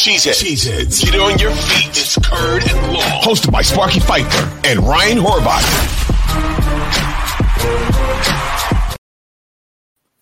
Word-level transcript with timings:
Cheeseheads. 0.00 0.42
Cheeseheads. 0.42 1.04
Get 1.04 1.20
on 1.20 1.38
your 1.38 1.50
feet. 1.50 1.90
It's 1.90 2.16
Curd 2.16 2.62
and 2.62 2.92
Long. 2.94 3.20
Hosted 3.20 3.52
by 3.52 3.60
Sparky 3.60 4.00
Fifer 4.00 4.50
and 4.66 4.80
Ryan 4.80 5.18
Horvath. 5.18 6.00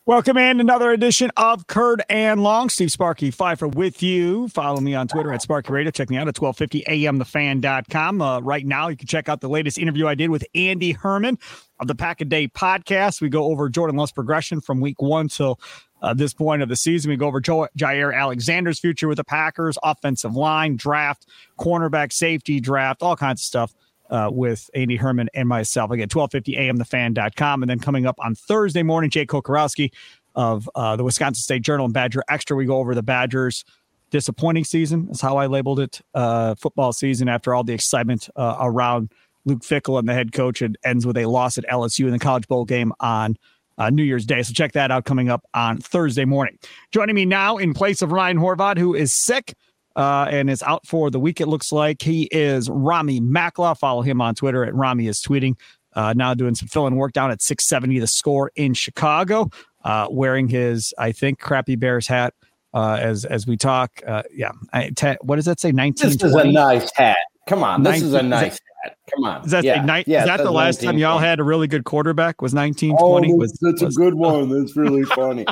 Welcome 0.04 0.36
in 0.36 0.58
another 0.58 0.90
edition 0.90 1.30
of 1.36 1.68
Curd 1.68 2.02
and 2.08 2.42
Long. 2.42 2.70
Steve 2.70 2.90
Sparky 2.90 3.30
Fifer 3.30 3.68
with 3.68 4.02
you. 4.02 4.48
Follow 4.48 4.80
me 4.80 4.96
on 4.96 5.06
Twitter 5.06 5.32
at 5.32 5.42
Sparky 5.42 5.70
Radio. 5.70 5.92
Check 5.92 6.10
me 6.10 6.16
out 6.16 6.26
at 6.26 6.36
1250 6.36 6.82
amthefan.com. 7.06 8.20
Uh, 8.20 8.40
right 8.40 8.66
now, 8.66 8.88
you 8.88 8.96
can 8.96 9.06
check 9.06 9.28
out 9.28 9.42
the 9.42 9.50
latest 9.50 9.78
interview 9.78 10.08
I 10.08 10.16
did 10.16 10.30
with 10.30 10.44
Andy 10.56 10.90
Herman 10.90 11.38
of 11.78 11.86
the 11.86 11.94
Pack 11.94 12.20
a 12.20 12.24
Day 12.24 12.48
podcast. 12.48 13.20
We 13.20 13.28
go 13.28 13.44
over 13.44 13.68
Jordan 13.68 13.96
Love's 13.96 14.10
progression 14.10 14.60
from 14.60 14.80
week 14.80 15.00
one 15.00 15.28
till 15.28 15.60
uh, 16.02 16.14
this 16.14 16.32
point 16.32 16.62
of 16.62 16.68
the 16.68 16.76
season. 16.76 17.10
We 17.10 17.16
go 17.16 17.26
over 17.26 17.40
jo- 17.40 17.68
Jaire 17.76 18.14
Alexander's 18.14 18.78
future 18.78 19.08
with 19.08 19.16
the 19.16 19.24
Packers, 19.24 19.78
offensive 19.82 20.34
line, 20.34 20.76
draft, 20.76 21.26
cornerback, 21.58 22.12
safety, 22.12 22.60
draft, 22.60 23.02
all 23.02 23.16
kinds 23.16 23.40
of 23.40 23.44
stuff 23.44 23.74
uh, 24.10 24.30
with 24.32 24.70
Andy 24.74 24.96
Herman 24.96 25.28
and 25.34 25.48
myself. 25.48 25.90
Again, 25.90 26.08
1250 26.12 26.56
amthefan.com. 26.56 27.62
And 27.62 27.70
then 27.70 27.78
coming 27.78 28.06
up 28.06 28.16
on 28.20 28.34
Thursday 28.34 28.82
morning, 28.82 29.10
Jake 29.10 29.28
Kocorowski 29.28 29.92
of 30.34 30.70
uh, 30.74 30.96
the 30.96 31.04
Wisconsin 31.04 31.42
State 31.42 31.62
Journal 31.62 31.86
and 31.86 31.94
Badger 31.94 32.22
Extra. 32.28 32.56
We 32.56 32.64
go 32.64 32.76
over 32.76 32.94
the 32.94 33.02
Badgers' 33.02 33.64
disappointing 34.10 34.64
season, 34.64 35.08
is 35.10 35.20
how 35.20 35.36
I 35.36 35.46
labeled 35.46 35.80
it, 35.80 36.00
uh, 36.14 36.54
football 36.54 36.92
season 36.92 37.28
after 37.28 37.54
all 37.54 37.64
the 37.64 37.74
excitement 37.74 38.28
uh, 38.36 38.56
around 38.60 39.10
Luke 39.44 39.60
Fickell 39.60 39.98
and 39.98 40.08
the 40.08 40.14
head 40.14 40.32
coach. 40.32 40.62
It 40.62 40.76
ends 40.84 41.06
with 41.06 41.16
a 41.16 41.26
loss 41.26 41.58
at 41.58 41.66
LSU 41.66 42.04
in 42.06 42.12
the 42.12 42.18
College 42.18 42.46
Bowl 42.46 42.64
game 42.64 42.92
on 43.00 43.36
uh, 43.78 43.90
New 43.90 44.02
Year's 44.02 44.26
Day. 44.26 44.42
So 44.42 44.52
check 44.52 44.72
that 44.72 44.90
out 44.90 45.04
coming 45.04 45.28
up 45.28 45.44
on 45.54 45.78
Thursday 45.78 46.24
morning. 46.24 46.58
Joining 46.92 47.14
me 47.14 47.24
now 47.24 47.56
in 47.56 47.74
place 47.74 48.02
of 48.02 48.12
Ryan 48.12 48.38
Horvath, 48.38 48.78
who 48.78 48.94
is 48.94 49.14
sick 49.14 49.54
uh, 49.96 50.26
and 50.30 50.50
is 50.50 50.62
out 50.62 50.86
for 50.86 51.10
the 51.10 51.20
week. 51.20 51.40
It 51.40 51.46
looks 51.46 51.72
like 51.72 52.02
he 52.02 52.24
is 52.30 52.68
Ramie 52.70 53.20
Makhlouf. 53.20 53.78
Follow 53.78 54.02
him 54.02 54.20
on 54.20 54.34
Twitter 54.34 54.64
at 54.64 54.74
Rami 54.74 55.06
is 55.06 55.20
tweeting. 55.20 55.54
Uh, 55.94 56.12
now 56.14 56.34
doing 56.34 56.54
some 56.54 56.68
filling 56.68 56.96
work 56.96 57.12
down 57.12 57.30
at 57.30 57.42
670 57.42 57.98
the 57.98 58.06
score 58.06 58.52
in 58.54 58.74
Chicago, 58.74 59.50
uh, 59.84 60.06
wearing 60.10 60.46
his, 60.46 60.92
I 60.98 61.12
think, 61.12 61.40
crappy 61.40 61.76
Bears 61.76 62.06
hat 62.06 62.34
uh, 62.74 62.98
as 63.00 63.24
as 63.24 63.46
we 63.46 63.56
talk. 63.56 63.90
Uh, 64.06 64.22
yeah. 64.32 64.52
I, 64.72 64.90
te- 64.90 65.16
what 65.22 65.36
does 65.36 65.46
that 65.46 65.58
say? 65.58 65.72
19. 65.72 66.10
This 66.10 66.22
is 66.22 66.34
a 66.34 66.44
nice 66.44 66.90
hat. 66.94 67.16
Come 67.48 67.64
on. 67.64 67.82
This 67.82 68.02
19, 68.02 68.06
is 68.06 68.14
a 68.14 68.22
nice 68.22 68.52
is 68.54 68.60
that. 68.84 68.96
Come 69.14 69.24
on. 69.24 69.44
Is 69.44 69.50
that, 69.50 69.64
yeah. 69.64 69.84
Ni- 69.84 70.04
yeah, 70.06 70.20
is 70.20 70.26
that 70.26 70.38
the 70.38 70.50
last 70.50 70.82
time 70.82 70.98
y'all 70.98 71.18
had 71.18 71.40
a 71.40 71.44
really 71.44 71.66
good 71.66 71.84
quarterback? 71.84 72.42
Was 72.42 72.54
1920? 72.54 73.32
Oh, 73.32 73.36
was, 73.36 73.58
that's 73.60 73.82
was, 73.82 73.96
a 73.96 73.98
good 73.98 74.14
one. 74.14 74.48
That's 74.58 74.76
really 74.76 75.04
funny. 75.04 75.46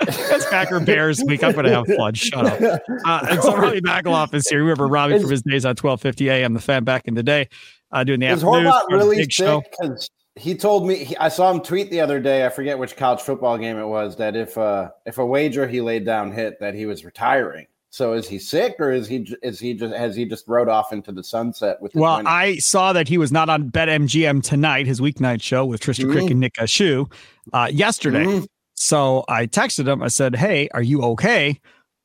It's 0.00 0.46
Packer 0.50 0.80
Bears 0.80 1.22
week. 1.24 1.42
I'm 1.42 1.52
going 1.52 1.66
to 1.66 1.72
have 1.72 1.86
fun. 1.96 2.14
Shut 2.14 2.46
up. 2.46 2.80
Uh, 3.04 3.26
and 3.30 3.42
so 3.42 3.56
Ramie 3.56 3.80
Makhlouf 3.80 4.32
is 4.34 4.48
here. 4.48 4.60
Remember 4.60 4.86
Ramie 4.86 5.18
from 5.20 5.30
his 5.30 5.42
days 5.42 5.64
on 5.64 5.70
1250 5.70 6.30
AM, 6.30 6.54
the 6.54 6.60
fan 6.60 6.84
back 6.84 7.06
in 7.06 7.14
the 7.14 7.22
day, 7.22 7.48
uh, 7.92 8.04
doing 8.04 8.20
the 8.20 8.26
is 8.26 8.44
afternoon. 8.44 8.72
Horvath 8.72 8.90
really 8.90 9.24
sick? 9.24 9.64
Because 9.70 10.10
he 10.36 10.54
told 10.54 10.86
me 10.86 11.04
he, 11.04 11.16
I 11.16 11.28
saw 11.28 11.50
him 11.50 11.60
tweet 11.60 11.90
the 11.90 12.00
other 12.00 12.20
day. 12.20 12.44
I 12.44 12.50
forget 12.50 12.78
which 12.78 12.96
college 12.96 13.20
football 13.20 13.58
game 13.58 13.78
it 13.78 13.86
was. 13.86 14.16
That 14.16 14.36
if 14.36 14.56
uh, 14.56 14.90
if 15.06 15.18
a 15.18 15.26
wager 15.26 15.66
he 15.66 15.80
laid 15.80 16.04
down 16.04 16.30
hit, 16.30 16.60
that 16.60 16.74
he 16.74 16.86
was 16.86 17.04
retiring. 17.04 17.66
So 17.96 18.12
is 18.12 18.28
he 18.28 18.38
sick, 18.38 18.76
or 18.78 18.92
is 18.92 19.08
he 19.08 19.26
is 19.42 19.58
he 19.58 19.72
just 19.72 19.94
has 19.94 20.14
he 20.14 20.26
just 20.26 20.46
rode 20.46 20.68
off 20.68 20.92
into 20.92 21.12
the 21.12 21.24
sunset 21.24 21.80
with? 21.80 21.94
well, 21.94 22.16
20? 22.16 22.28
I 22.28 22.56
saw 22.56 22.92
that 22.92 23.08
he 23.08 23.16
was 23.16 23.32
not 23.32 23.48
on 23.48 23.70
BetMGM 23.70 24.42
tonight, 24.42 24.86
his 24.86 25.00
weeknight 25.00 25.40
show 25.40 25.64
with 25.64 25.80
Trisha 25.80 26.00
mm-hmm. 26.00 26.12
Crick 26.12 26.30
and 26.30 26.38
Nick 26.38 26.56
Ashu 26.56 27.10
uh, 27.54 27.70
yesterday. 27.72 28.26
Mm-hmm. 28.26 28.44
So 28.74 29.24
I 29.30 29.46
texted 29.46 29.88
him. 29.88 30.02
I 30.02 30.08
said, 30.08 30.36
"Hey, 30.36 30.68
are 30.74 30.82
you 30.82 31.00
okay?" 31.04 31.58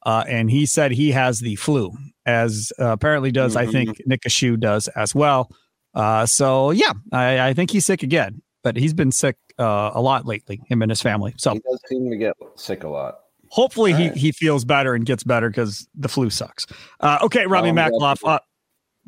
Uh, 0.05 0.23
and 0.29 0.49
he 0.49 0.65
said 0.65 0.91
he 0.93 1.11
has 1.11 1.41
the 1.41 1.57
flu, 1.57 1.91
as 2.25 2.71
uh, 2.79 2.85
apparently 2.85 3.33
does 3.33 3.57
mm-hmm. 3.57 3.67
I 3.67 3.71
think 3.73 4.01
Nick 4.05 4.21
Ashu 4.21 4.57
does 4.57 4.87
as 4.87 5.13
well. 5.13 5.51
Uh, 5.93 6.25
so 6.25 6.71
yeah, 6.71 6.93
I, 7.11 7.49
I, 7.49 7.53
think 7.53 7.69
he's 7.69 7.85
sick 7.85 8.01
again, 8.01 8.41
but 8.63 8.77
he's 8.77 8.93
been 8.93 9.11
sick 9.11 9.35
uh, 9.59 9.91
a 9.93 10.01
lot 10.01 10.25
lately. 10.25 10.61
Him 10.67 10.83
and 10.83 10.89
his 10.89 11.01
family. 11.01 11.33
So 11.37 11.51
he 11.51 11.59
does 11.59 11.81
seem 11.89 12.09
to 12.09 12.15
get 12.15 12.37
sick 12.55 12.85
a 12.85 12.87
lot. 12.87 13.15
Hopefully 13.51 13.91
he, 13.91 14.07
right. 14.07 14.17
he 14.17 14.31
feels 14.31 14.63
better 14.63 14.93
and 14.93 15.05
gets 15.05 15.23
better 15.23 15.49
because 15.49 15.85
the 15.93 16.07
flu 16.07 16.29
sucks. 16.29 16.65
Uh, 17.01 17.19
okay, 17.23 17.45
Ramie 17.45 17.71
oh, 17.71 17.73
Makhlouf. 17.73 18.19
Uh, 18.25 18.39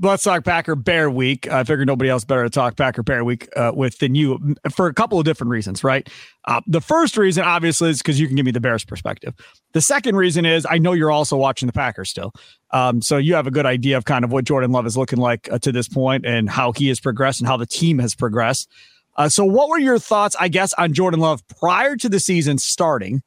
let's 0.02 0.24
talk 0.24 0.44
Packer 0.44 0.76
Bear 0.76 1.10
Week. 1.10 1.50
I 1.50 1.64
figured 1.64 1.88
nobody 1.88 2.10
else 2.10 2.26
better 2.26 2.44
to 2.44 2.50
talk 2.50 2.76
Packer 2.76 3.04
Bear 3.04 3.24
Week 3.24 3.48
uh, 3.56 3.72
with 3.74 4.00
than 4.00 4.16
you 4.16 4.56
for 4.70 4.88
a 4.88 4.94
couple 4.94 5.18
of 5.18 5.24
different 5.24 5.50
reasons, 5.50 5.82
right? 5.82 6.10
Uh, 6.44 6.60
the 6.68 6.82
first 6.82 7.16
reason, 7.16 7.46
obviously, 7.46 7.90
is 7.90 8.00
because 8.00 8.20
you 8.20 8.28
can 8.28 8.36
give 8.36 8.46
me 8.46 8.52
the 8.52 8.60
Bears 8.60 8.84
perspective. 8.84 9.34
The 9.72 9.82
second 9.82 10.18
reason 10.18 10.46
is 10.46 10.68
I 10.70 10.78
know 10.78 10.92
you're 10.92 11.12
also 11.12 11.38
watching 11.38 11.68
the 11.68 11.74
Packers 11.74 12.10
still. 12.10 12.34
Um, 12.72 13.02
so 13.02 13.16
you 13.16 13.36
have 13.36 13.48
a 13.48 13.52
good 13.52 13.66
idea 13.66 13.96
of 13.96 14.04
kind 14.04 14.26
of 14.26 14.32
what 14.34 14.44
Jordan 14.44 14.72
Love 14.72 14.86
is 14.86 14.98
looking 14.98 15.20
like 15.20 15.50
uh, 15.52 15.60
to 15.60 15.72
this 15.72 15.88
point 15.88 16.26
and 16.26 16.50
how 16.50 16.74
he 16.74 16.90
has 16.90 17.00
progressed 17.00 17.40
and 17.40 17.48
how 17.48 17.56
the 17.56 17.66
team 17.66 18.00
has 18.00 18.14
progressed. 18.14 18.70
Uh, 19.16 19.30
so, 19.30 19.46
what 19.46 19.70
were 19.70 19.80
your 19.80 20.00
thoughts, 20.00 20.36
I 20.40 20.50
guess, 20.50 20.74
on 20.74 20.94
Jordan 20.94 21.20
Love 21.20 21.48
prior 21.48 21.96
to 21.96 22.10
the 22.10 22.20
season 22.20 22.58
starting? 22.58 23.22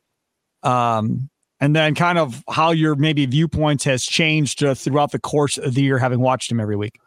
Um, 0.67 1.31
and 1.61 1.75
then 1.75 1.95
kind 1.95 2.19
of 2.19 2.45
how 2.51 2.71
your 2.71 2.97
maybe 2.97 3.25
viewpoints 3.25 3.85
has 3.85 4.05
changed 4.05 4.63
uh, 4.63 4.75
throughout 4.75 5.13
the 5.13 5.19
course 5.19 5.57
of 5.57 5.75
the 5.75 5.83
year, 5.83 5.99
having 5.99 6.21
watched 6.21 6.51
him 6.51 6.61
every 6.61 6.77
week. 6.77 6.99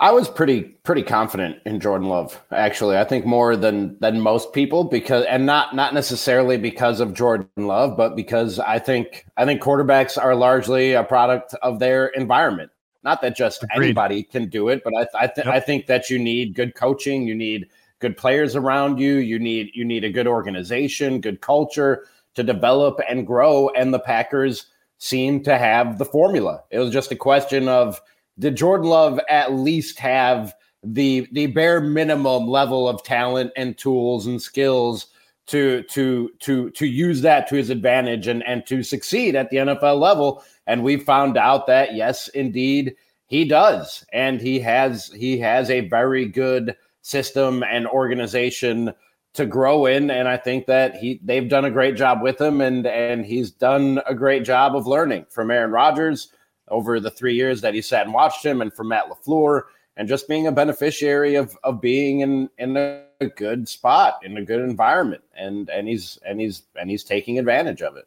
I 0.00 0.12
was 0.12 0.28
pretty 0.28 0.62
pretty 0.62 1.02
confident 1.02 1.56
in 1.66 1.80
Jordan 1.80 2.08
Love. 2.08 2.40
Actually, 2.52 2.96
I 2.96 3.04
think 3.04 3.26
more 3.26 3.56
than 3.56 3.98
than 3.98 4.20
most 4.20 4.52
people 4.52 4.84
because, 4.84 5.24
and 5.24 5.44
not 5.44 5.74
not 5.74 5.92
necessarily 5.92 6.56
because 6.56 7.00
of 7.00 7.14
Jordan 7.14 7.48
Love, 7.56 7.96
but 7.96 8.14
because 8.14 8.60
I 8.60 8.78
think 8.78 9.26
I 9.36 9.44
think 9.44 9.60
quarterbacks 9.60 10.16
are 10.16 10.36
largely 10.36 10.92
a 10.92 11.02
product 11.02 11.54
of 11.62 11.80
their 11.80 12.06
environment. 12.08 12.70
Not 13.02 13.22
that 13.22 13.36
just 13.36 13.64
Agreed. 13.64 13.86
anybody 13.86 14.22
can 14.22 14.48
do 14.48 14.68
it, 14.68 14.82
but 14.84 14.92
I 14.96 15.24
I, 15.24 15.26
th- 15.26 15.46
yep. 15.46 15.54
I 15.54 15.58
think 15.58 15.86
that 15.86 16.08
you 16.10 16.18
need 16.20 16.54
good 16.54 16.76
coaching, 16.76 17.26
you 17.26 17.34
need 17.34 17.66
good 17.98 18.16
players 18.16 18.54
around 18.54 19.00
you, 19.00 19.14
you 19.14 19.40
need 19.40 19.72
you 19.74 19.84
need 19.84 20.04
a 20.04 20.10
good 20.10 20.28
organization, 20.28 21.20
good 21.20 21.40
culture 21.40 22.06
to 22.38 22.44
develop 22.44 23.00
and 23.08 23.26
grow. 23.26 23.68
And 23.70 23.92
the 23.92 23.98
Packers 23.98 24.66
seem 24.98 25.42
to 25.42 25.58
have 25.58 25.98
the 25.98 26.04
formula. 26.04 26.62
It 26.70 26.78
was 26.78 26.92
just 26.92 27.10
a 27.10 27.16
question 27.16 27.68
of 27.68 28.00
did 28.38 28.56
Jordan 28.56 28.88
Love 28.88 29.20
at 29.28 29.52
least 29.52 29.98
have 29.98 30.54
the 30.84 31.28
the 31.32 31.48
bare 31.48 31.80
minimum 31.80 32.46
level 32.46 32.88
of 32.88 33.02
talent 33.02 33.50
and 33.56 33.76
tools 33.76 34.26
and 34.26 34.40
skills 34.40 35.06
to 35.48 35.82
to 35.84 36.30
to 36.38 36.70
to 36.70 36.86
use 36.86 37.22
that 37.22 37.48
to 37.48 37.56
his 37.56 37.70
advantage 37.70 38.28
and 38.28 38.44
and 38.44 38.64
to 38.66 38.84
succeed 38.84 39.34
at 39.34 39.50
the 39.50 39.56
NFL 39.56 39.98
level. 39.98 40.44
And 40.68 40.84
we 40.84 40.96
found 40.96 41.36
out 41.36 41.66
that 41.66 41.94
yes, 41.94 42.28
indeed, 42.28 42.94
he 43.26 43.44
does, 43.44 44.04
and 44.12 44.40
he 44.40 44.60
has 44.60 45.10
he 45.16 45.38
has 45.38 45.70
a 45.70 45.88
very 45.88 46.26
good 46.26 46.76
system 47.02 47.64
and 47.64 47.88
organization 47.88 48.92
to 49.34 49.46
grow 49.46 49.86
in. 49.86 50.10
And 50.10 50.28
I 50.28 50.36
think 50.36 50.66
that 50.66 50.96
he 50.96 51.20
they've 51.22 51.48
done 51.48 51.64
a 51.64 51.70
great 51.70 51.96
job 51.96 52.22
with 52.22 52.40
him, 52.40 52.60
and 52.60 52.86
and 52.86 53.24
he's 53.24 53.50
done 53.50 54.00
a 54.06 54.14
great 54.14 54.44
job 54.44 54.74
of 54.74 54.86
learning 54.86 55.26
from 55.30 55.50
Aaron 55.50 55.70
Rodgers 55.70 56.32
over 56.68 57.00
the 57.00 57.10
three 57.10 57.34
years 57.34 57.60
that 57.62 57.74
he 57.74 57.82
sat 57.82 58.04
and 58.04 58.14
watched 58.14 58.44
him, 58.44 58.60
and 58.60 58.72
from 58.72 58.88
Matt 58.88 59.08
LaFleur, 59.08 59.62
and 59.96 60.08
just 60.08 60.28
being 60.28 60.46
a 60.46 60.52
beneficiary 60.52 61.34
of 61.34 61.56
of 61.64 61.80
being 61.80 62.20
in 62.20 62.50
in 62.58 62.76
a 62.76 63.26
good 63.36 63.68
spot 63.68 64.20
in 64.22 64.36
a 64.36 64.44
good 64.44 64.60
environment, 64.60 65.22
and 65.34 65.68
and 65.70 65.88
he's 65.88 66.18
and 66.26 66.40
he's 66.40 66.62
and 66.76 66.90
he's 66.90 67.04
taking 67.04 67.38
advantage 67.38 67.82
of 67.82 67.96
it. 67.96 68.06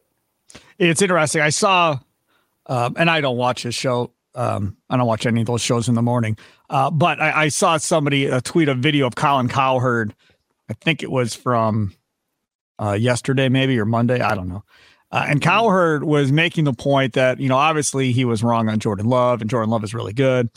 It's 0.79 1.01
interesting. 1.01 1.41
I 1.41 1.49
saw, 1.49 1.99
um, 2.65 2.95
and 2.97 3.09
I 3.09 3.21
don't 3.21 3.37
watch 3.37 3.63
his 3.63 3.75
show. 3.75 4.11
Um, 4.33 4.77
I 4.89 4.97
don't 4.97 5.07
watch 5.07 5.25
any 5.25 5.41
of 5.41 5.47
those 5.47 5.61
shows 5.61 5.89
in 5.89 5.95
the 5.95 6.01
morning. 6.01 6.37
Uh, 6.69 6.89
but 6.89 7.21
I, 7.21 7.43
I, 7.43 7.47
saw 7.49 7.75
somebody 7.75 8.31
uh, 8.31 8.39
tweet 8.41 8.69
a 8.69 8.75
video 8.75 9.05
of 9.05 9.15
Colin 9.15 9.49
Cowherd. 9.49 10.15
I 10.71 10.73
think 10.83 11.03
it 11.03 11.11
was 11.11 11.35
from 11.35 11.93
uh, 12.81 12.93
yesterday, 12.93 13.49
maybe 13.49 13.77
or 13.77 13.85
Monday. 13.85 14.21
I 14.21 14.35
don't 14.35 14.47
know. 14.47 14.63
Uh, 15.11 15.25
and 15.27 15.41
Cowherd 15.41 16.05
was 16.05 16.31
making 16.31 16.63
the 16.63 16.73
point 16.73 17.13
that, 17.13 17.41
you 17.41 17.49
know, 17.49 17.57
obviously 17.57 18.13
he 18.13 18.23
was 18.23 18.41
wrong 18.41 18.69
on 18.69 18.79
Jordan 18.79 19.07
Love, 19.07 19.41
and 19.41 19.49
Jordan 19.49 19.69
Love 19.69 19.83
is 19.83 19.93
really 19.93 20.13
good. 20.13 20.49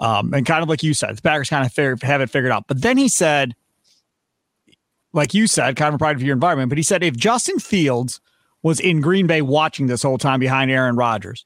Um, 0.00 0.34
and 0.34 0.44
kind 0.44 0.62
of 0.64 0.68
like 0.68 0.82
you 0.82 0.92
said, 0.92 1.16
the 1.16 1.22
Packers 1.22 1.48
kind 1.48 1.64
of 1.64 2.02
have 2.02 2.20
it 2.20 2.30
figured 2.30 2.50
out. 2.50 2.64
But 2.66 2.82
then 2.82 2.98
he 2.98 3.08
said, 3.08 3.54
like 5.12 5.32
you 5.32 5.46
said, 5.46 5.76
kind 5.76 5.90
of 5.90 5.94
a 5.94 5.98
pride 5.98 6.16
of 6.16 6.22
your 6.22 6.34
environment, 6.34 6.70
but 6.70 6.78
he 6.78 6.82
said 6.82 7.04
if 7.04 7.16
Justin 7.16 7.60
Fields 7.60 8.20
was 8.62 8.80
in 8.80 9.00
Green 9.00 9.28
Bay 9.28 9.42
watching 9.42 9.86
this 9.86 10.02
whole 10.02 10.18
time 10.18 10.40
behind 10.40 10.70
Aaron 10.70 10.96
Rodgers 10.96 11.44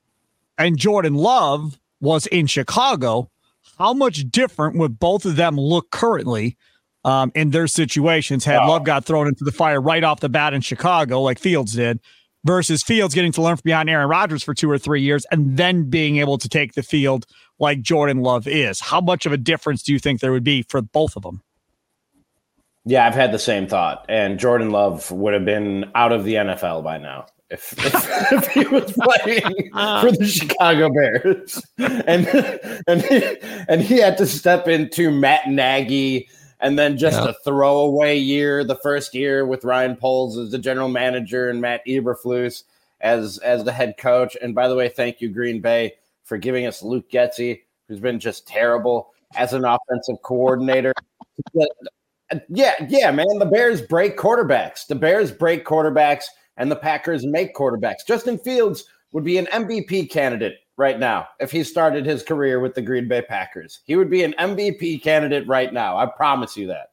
and 0.56 0.78
Jordan 0.78 1.14
Love 1.14 1.78
was 2.00 2.26
in 2.28 2.46
Chicago, 2.46 3.30
how 3.78 3.92
much 3.92 4.30
different 4.30 4.76
would 4.78 4.98
both 4.98 5.26
of 5.26 5.36
them 5.36 5.56
look 5.56 5.90
currently 5.90 6.56
um, 7.04 7.32
in 7.34 7.50
their 7.50 7.66
situations 7.66 8.44
had 8.44 8.58
wow. 8.58 8.70
Love 8.70 8.84
got 8.84 9.04
thrown 9.04 9.28
into 9.28 9.44
the 9.44 9.52
fire 9.52 9.80
right 9.80 10.02
off 10.02 10.20
the 10.20 10.28
bat 10.28 10.54
in 10.54 10.60
Chicago, 10.60 11.20
like 11.20 11.38
Fields 11.38 11.72
did, 11.72 12.00
versus 12.44 12.82
Fields 12.82 13.14
getting 13.14 13.32
to 13.32 13.42
learn 13.42 13.56
from 13.56 13.62
behind 13.64 13.90
Aaron 13.90 14.08
Rodgers 14.08 14.42
for 14.42 14.54
two 14.54 14.70
or 14.70 14.78
three 14.78 15.02
years 15.02 15.26
and 15.30 15.56
then 15.56 15.88
being 15.90 16.16
able 16.16 16.38
to 16.38 16.48
take 16.48 16.74
the 16.74 16.82
field 16.82 17.26
like 17.58 17.82
Jordan 17.82 18.20
Love 18.20 18.46
is. 18.46 18.80
How 18.80 19.00
much 19.00 19.26
of 19.26 19.32
a 19.32 19.36
difference 19.36 19.82
do 19.82 19.92
you 19.92 19.98
think 19.98 20.20
there 20.20 20.32
would 20.32 20.44
be 20.44 20.62
for 20.62 20.82
both 20.82 21.16
of 21.16 21.22
them? 21.22 21.42
Yeah, 22.86 23.06
I've 23.06 23.14
had 23.14 23.32
the 23.32 23.38
same 23.38 23.66
thought, 23.66 24.04
and 24.10 24.38
Jordan 24.38 24.70
Love 24.70 25.10
would 25.10 25.32
have 25.32 25.46
been 25.46 25.90
out 25.94 26.12
of 26.12 26.24
the 26.24 26.34
NFL 26.34 26.84
by 26.84 26.98
now 26.98 27.26
if, 27.48 27.72
if, 27.78 28.32
if 28.32 28.48
he 28.48 28.66
was 28.66 28.92
playing 28.92 29.70
for 29.72 30.12
the 30.12 30.26
Chicago 30.26 30.90
Bears, 30.90 31.62
and 31.78 32.26
and 32.86 33.02
he, 33.02 33.36
and 33.68 33.80
he 33.80 33.98
had 33.98 34.18
to 34.18 34.26
step 34.26 34.68
into 34.68 35.10
Matt 35.10 35.48
Nagy 35.48 36.28
and 36.64 36.78
then 36.78 36.96
just 36.96 37.18
a 37.20 37.36
throwaway 37.44 38.16
year, 38.16 38.64
the 38.64 38.74
first 38.74 39.14
year 39.14 39.44
with 39.44 39.64
Ryan 39.64 39.96
Poles 39.96 40.38
as 40.38 40.50
the 40.50 40.58
general 40.58 40.88
manager 40.88 41.50
and 41.50 41.60
Matt 41.60 41.86
Eberflus 41.86 42.62
as 43.02 43.36
as 43.38 43.64
the 43.64 43.72
head 43.72 43.96
coach. 43.98 44.34
And 44.40 44.54
by 44.54 44.68
the 44.68 44.74
way, 44.74 44.88
thank 44.88 45.20
you 45.20 45.28
Green 45.28 45.60
Bay 45.60 45.92
for 46.22 46.38
giving 46.38 46.66
us 46.66 46.82
Luke 46.82 47.10
Getsy, 47.10 47.60
who's 47.86 48.00
been 48.00 48.18
just 48.18 48.48
terrible 48.48 49.10
as 49.36 49.52
an 49.52 49.66
offensive 49.66 50.22
coordinator. 50.22 50.94
yeah, 52.48 52.72
yeah, 52.88 53.10
man. 53.10 53.38
The 53.38 53.46
Bears 53.52 53.82
break 53.82 54.16
quarterbacks. 54.16 54.86
The 54.86 54.94
Bears 54.94 55.30
break 55.30 55.66
quarterbacks, 55.66 56.24
and 56.56 56.70
the 56.70 56.76
Packers 56.76 57.26
make 57.26 57.54
quarterbacks. 57.54 58.06
Justin 58.08 58.38
Fields 58.38 58.86
would 59.12 59.24
be 59.24 59.36
an 59.36 59.46
MVP 59.52 60.10
candidate 60.10 60.54
right 60.76 60.98
now 60.98 61.28
if 61.40 61.50
he 61.50 61.62
started 61.62 62.04
his 62.04 62.22
career 62.22 62.60
with 62.60 62.74
the 62.74 62.82
Green 62.82 63.08
Bay 63.08 63.22
Packers. 63.22 63.80
He 63.84 63.96
would 63.96 64.10
be 64.10 64.24
an 64.24 64.34
MVP 64.38 65.02
candidate 65.02 65.46
right 65.46 65.72
now. 65.72 65.96
I 65.96 66.06
promise 66.06 66.56
you 66.56 66.68
that. 66.68 66.90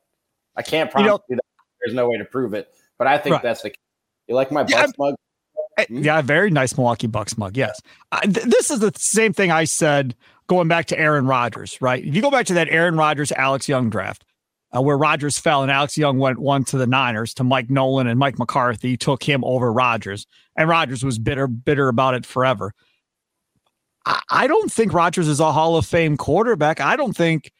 I 0.55 0.61
can't 0.61 0.91
promise 0.91 1.05
you, 1.05 1.11
know, 1.11 1.19
you 1.29 1.35
that. 1.37 1.45
There's 1.83 1.95
no 1.95 2.09
way 2.09 2.17
to 2.17 2.25
prove 2.25 2.53
it, 2.53 2.69
but 2.97 3.07
I 3.07 3.17
think 3.17 3.33
right. 3.33 3.43
that's 3.43 3.61
the. 3.61 3.71
Case. 3.71 3.77
You 4.27 4.35
like 4.35 4.51
my 4.51 4.65
yeah, 4.67 4.85
Bucks 4.85 4.93
mug? 4.97 5.15
Hmm? 5.79 6.03
Yeah, 6.03 6.21
very 6.21 6.51
nice 6.51 6.75
Milwaukee 6.77 7.07
Bucks 7.07 7.37
mug. 7.37 7.57
Yes, 7.57 7.81
I, 8.11 8.21
th- 8.21 8.45
this 8.45 8.69
is 8.69 8.79
the 8.79 8.91
same 8.95 9.33
thing 9.33 9.51
I 9.51 9.63
said 9.63 10.15
going 10.47 10.67
back 10.67 10.85
to 10.87 10.99
Aaron 10.99 11.25
Rodgers. 11.25 11.81
Right, 11.81 12.05
if 12.05 12.15
you 12.15 12.21
go 12.21 12.29
back 12.29 12.45
to 12.47 12.53
that 12.55 12.69
Aaron 12.69 12.95
Rodgers 12.95 13.31
Alex 13.31 13.67
Young 13.67 13.89
draft. 13.89 14.25
Uh, 14.73 14.81
where 14.81 14.97
Rodgers 14.97 15.37
fell 15.37 15.63
and 15.63 15.69
Alex 15.69 15.97
Young 15.97 16.17
went 16.17 16.39
one 16.39 16.63
to 16.63 16.77
the 16.77 16.87
Niners 16.87 17.33
to 17.33 17.43
Mike 17.43 17.69
Nolan 17.69 18.07
and 18.07 18.17
Mike 18.17 18.39
McCarthy 18.39 18.95
took 18.95 19.21
him 19.21 19.43
over 19.43 19.73
Rodgers, 19.73 20.25
and 20.55 20.69
Rodgers 20.69 21.03
was 21.03 21.19
bitter, 21.19 21.45
bitter 21.45 21.89
about 21.89 22.13
it 22.13 22.25
forever. 22.25 22.73
I 24.05 24.47
don't 24.47 24.71
think 24.71 24.93
Rodgers 24.93 25.27
is 25.27 25.39
a 25.39 25.51
Hall 25.51 25.77
of 25.77 25.85
Fame 25.85 26.17
quarterback. 26.17 26.79
I 26.79 26.95
don't 26.95 27.15
think 27.15 27.51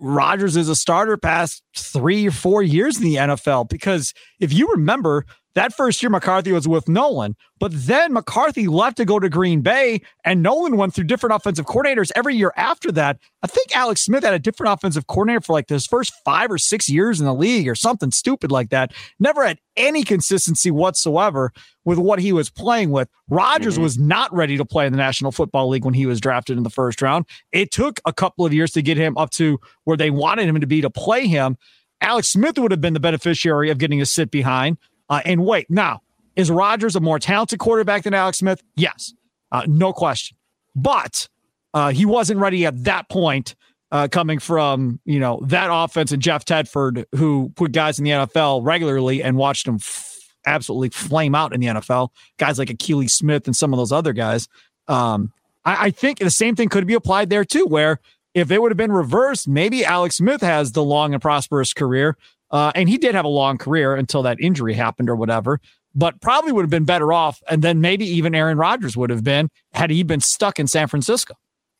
Rodgers 0.00 0.56
is 0.56 0.68
a 0.68 0.76
starter 0.76 1.16
past 1.16 1.62
three 1.76 2.26
or 2.26 2.30
four 2.30 2.62
years 2.62 2.98
in 2.98 3.04
the 3.04 3.16
NFL 3.16 3.68
because 3.68 4.14
if 4.40 4.52
you 4.52 4.70
remember, 4.72 5.26
that 5.54 5.72
first 5.72 6.02
year, 6.02 6.10
McCarthy 6.10 6.50
was 6.52 6.66
with 6.66 6.88
Nolan, 6.88 7.36
but 7.60 7.70
then 7.72 8.12
McCarthy 8.12 8.66
left 8.66 8.96
to 8.96 9.04
go 9.04 9.20
to 9.20 9.28
Green 9.28 9.60
Bay, 9.60 10.00
and 10.24 10.42
Nolan 10.42 10.76
went 10.76 10.94
through 10.94 11.04
different 11.04 11.34
offensive 11.34 11.66
coordinators 11.66 12.10
every 12.16 12.34
year 12.34 12.52
after 12.56 12.90
that. 12.92 13.18
I 13.42 13.46
think 13.46 13.74
Alex 13.76 14.04
Smith 14.04 14.24
had 14.24 14.34
a 14.34 14.38
different 14.38 14.72
offensive 14.72 15.06
coordinator 15.06 15.40
for 15.40 15.52
like 15.52 15.68
his 15.68 15.86
first 15.86 16.12
five 16.24 16.50
or 16.50 16.58
six 16.58 16.88
years 16.88 17.20
in 17.20 17.26
the 17.26 17.34
league 17.34 17.68
or 17.68 17.76
something 17.76 18.10
stupid 18.10 18.50
like 18.50 18.70
that. 18.70 18.92
Never 19.20 19.46
had 19.46 19.58
any 19.76 20.02
consistency 20.02 20.70
whatsoever 20.70 21.52
with 21.84 21.98
what 21.98 22.18
he 22.18 22.32
was 22.32 22.50
playing 22.50 22.90
with. 22.90 23.08
Rodgers 23.28 23.74
mm-hmm. 23.74 23.84
was 23.84 23.98
not 23.98 24.34
ready 24.34 24.56
to 24.56 24.64
play 24.64 24.86
in 24.86 24.92
the 24.92 24.98
National 24.98 25.30
Football 25.30 25.68
League 25.68 25.84
when 25.84 25.94
he 25.94 26.06
was 26.06 26.20
drafted 26.20 26.56
in 26.56 26.64
the 26.64 26.70
first 26.70 27.00
round. 27.00 27.26
It 27.52 27.70
took 27.70 28.00
a 28.04 28.12
couple 28.12 28.44
of 28.44 28.52
years 28.52 28.72
to 28.72 28.82
get 28.82 28.96
him 28.96 29.16
up 29.16 29.30
to 29.32 29.60
where 29.84 29.96
they 29.96 30.10
wanted 30.10 30.48
him 30.48 30.60
to 30.60 30.66
be 30.66 30.80
to 30.80 30.90
play 30.90 31.28
him. 31.28 31.56
Alex 32.00 32.28
Smith 32.30 32.58
would 32.58 32.70
have 32.70 32.80
been 32.80 32.92
the 32.92 33.00
beneficiary 33.00 33.70
of 33.70 33.78
getting 33.78 34.00
a 34.00 34.06
sit 34.06 34.30
behind 34.30 34.78
uh, 35.08 35.20
and 35.24 35.44
wait, 35.44 35.70
now, 35.70 36.02
is 36.36 36.50
Rodgers 36.50 36.96
a 36.96 37.00
more 37.00 37.18
talented 37.18 37.58
quarterback 37.58 38.02
than 38.02 38.14
Alex 38.14 38.38
Smith? 38.38 38.62
Yes, 38.76 39.14
uh, 39.52 39.62
no 39.66 39.92
question. 39.92 40.36
But 40.74 41.28
uh, 41.72 41.90
he 41.90 42.04
wasn't 42.06 42.40
ready 42.40 42.66
at 42.66 42.84
that 42.84 43.08
point, 43.08 43.54
uh, 43.92 44.08
coming 44.08 44.38
from 44.38 45.00
you 45.04 45.20
know 45.20 45.40
that 45.46 45.68
offense 45.70 46.10
and 46.12 46.20
Jeff 46.20 46.44
Tedford, 46.44 47.04
who 47.14 47.52
put 47.54 47.72
guys 47.72 47.98
in 47.98 48.04
the 48.04 48.10
NFL 48.10 48.64
regularly 48.64 49.22
and 49.22 49.36
watched 49.36 49.66
them 49.66 49.76
f- 49.76 50.18
absolutely 50.46 50.90
flame 50.90 51.34
out 51.34 51.54
in 51.54 51.60
the 51.60 51.68
NFL. 51.68 52.08
Guys 52.38 52.58
like 52.58 52.68
Akili 52.68 53.08
Smith 53.08 53.46
and 53.46 53.54
some 53.54 53.72
of 53.72 53.78
those 53.78 53.92
other 53.92 54.12
guys. 54.12 54.48
Um, 54.88 55.32
I, 55.64 55.86
I 55.86 55.90
think 55.90 56.18
the 56.18 56.30
same 56.30 56.56
thing 56.56 56.68
could 56.68 56.86
be 56.86 56.94
applied 56.94 57.30
there 57.30 57.44
too, 57.44 57.66
where 57.66 58.00
if 58.34 58.50
it 58.50 58.60
would 58.60 58.72
have 58.72 58.76
been 58.76 58.92
reversed, 58.92 59.46
maybe 59.46 59.84
Alex 59.84 60.16
Smith 60.16 60.40
has 60.40 60.72
the 60.72 60.82
long 60.82 61.12
and 61.12 61.22
prosperous 61.22 61.72
career 61.72 62.16
uh, 62.50 62.72
and 62.74 62.88
he 62.88 62.98
did 62.98 63.14
have 63.14 63.24
a 63.24 63.28
long 63.28 63.58
career 63.58 63.94
until 63.94 64.22
that 64.22 64.38
injury 64.40 64.74
happened 64.74 65.10
or 65.10 65.16
whatever, 65.16 65.60
but 65.94 66.20
probably 66.20 66.52
would 66.52 66.62
have 66.62 66.70
been 66.70 66.84
better 66.84 67.12
off. 67.12 67.42
And 67.48 67.62
then 67.62 67.80
maybe 67.80 68.04
even 68.06 68.34
Aaron 68.34 68.58
Rodgers 68.58 68.96
would 68.96 69.10
have 69.10 69.24
been 69.24 69.48
had 69.72 69.90
he 69.90 70.02
been 70.02 70.20
stuck 70.20 70.58
in 70.58 70.66
San 70.66 70.88
Francisco. 70.88 71.34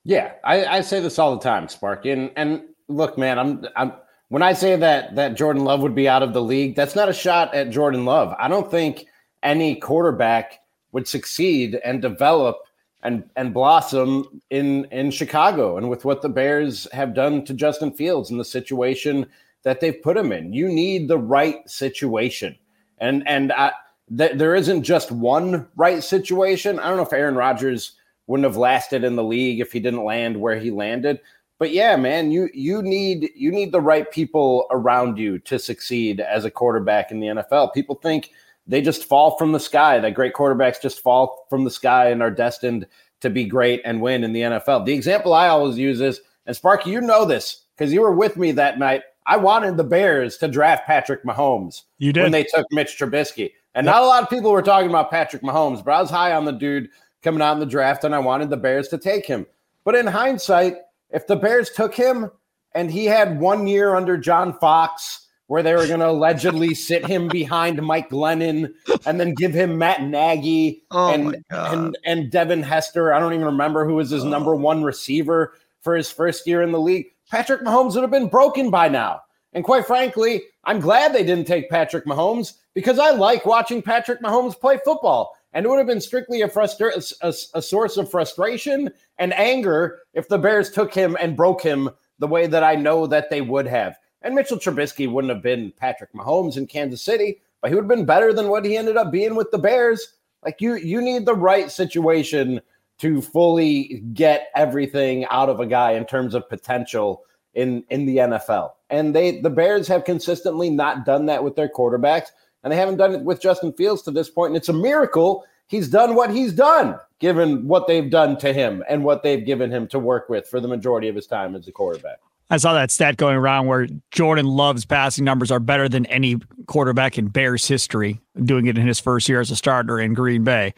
Yeah, 0.05 0.33
I, 0.45 0.67
I 0.67 0.81
say 0.83 1.01
this 1.01 1.19
all 1.19 1.35
the 1.35 1.43
time, 1.43 1.69
Sparky. 1.69 2.11
And 2.11 2.31
and 2.37 2.63
look, 2.89 3.17
man, 3.17 3.39
I'm 3.39 3.67
I'm 3.77 3.93
when 4.29 4.43
I 4.43 4.53
say 4.53 4.77
that 4.77 5.15
that 5.17 5.37
Jordan 5.37 5.65
Love 5.65 5.81
would 5.81 5.95
be 5.95 6.09
out 6.09 6.23
of 6.23 6.33
the 6.33 6.43
league, 6.43 6.77
that's 6.77 6.95
not 6.95 7.09
a 7.09 7.13
shot 7.13 7.55
at 7.55 7.71
Jordan 7.71 8.05
Love. 8.05 8.35
I 8.39 8.49
don't 8.49 8.71
think 8.71 9.07
any 9.43 9.77
quarterback 9.77 10.61
would 10.93 11.09
succeed 11.09 11.81
and 11.85 12.03
develop 12.03 12.59
and 13.03 13.29
and 13.37 13.55
blossom 13.55 14.43
in 14.51 14.87
in 14.87 15.11
Chicago 15.11 15.77
and 15.77 15.89
with 15.89 16.05
what 16.05 16.23
the 16.23 16.29
Bears 16.29 16.89
have 16.93 17.15
done 17.15 17.45
to 17.45 17.55
Justin 17.55 17.93
Fields 17.93 18.31
in 18.31 18.39
the 18.39 18.45
situation 18.45 19.27
that 19.65 19.81
they've 19.81 20.01
put 20.03 20.17
him 20.17 20.33
in. 20.33 20.53
You 20.53 20.69
need 20.69 21.09
the 21.09 21.19
right 21.19 21.69
situation, 21.69 22.57
and 22.99 23.27
and 23.27 23.53
I, 23.53 23.73
th- 24.17 24.39
there 24.39 24.55
isn't 24.55 24.85
just 24.85 25.11
one 25.11 25.69
right 25.77 26.03
situation. 26.03 26.79
I 26.79 26.89
don't 26.89 26.97
know 26.97 27.03
if 27.03 27.13
Aaron 27.13 27.35
Rodgers 27.35 27.93
wouldn't 28.27 28.45
have 28.45 28.57
lasted 28.57 29.05
in 29.05 29.17
the 29.17 29.25
league 29.25 29.61
if 29.61 29.73
he 29.73 29.81
didn't 29.81 30.05
land 30.05 30.41
where 30.41 30.59
he 30.59 30.71
landed. 30.71 31.21
But 31.59 31.73
yeah, 31.73 31.97
man, 31.97 32.31
you 32.31 32.49
you 32.53 32.83
need 32.83 33.31
you 33.35 33.51
need 33.51 33.73
the 33.73 33.81
right 33.81 34.11
people 34.11 34.67
around 34.71 35.19
you 35.19 35.39
to 35.41 35.59
succeed 35.59 36.21
as 36.21 36.45
a 36.45 36.51
quarterback 36.51 37.11
in 37.11 37.21
the 37.21 37.29
NFL. 37.29 37.73
People 37.73 37.95
think 37.97 38.31
they 38.67 38.83
just 38.83 39.05
fall 39.05 39.37
from 39.39 39.53
the 39.53 39.61
sky. 39.61 39.99
That 39.99 40.15
great 40.15 40.35
quarterbacks 40.35 40.81
just 40.81 41.01
fall 41.01 41.47
from 41.49 41.65
the 41.65 41.71
sky 41.71 42.11
and 42.11 42.23
are 42.23 42.31
destined 42.31 42.87
to 43.21 43.31
be 43.31 43.45
great 43.45 43.81
and 43.85 44.03
win 44.03 44.25
in 44.25 44.33
the 44.33 44.41
NFL. 44.41 44.85
The 44.85 44.95
example 44.95 45.33
I 45.33 45.49
always 45.49 45.79
use 45.79 46.01
is, 46.01 46.21
and 46.47 46.57
Sparky, 46.57 46.91
you 46.91 47.01
know 47.01 47.25
this 47.25 47.63
because 47.77 47.93
you 47.93 48.03
were 48.03 48.15
with 48.15 48.37
me 48.37 48.53
that 48.53 48.79
night 48.79 49.03
I 49.27 49.37
wanted 49.37 49.77
the 49.77 49.85
Bears 49.85 50.37
to 50.39 50.49
draft 50.49 50.87
Patrick 50.87 51.25
Mahomes. 51.25 51.83
You 51.99 52.13
did 52.13 52.23
when 52.23 52.33
they 52.33 52.45
took 52.45 52.67
Mitch 52.71 52.99
Trubisky, 52.99 53.53
and 53.75 53.87
yep. 53.87 53.95
not 53.95 54.03
a 54.03 54.07
lot 54.07 54.23
of 54.23 54.31
people 54.31 54.51
were 54.51 54.63
talking 54.63 54.91
about 54.91 55.11
Patrick 55.11 55.43
Mahomes, 55.43 55.85
but 55.85 55.93
I 55.93 56.01
was 56.01 56.11
high 56.11 56.33
on 56.33 56.45
the 56.45 56.53
dude 56.53 56.89
coming 57.23 57.43
out 57.43 57.55
in 57.55 57.61
the 57.61 57.67
draft, 57.67 58.05
and 58.05 58.15
I 58.15 58.19
wanted 58.19 58.51
the 58.51 58.57
Bears 58.57 58.89
to 58.89 58.99
take 58.99 59.27
him. 59.27 59.47
But 59.85 59.95
in 59.95 60.07
hindsight, 60.07 60.77
if 61.11 61.27
the 61.27 61.37
Bears 61.37 61.71
took 61.71 61.95
him 61.95 62.31
and 62.75 62.91
he 62.91 63.05
had 63.05 63.41
one 63.41 63.67
year 63.67 63.95
under 63.95 64.17
John 64.17 64.59
Fox 64.59 65.29
where 65.47 65.63
they 65.63 65.75
were 65.75 65.87
going 65.87 66.01
to 66.01 66.09
allegedly 66.09 66.75
sit 66.75 67.07
him 67.07 67.29
behind 67.29 67.83
Mike 67.83 68.11
Glennon 68.11 68.73
and 69.07 69.21
then 69.21 69.35
give 69.35 69.53
him 69.53 69.79
Matt 69.79 70.03
Nagy 70.03 70.83
oh 70.91 71.13
and, 71.13 71.45
and 71.51 71.99
and 72.05 72.31
Devin 72.31 72.63
Hester. 72.63 73.13
I 73.13 73.21
don't 73.21 73.35
even 73.35 73.47
remember 73.47 73.87
who 73.87 73.95
was 73.95 74.11
his 74.11 74.25
oh. 74.25 74.29
number 74.29 74.55
one 74.55 74.83
receiver 74.83 75.55
for 75.83 75.95
his 75.95 76.11
first 76.11 76.47
year 76.47 76.63
in 76.63 76.73
the 76.73 76.81
league. 76.81 77.07
Patrick 77.31 77.63
Mahomes 77.63 77.95
would 77.95 78.03
have 78.03 78.11
been 78.11 78.29
broken 78.29 78.71
by 78.71 78.89
now. 78.89 79.23
And 79.53 79.65
quite 79.65 79.87
frankly, 79.87 80.43
I'm 80.65 80.81
glad 80.81 81.13
they 81.13 81.25
didn't 81.25 81.47
take 81.47 81.71
Patrick 81.71 82.07
Mahomes 82.07 82.55
because 82.75 82.99
I 82.99 83.11
like 83.11 83.47
watching 83.47 83.83
Patrick 83.83 84.21
Mahomes 84.21 84.59
play 84.59 84.79
football. 84.85 85.37
And 85.53 85.65
it 85.65 85.69
would 85.69 85.79
have 85.79 85.87
been 85.87 86.01
strictly 86.01 86.43
a, 86.43 86.49
frustra- 86.49 87.01
a, 87.23 87.35
a 87.55 87.63
source 87.63 87.97
of 87.97 88.11
frustration 88.11 88.91
and 89.19 89.33
anger 89.35 90.01
if 90.13 90.29
the 90.29 90.39
Bears 90.39 90.71
took 90.71 90.93
him 90.93 91.17
and 91.21 91.37
broke 91.37 91.63
him 91.63 91.89
the 92.19 92.27
way 92.27 92.49
that 92.49 92.65
I 92.65 92.75
know 92.75 93.07
that 93.07 93.31
they 93.31 93.41
would 93.41 93.67
have. 93.67 93.97
And 94.23 94.35
Mitchell 94.35 94.59
Trubisky 94.59 95.11
wouldn't 95.11 95.33
have 95.33 95.43
been 95.43 95.73
Patrick 95.77 96.13
Mahomes 96.13 96.57
in 96.57 96.67
Kansas 96.67 97.03
City, 97.03 97.41
but 97.61 97.71
he 97.71 97.77
would 97.77 97.85
have 97.85 97.89
been 97.89 98.07
better 98.07 98.33
than 98.33 98.49
what 98.49 98.65
he 98.65 98.77
ended 98.77 98.97
up 98.97 99.13
being 99.13 99.37
with 99.37 99.51
the 99.53 99.59
Bears. 99.59 100.15
Like 100.43 100.61
you, 100.61 100.75
you 100.75 101.01
need 101.01 101.25
the 101.25 101.35
right 101.35 101.71
situation 101.71 102.61
to 102.99 103.21
fully 103.21 104.03
get 104.13 104.49
everything 104.55 105.25
out 105.27 105.49
of 105.49 105.61
a 105.61 105.67
guy 105.67 105.93
in 105.93 106.05
terms 106.05 106.35
of 106.35 106.49
potential 106.49 107.25
in 107.55 107.85
in 107.91 108.07
the 108.07 108.19
NFL. 108.19 108.73
And 108.91 109.15
they 109.15 109.41
the 109.41 109.51
Bears 109.51 109.89
have 109.89 110.05
consistently 110.05 110.71
not 110.71 111.05
done 111.05 111.27
that 111.27 111.43
with 111.43 111.57
their 111.57 111.69
quarterbacks, 111.69 112.29
and 112.63 112.73
they 112.73 112.77
haven't 112.77 112.97
done 112.97 113.15
it 113.15 113.23
with 113.23 113.41
Justin 113.41 113.73
Fields 113.73 114.03
to 114.03 114.11
this 114.11 114.31
point. 114.31 114.51
And 114.51 114.57
it's 114.57 114.69
a 114.69 114.75
miracle 114.75 115.45
he's 115.67 115.89
done 115.89 116.15
what 116.15 116.31
he's 116.31 116.53
done, 116.53 116.99
given 117.19 117.67
what 117.67 117.87
they've 117.87 118.11
done 118.11 118.37
to 118.39 118.53
him 118.53 118.85
and 118.89 119.05
what 119.05 119.23
they've 119.23 119.45
given 119.45 119.71
him 119.71 119.87
to 119.89 119.99
work 119.99 120.29
with 120.29 120.47
for 120.49 120.61
the 120.61 120.69
majority 120.69 121.09
of 121.09 121.17
his 121.17 121.27
time 121.27 121.55
as 121.55 121.67
a 121.69 121.73
quarterback. 121.73 122.19
I 122.51 122.59
saw 122.59 122.75
that 122.75 122.91
stat 122.91 123.17
going 123.17 123.37
around 123.37 123.67
where 123.67 123.89
Jordan 124.11 124.47
Love's 124.47 124.85
passing 124.85 125.25
numbers 125.25 125.51
are 125.51 125.61
better 125.61 125.89
than 125.89 126.05
any 126.07 126.37
quarterback 126.67 127.17
in 127.17 127.29
Bears 127.29 127.67
history, 127.67 128.21
doing 128.45 128.67
it 128.67 128.77
in 128.77 128.87
his 128.87 129.01
first 129.01 129.29
year 129.29 129.41
as 129.41 129.51
a 129.51 129.57
starter 129.57 129.99
in 129.99 130.13
Green 130.13 130.45
Bay. 130.45 130.75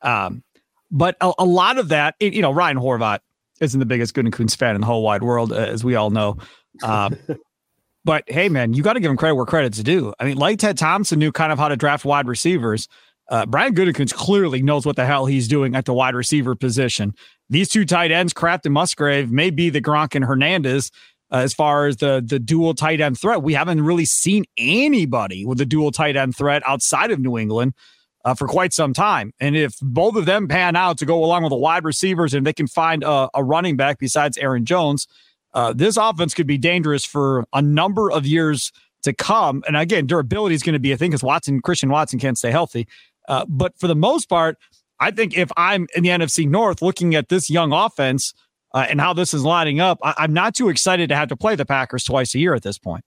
Um, 0.00 0.42
but 0.90 1.16
a, 1.20 1.32
a, 1.38 1.44
lot 1.44 1.78
of 1.78 1.88
that, 1.88 2.16
you 2.20 2.42
know, 2.42 2.50
Ryan 2.50 2.78
Horvath 2.78 3.20
isn't 3.60 3.78
the 3.78 3.86
biggest 3.86 4.14
Gutekunst 4.14 4.56
fan 4.56 4.74
in 4.74 4.80
the 4.80 4.86
whole 4.86 5.02
wide 5.02 5.22
world, 5.22 5.52
as 5.52 5.84
we 5.84 5.94
all 5.94 6.10
know. 6.10 6.38
Um, 6.82 7.16
but 8.04 8.24
hey, 8.26 8.48
man, 8.48 8.72
you 8.72 8.82
got 8.82 8.94
to 8.94 9.00
give 9.00 9.10
him 9.10 9.16
credit 9.16 9.34
where 9.34 9.46
credit's 9.46 9.82
due. 9.82 10.12
I 10.18 10.24
mean, 10.24 10.36
like 10.36 10.58
Ted 10.58 10.78
Thompson 10.78 11.18
knew 11.18 11.32
kind 11.32 11.52
of 11.52 11.58
how 11.58 11.68
to 11.68 11.76
draft 11.76 12.04
wide 12.04 12.26
receivers. 12.26 12.88
Uh, 13.28 13.46
Brian 13.46 13.74
Gutekunst 13.74 14.14
clearly 14.14 14.60
knows 14.60 14.84
what 14.84 14.96
the 14.96 15.06
hell 15.06 15.26
he's 15.26 15.46
doing 15.46 15.76
at 15.76 15.84
the 15.84 15.94
wide 15.94 16.16
receiver 16.16 16.56
position. 16.56 17.14
These 17.48 17.68
two 17.68 17.84
tight 17.84 18.10
ends, 18.10 18.32
Kraft 18.32 18.66
and 18.66 18.74
Musgrave, 18.74 19.30
may 19.30 19.50
be 19.50 19.70
the 19.70 19.80
Gronk 19.80 20.16
and 20.16 20.24
Hernandez 20.24 20.90
uh, 21.30 21.36
as 21.36 21.54
far 21.54 21.86
as 21.86 21.98
the 21.98 22.22
the 22.24 22.40
dual 22.40 22.74
tight 22.74 23.00
end 23.00 23.18
threat. 23.20 23.42
We 23.42 23.54
haven't 23.54 23.82
really 23.82 24.04
seen 24.04 24.46
anybody 24.56 25.44
with 25.46 25.60
a 25.60 25.66
dual 25.66 25.92
tight 25.92 26.16
end 26.16 26.36
threat 26.36 26.62
outside 26.66 27.12
of 27.12 27.20
New 27.20 27.38
England 27.38 27.74
uh, 28.24 28.34
for 28.34 28.46
quite 28.46 28.72
some 28.72 28.92
time. 28.92 29.32
And 29.40 29.56
if 29.56 29.76
both 29.80 30.16
of 30.16 30.26
them 30.26 30.48
pan 30.48 30.76
out 30.76 30.98
to 30.98 31.06
go 31.06 31.24
along 31.24 31.42
with 31.42 31.50
the 31.50 31.56
wide 31.56 31.84
receivers 31.84 32.34
and 32.34 32.46
they 32.46 32.52
can 32.52 32.66
find 32.66 33.02
a, 33.02 33.28
a 33.34 33.42
running 33.42 33.76
back 33.76 33.98
besides 33.98 34.36
Aaron 34.38 34.64
Jones, 34.64 35.06
uh, 35.54 35.72
this 35.72 35.96
offense 35.96 36.34
could 36.34 36.46
be 36.46 36.58
dangerous 36.58 37.04
for 37.04 37.44
a 37.52 37.62
number 37.62 38.10
of 38.10 38.26
years 38.26 38.72
to 39.02 39.12
come. 39.12 39.62
And 39.66 39.76
again, 39.76 40.06
durability 40.06 40.54
is 40.54 40.62
going 40.62 40.74
to 40.74 40.78
be 40.80 40.92
a 40.92 40.96
thing 40.96 41.10
because 41.10 41.22
Watson, 41.22 41.60
Christian 41.60 41.88
Watson 41.88 42.18
can't 42.18 42.36
stay 42.36 42.50
healthy. 42.50 42.86
Uh, 43.28 43.44
but 43.48 43.78
for 43.78 43.86
the 43.86 43.94
most 43.94 44.28
part, 44.28 44.58
I 44.98 45.10
think 45.10 45.36
if 45.36 45.50
I'm 45.56 45.86
in 45.96 46.02
the 46.02 46.10
NFC 46.10 46.46
North 46.46 46.82
looking 46.82 47.14
at 47.14 47.30
this 47.30 47.48
young 47.48 47.72
offense 47.72 48.34
uh, 48.74 48.86
and 48.88 49.00
how 49.00 49.14
this 49.14 49.32
is 49.32 49.44
lining 49.44 49.80
up, 49.80 49.98
I- 50.02 50.14
I'm 50.18 50.34
not 50.34 50.54
too 50.54 50.68
excited 50.68 51.08
to 51.08 51.16
have 51.16 51.28
to 51.28 51.36
play 51.36 51.56
the 51.56 51.64
Packers 51.64 52.04
twice 52.04 52.34
a 52.34 52.38
year 52.38 52.54
at 52.54 52.62
this 52.62 52.78
point. 52.78 53.04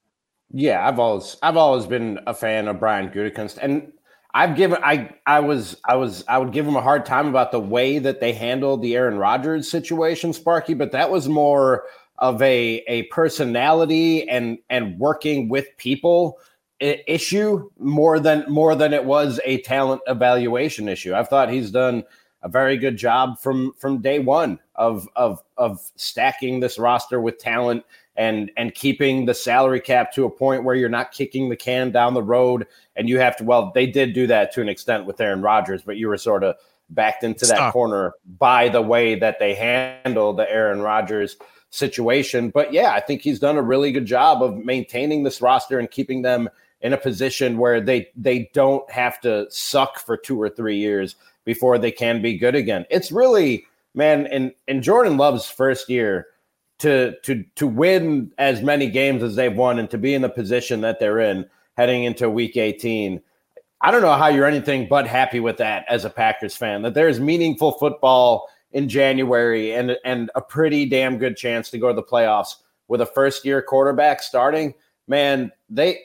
Yeah, 0.51 0.87
I've 0.87 0.99
always 0.99 1.37
I've 1.41 1.57
always 1.57 1.85
been 1.87 2.19
a 2.27 2.33
fan 2.33 2.67
of 2.67 2.79
Brian 2.79 3.09
Gutekunst, 3.09 3.57
and 3.59 3.91
I've 4.33 4.55
given 4.55 4.79
I 4.83 5.13
I 5.25 5.39
was 5.39 5.77
I 5.85 5.95
was 5.95 6.23
I 6.27 6.37
would 6.37 6.51
give 6.51 6.67
him 6.67 6.75
a 6.75 6.81
hard 6.81 7.05
time 7.05 7.27
about 7.27 7.51
the 7.51 7.59
way 7.59 7.99
that 7.99 8.19
they 8.19 8.33
handled 8.33 8.81
the 8.81 8.95
Aaron 8.95 9.17
Rodgers 9.17 9.69
situation, 9.69 10.33
Sparky, 10.33 10.73
but 10.73 10.91
that 10.91 11.11
was 11.11 11.29
more 11.29 11.85
of 12.17 12.41
a 12.41 12.83
a 12.87 13.03
personality 13.03 14.27
and 14.27 14.57
and 14.69 14.97
working 14.99 15.49
with 15.49 15.67
people 15.77 16.39
issue 16.79 17.69
more 17.77 18.19
than 18.19 18.45
more 18.49 18.75
than 18.75 18.93
it 18.93 19.05
was 19.05 19.39
a 19.45 19.61
talent 19.61 20.01
evaluation 20.07 20.87
issue. 20.87 21.13
I've 21.13 21.29
thought 21.29 21.49
he's 21.49 21.71
done 21.71 22.03
a 22.41 22.49
very 22.49 22.77
good 22.77 22.97
job 22.97 23.39
from 23.39 23.73
from 23.77 24.01
day 24.01 24.19
one 24.19 24.59
of 24.75 25.07
of 25.15 25.41
of 25.57 25.79
stacking 25.95 26.59
this 26.59 26.79
roster 26.79 27.21
with 27.21 27.37
talent 27.37 27.83
and 28.15 28.51
and 28.57 28.75
keeping 28.75 29.25
the 29.25 29.33
salary 29.33 29.79
cap 29.79 30.11
to 30.13 30.25
a 30.25 30.29
point 30.29 30.63
where 30.63 30.75
you're 30.75 30.89
not 30.89 31.11
kicking 31.11 31.49
the 31.49 31.55
can 31.55 31.91
down 31.91 32.13
the 32.13 32.23
road. 32.23 32.67
And 32.95 33.09
you 33.09 33.19
have 33.19 33.35
to 33.37 33.43
well 33.43 33.71
they 33.73 33.87
did 33.87 34.13
do 34.13 34.27
that 34.27 34.51
to 34.53 34.61
an 34.61 34.69
extent 34.69 35.05
with 35.05 35.19
Aaron 35.19 35.41
Rodgers 35.41 35.81
but 35.81 35.97
you 35.97 36.07
were 36.07 36.17
sort 36.17 36.43
of 36.43 36.55
backed 36.89 37.23
into 37.23 37.45
that 37.45 37.55
Stop. 37.55 37.73
corner 37.73 38.13
by 38.37 38.69
the 38.69 38.81
way 38.81 39.15
that 39.15 39.39
they 39.39 39.55
handled 39.55 40.37
the 40.37 40.49
Aaron 40.49 40.81
Rodgers 40.81 41.37
situation. 41.71 42.49
But 42.49 42.71
yeah 42.71 42.93
I 42.93 42.99
think 42.99 43.21
he's 43.21 43.39
done 43.39 43.57
a 43.57 43.63
really 43.63 43.91
good 43.91 44.05
job 44.05 44.43
of 44.43 44.57
maintaining 44.57 45.23
this 45.23 45.41
roster 45.41 45.79
and 45.79 45.89
keeping 45.89 46.21
them 46.21 46.49
in 46.81 46.93
a 46.93 46.97
position 46.97 47.57
where 47.57 47.81
they 47.81 48.09
they 48.15 48.49
don't 48.53 48.89
have 48.91 49.19
to 49.21 49.47
suck 49.49 49.97
for 49.99 50.17
2 50.17 50.39
or 50.39 50.49
3 50.49 50.77
years 50.77 51.15
before 51.45 51.79
they 51.79 51.91
can 51.91 52.21
be 52.21 52.37
good 52.37 52.55
again. 52.55 52.85
It's 52.91 53.11
really 53.11 53.65
man 53.95 54.27
in 54.27 54.53
in 54.67 54.83
Jordan 54.83 55.17
Love's 55.17 55.49
first 55.49 55.89
year 55.89 56.27
to 56.83 57.17
to 57.21 57.45
to 57.55 57.65
win 57.65 58.29
as 58.37 58.61
many 58.61 58.89
games 58.89 59.23
as 59.23 59.35
they've 59.35 59.55
won 59.55 59.79
and 59.79 59.89
to 59.89 59.97
be 59.97 60.13
in 60.13 60.21
the 60.21 60.29
position 60.29 60.81
that 60.81 60.99
they're 60.99 61.21
in 61.21 61.45
heading 61.77 62.03
into 62.03 62.29
week 62.29 62.57
18 62.57 63.21
i 63.79 63.89
don't 63.89 64.01
know 64.01 64.13
how 64.13 64.27
you're 64.27 64.45
anything 64.45 64.85
but 64.89 65.07
happy 65.07 65.39
with 65.39 65.55
that 65.55 65.85
as 65.87 66.03
a 66.03 66.09
packers 66.09 66.57
fan 66.57 66.81
that 66.81 66.93
there's 66.93 67.21
meaningful 67.21 67.71
football 67.71 68.49
in 68.73 68.89
january 68.89 69.71
and 69.71 69.95
and 70.03 70.29
a 70.35 70.41
pretty 70.41 70.85
damn 70.85 71.17
good 71.17 71.37
chance 71.37 71.69
to 71.69 71.77
go 71.77 71.87
to 71.87 71.93
the 71.93 72.03
playoffs 72.03 72.55
with 72.89 72.99
a 72.99 73.05
first 73.05 73.45
year 73.45 73.61
quarterback 73.61 74.21
starting 74.21 74.73
man 75.07 75.49
they 75.69 76.01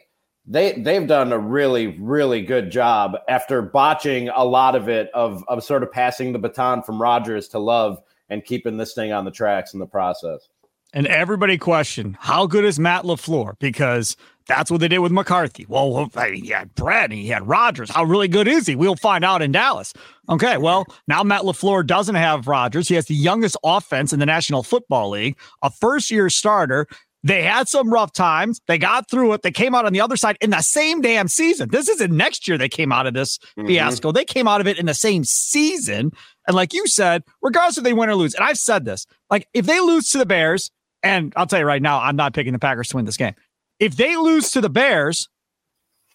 they 0.47 0.81
they've 0.81 1.09
done 1.09 1.33
a 1.33 1.39
really 1.39 1.99
really 1.99 2.41
good 2.41 2.71
job 2.71 3.17
after 3.29 3.63
botching 3.63 4.29
a 4.29 4.45
lot 4.45 4.77
of 4.77 4.89
it 4.89 5.11
of 5.13 5.43
of 5.49 5.65
sort 5.65 5.83
of 5.83 5.91
passing 5.91 6.33
the 6.33 6.39
baton 6.39 6.83
from 6.85 7.03
Rodgers 7.03 7.49
to 7.49 7.59
Love 7.59 8.01
and 8.31 8.45
keeping 8.45 8.77
this 8.77 8.95
thing 8.95 9.13
on 9.13 9.25
the 9.25 9.31
tracks 9.31 9.75
in 9.75 9.81
the 9.81 9.87
process. 9.87 10.49
And 10.95 11.07
everybody 11.07 11.59
questioned 11.59 12.17
how 12.19 12.47
good 12.47 12.65
is 12.65 12.79
Matt 12.79 13.05
LaFleur 13.05 13.59
because 13.59 14.17
that's 14.47 14.71
what 14.71 14.81
they 14.81 14.89
did 14.89 15.01
with 15.01 15.13
McCarthy. 15.13 15.67
Well, 15.69 16.11
he 16.33 16.49
had 16.49 16.75
Brad 16.75 17.11
and 17.11 17.21
he 17.21 17.29
had 17.29 17.47
Rodgers. 17.47 17.91
How 17.91 18.05
really 18.05 18.29
good 18.29 18.49
is 18.49 18.67
he? 18.67 18.75
We'll 18.75 18.97
find 18.97 19.23
out 19.23 19.43
in 19.43 19.53
Dallas. 19.53 19.93
Okay, 20.31 20.57
well, 20.57 20.87
now 21.07 21.23
Matt 21.23 21.43
LaFleur 21.43 21.87
doesn't 21.87 22.15
have 22.15 22.49
Rodgers. 22.49 22.89
He 22.89 22.95
has 22.95 23.07
the 23.07 23.15
youngest 23.15 23.57
offense 23.63 24.15
in 24.15 24.19
the 24.19 24.27
National 24.27 24.63
Football 24.63 25.11
League, 25.11 25.37
a 25.63 25.71
first 25.71 26.11
year 26.11 26.31
starter. 26.31 26.87
They 27.25 27.43
had 27.43 27.69
some 27.69 27.93
rough 27.93 28.13
times. 28.13 28.61
They 28.69 28.79
got 28.79 29.11
through 29.11 29.33
it. 29.35 29.43
They 29.43 29.51
came 29.51 29.75
out 29.75 29.85
on 29.85 29.93
the 29.93 30.01
other 30.01 30.17
side 30.17 30.39
in 30.41 30.51
the 30.51 30.63
same 30.63 31.03
damn 31.03 31.29
season. 31.29 31.69
This 31.69 31.89
isn't 31.89 32.17
next 32.17 32.49
year 32.49 32.57
they 32.57 32.69
came 32.69 32.93
out 32.93 33.07
of 33.07 33.15
this 33.15 33.39
mm-hmm. 33.39 33.67
fiasco. 33.67 34.13
They 34.13 34.25
came 34.25 34.49
out 34.49 34.61
of 34.61 34.67
it 34.67 34.79
in 34.79 34.87
the 34.87 34.95
same 34.95 35.25
season. 35.25 36.13
And 36.47 36.57
like 36.57 36.73
you 36.73 36.87
said, 36.87 37.25
regardless 37.43 37.77
if 37.77 37.85
they 37.85 37.93
win 37.93 38.09
or 38.09 38.15
lose, 38.15 38.35
and 38.35 38.45
I've 38.45 38.57
said 38.57 38.85
this, 38.85 39.05
like 39.31 39.49
if 39.53 39.67
they 39.67 39.81
lose 39.81 40.09
to 40.11 40.19
the 40.19 40.27
Bears, 40.27 40.71
and 41.03 41.33
I'll 41.37 41.47
tell 41.47 41.59
you 41.59 41.65
right 41.65 41.83
now, 41.83 42.01
I'm 42.01 42.17
not 42.17 42.35
picking 42.35 42.53
the 42.53 42.59
Packers 42.59 42.89
to 42.89 42.97
win 42.97 43.05
this 43.05 43.17
game. 43.17 43.35
If 43.79 43.97
they 43.97 44.17
lose 44.17 44.51
to 44.51 44.61
the 44.61 44.71
Bears, 44.71 45.29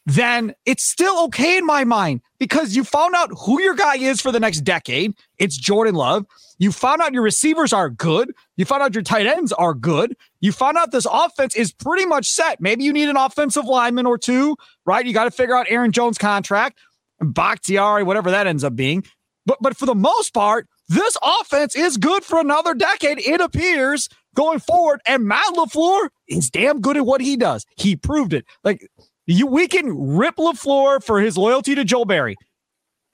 then 0.06 0.54
it's 0.66 0.84
still 0.84 1.25
okay 1.25 1.58
in 1.58 1.66
my 1.66 1.86
mind 1.86 2.22
because 2.38 2.75
you 2.75 2.84
found 2.84 3.16
out 3.16 3.30
who 3.46 3.62
your 3.62 3.74
guy 3.74 3.96
is 3.96 4.20
for 4.20 4.32
the 4.32 4.40
next 4.40 4.62
decade. 4.62 5.13
It's 5.38 5.56
Jordan 5.56 5.96
Love. 5.96 6.25
You 6.58 6.72
found 6.72 7.02
out 7.02 7.13
your 7.13 7.24
receivers 7.24 7.72
are 7.72 7.90
good. 7.90 8.34
You 8.58 8.66
found 8.66 8.84
out 8.84 8.94
your 8.94 9.04
tight 9.04 9.25
ends 9.25 9.54
are 9.54 9.74
good. 9.74 10.16
You 10.42 10.52
found 10.52 10.78
out 10.78 10.92
this 10.92 11.08
offense 11.10 11.56
is 11.56 11.72
pretty 11.72 12.06
much 12.06 12.28
set. 12.28 12.60
Maybe 12.60 12.84
you 12.84 12.92
need 12.92 13.10
an 13.10 13.18
offensive 13.18 13.66
lineman 13.66 14.06
or 14.06 14.18
two, 14.18 14.58
right? 14.86 15.06
You 15.06 15.13
got 15.13 15.25
to 15.25 15.32
figure 15.32 15.56
out 15.56 15.68
Aaron 15.70 15.94
Jones' 15.94 16.18
contract, 16.18 16.80
Bakhtiari, 17.22 18.04
whatever 18.04 18.30
that 18.32 18.46
ends 18.46 18.63
up 18.63 18.75
being. 18.75 19.04
But 19.46 19.58
but 19.62 19.78
for 19.78 19.86
the 19.86 19.96
most 19.96 20.34
part, 20.34 20.68
this 20.90 21.18
offense 21.24 21.75
is 21.75 21.98
good 21.98 22.24
for 22.24 22.40
another 22.40 22.74
decade. 22.74 23.20
It 23.20 23.42
appears 23.42 24.10
going 24.34 24.60
forward. 24.60 25.02
And 25.06 25.25
Matt 25.25 25.54
LaFleur 25.54 26.10
is 26.28 26.50
damn 26.50 26.82
good 26.82 26.98
at 26.98 27.06
what 27.06 27.22
he 27.22 27.36
does. 27.38 27.66
He 27.78 27.96
proved 27.96 28.34
it. 28.34 28.46
Like 28.63 28.88
you, 29.25 29.48
we 29.48 29.68
can 29.68 30.16
rip 30.16 30.36
LaFleur 30.36 31.04
for 31.04 31.20
his 31.20 31.38
loyalty 31.38 31.75
to 31.75 31.84
Joe 31.84 32.06
Barry. 32.06 32.36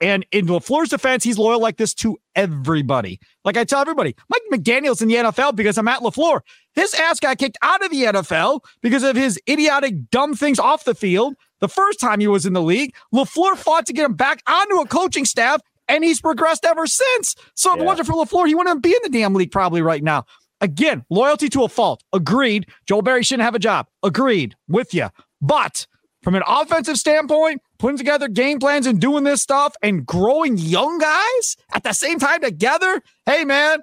And 0.00 0.24
in 0.32 0.46
LaFleur's 0.46 0.88
defense, 0.88 1.22
he's 1.24 1.36
loyal 1.36 1.60
like 1.60 1.76
this 1.76 1.92
to 1.94 2.16
everybody. 2.34 3.20
Like 3.44 3.58
I 3.58 3.64
tell 3.64 3.80
everybody, 3.80 4.16
Mike 4.30 4.42
McDaniel's 4.50 5.02
in 5.02 5.08
the 5.08 5.16
NFL 5.16 5.56
because 5.56 5.76
of 5.76 5.84
Matt 5.84 6.00
LaFleur. 6.00 6.40
His 6.74 6.94
ass 6.94 7.20
got 7.20 7.36
kicked 7.36 7.58
out 7.60 7.84
of 7.84 7.90
the 7.90 8.04
NFL 8.04 8.60
because 8.80 9.02
of 9.02 9.14
his 9.14 9.38
idiotic, 9.48 10.10
dumb 10.10 10.34
things 10.34 10.58
off 10.58 10.84
the 10.84 10.94
field. 10.94 11.34
The 11.60 11.68
first 11.68 12.00
time 12.00 12.20
he 12.20 12.28
was 12.28 12.46
in 12.46 12.54
the 12.54 12.62
league, 12.62 12.94
LaFleur 13.14 13.56
fought 13.56 13.84
to 13.86 13.92
get 13.92 14.06
him 14.06 14.14
back 14.14 14.42
onto 14.46 14.76
a 14.76 14.86
coaching 14.86 15.26
staff, 15.26 15.60
and 15.86 16.02
he's 16.02 16.20
progressed 16.20 16.64
ever 16.64 16.86
since. 16.86 17.36
So 17.54 17.72
if 17.72 17.76
yeah. 17.76 17.82
it 17.82 17.86
wasn't 17.86 18.08
for 18.08 18.14
LaFleur, 18.14 18.46
he 18.46 18.54
wouldn't 18.54 18.82
be 18.82 18.92
in 18.92 19.00
the 19.02 19.10
damn 19.10 19.34
league 19.34 19.50
probably 19.50 19.82
right 19.82 20.02
now. 20.02 20.24
Again, 20.60 21.04
loyalty 21.10 21.48
to 21.50 21.64
a 21.64 21.68
fault. 21.68 22.02
Agreed. 22.12 22.66
Joe 22.86 23.02
Barry 23.02 23.22
shouldn't 23.22 23.44
have 23.44 23.54
a 23.54 23.60
job. 23.60 23.86
Agreed 24.02 24.56
with 24.68 24.92
you. 24.92 25.08
But 25.40 25.86
from 26.22 26.34
an 26.34 26.42
offensive 26.46 26.98
standpoint, 26.98 27.62
putting 27.78 27.96
together 27.96 28.28
game 28.28 28.58
plans 28.58 28.86
and 28.86 29.00
doing 29.00 29.24
this 29.24 29.40
stuff 29.40 29.74
and 29.82 30.04
growing 30.04 30.58
young 30.58 30.98
guys 30.98 31.56
at 31.72 31.82
the 31.82 31.92
same 31.92 32.18
time 32.18 32.42
together, 32.42 33.00
hey, 33.24 33.44
man, 33.44 33.80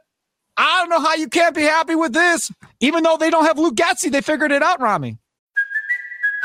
I 0.55 0.79
don't 0.81 0.89
know 0.89 1.00
how 1.00 1.15
you 1.15 1.29
can't 1.29 1.55
be 1.55 1.63
happy 1.63 1.96
with 1.96 2.13
this. 2.13 2.51
Even 2.79 3.03
though 3.03 3.17
they 3.17 3.29
don't 3.29 3.46
have 3.46 3.57
Luke 3.57 3.75
Getsy, 3.75 4.12
they 4.12 4.22
figured 4.22 4.51
it 4.51 4.62
out, 4.62 4.79
Ramie. 4.79 5.17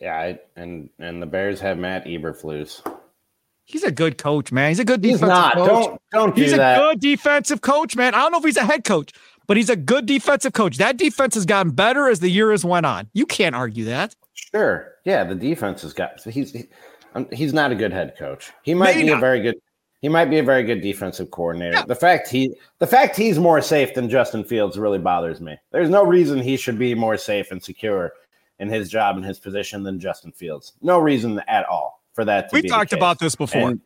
Yeah, 0.00 0.16
I, 0.18 0.38
and 0.56 0.88
and 0.98 1.22
the 1.22 1.26
Bears 1.26 1.60
have 1.60 1.78
Matt 1.78 2.04
Eberflus. 2.06 2.80
He's 3.66 3.82
a 3.84 3.90
good 3.90 4.18
coach, 4.18 4.52
man. 4.52 4.68
He's 4.70 4.78
a 4.80 4.84
good 4.84 5.00
defensive 5.00 5.28
He's 5.28 5.28
not. 5.28 5.54
coach. 5.54 5.68
Don't 5.68 6.00
don't 6.12 6.36
do 6.36 6.42
he's 6.42 6.52
that. 6.52 6.76
a 6.76 6.80
good 6.80 7.00
defensive 7.00 7.60
coach, 7.62 7.96
man. 7.96 8.14
I 8.14 8.18
don't 8.18 8.32
know 8.32 8.38
if 8.38 8.44
he's 8.44 8.56
a 8.58 8.64
head 8.64 8.84
coach, 8.84 9.12
but 9.46 9.56
he's 9.56 9.70
a 9.70 9.76
good 9.76 10.06
defensive 10.06 10.52
coach. 10.52 10.76
That 10.76 10.96
defense 10.98 11.34
has 11.34 11.46
gotten 11.46 11.72
better 11.72 12.08
as 12.08 12.20
the 12.20 12.28
year 12.28 12.50
has 12.50 12.64
went 12.64 12.84
on. 12.86 13.08
You 13.14 13.24
can't 13.24 13.54
argue 13.54 13.84
that. 13.86 14.14
Sure. 14.34 14.92
Yeah, 15.04 15.24
the 15.24 15.34
defense 15.34 15.82
has 15.82 15.92
got. 15.94 16.22
He's 16.22 16.52
he, 16.52 16.64
um, 17.14 17.26
he's 17.32 17.54
not 17.54 17.72
a 17.72 17.74
good 17.74 17.92
head 17.92 18.14
coach. 18.18 18.52
He 18.62 18.74
might 18.74 18.96
Maybe 18.96 19.02
be 19.06 19.08
not. 19.10 19.18
a 19.18 19.20
very 19.20 19.40
good. 19.40 19.56
He 20.02 20.10
might 20.10 20.26
be 20.26 20.38
a 20.38 20.42
very 20.42 20.64
good 20.64 20.82
defensive 20.82 21.30
coordinator. 21.30 21.82
The 21.86 21.94
fact 21.94 22.28
he 22.28 22.54
the 22.80 22.86
fact 22.86 23.16
he's 23.16 23.38
more 23.38 23.62
safe 23.62 23.94
than 23.94 24.10
Justin 24.10 24.44
Fields 24.44 24.76
really 24.78 24.98
bothers 24.98 25.40
me. 25.40 25.56
There's 25.70 25.88
no 25.88 26.04
reason 26.04 26.40
he 26.40 26.58
should 26.58 26.78
be 26.78 26.94
more 26.94 27.16
safe 27.16 27.50
and 27.50 27.62
secure 27.62 28.12
in 28.58 28.68
his 28.68 28.88
job 28.88 29.16
and 29.16 29.24
his 29.24 29.38
position 29.38 29.82
than 29.82 29.98
Justin 29.98 30.32
Fields. 30.32 30.72
No 30.80 30.98
reason 30.98 31.40
at 31.48 31.66
all 31.66 32.02
for 32.12 32.24
that. 32.24 32.50
To 32.50 32.54
We 32.54 32.62
talked 32.62 32.92
about 32.92 33.18
this 33.18 33.34
before. 33.34 33.70
And- 33.70 33.80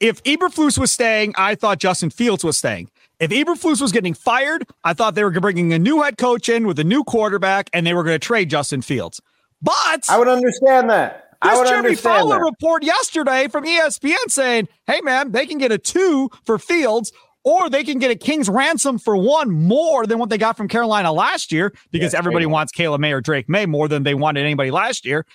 if 0.00 0.20
Eberflus 0.24 0.78
was 0.78 0.90
staying, 0.90 1.32
I 1.36 1.54
thought 1.54 1.78
Justin 1.78 2.10
Fields 2.10 2.42
was 2.42 2.56
staying. 2.56 2.90
If 3.20 3.30
Eberflus 3.30 3.80
was 3.80 3.92
getting 3.92 4.14
fired, 4.14 4.66
I 4.82 4.94
thought 4.94 5.14
they 5.14 5.22
were 5.22 5.30
bringing 5.30 5.72
a 5.72 5.78
new 5.78 6.02
head 6.02 6.18
coach 6.18 6.48
in 6.48 6.66
with 6.66 6.76
a 6.80 6.84
new 6.84 7.04
quarterback, 7.04 7.70
and 7.72 7.86
they 7.86 7.94
were 7.94 8.02
going 8.02 8.18
to 8.18 8.26
trade 8.26 8.50
Justin 8.50 8.82
Fields. 8.82 9.20
But 9.62 10.06
I 10.08 10.18
would 10.18 10.26
understand 10.26 10.90
that. 10.90 11.36
I 11.40 11.56
This 11.56 11.70
Jeremy 11.70 11.94
Fowler 11.94 12.36
that. 12.38 12.42
report 12.44 12.82
yesterday 12.84 13.48
from 13.48 13.64
ESPN 13.64 14.28
saying, 14.28 14.68
"Hey 14.86 15.00
man, 15.02 15.32
they 15.32 15.46
can 15.46 15.58
get 15.58 15.70
a 15.72 15.78
two 15.78 16.30
for 16.44 16.58
Fields, 16.58 17.12
or 17.44 17.68
they 17.68 17.84
can 17.84 17.98
get 17.98 18.10
a 18.10 18.14
king's 18.14 18.48
ransom 18.48 18.98
for 18.98 19.16
one 19.16 19.50
more 19.50 20.06
than 20.06 20.18
what 20.18 20.30
they 20.30 20.38
got 20.38 20.56
from 20.56 20.68
Carolina 20.68 21.12
last 21.12 21.52
year 21.52 21.72
because 21.90 22.12
Yeah, 22.12 22.18
everybody 22.18 22.46
wants 22.46 22.72
Caleb 22.72 23.00
May 23.00 23.12
or 23.12 23.20
Drake 23.20 23.48
Maye 23.48 23.66
more 23.66 23.88
than 23.88 24.02
they 24.02 24.14
wanted 24.14 24.40
anybody 24.40 24.70
last 24.70 25.04
year." 25.04 25.26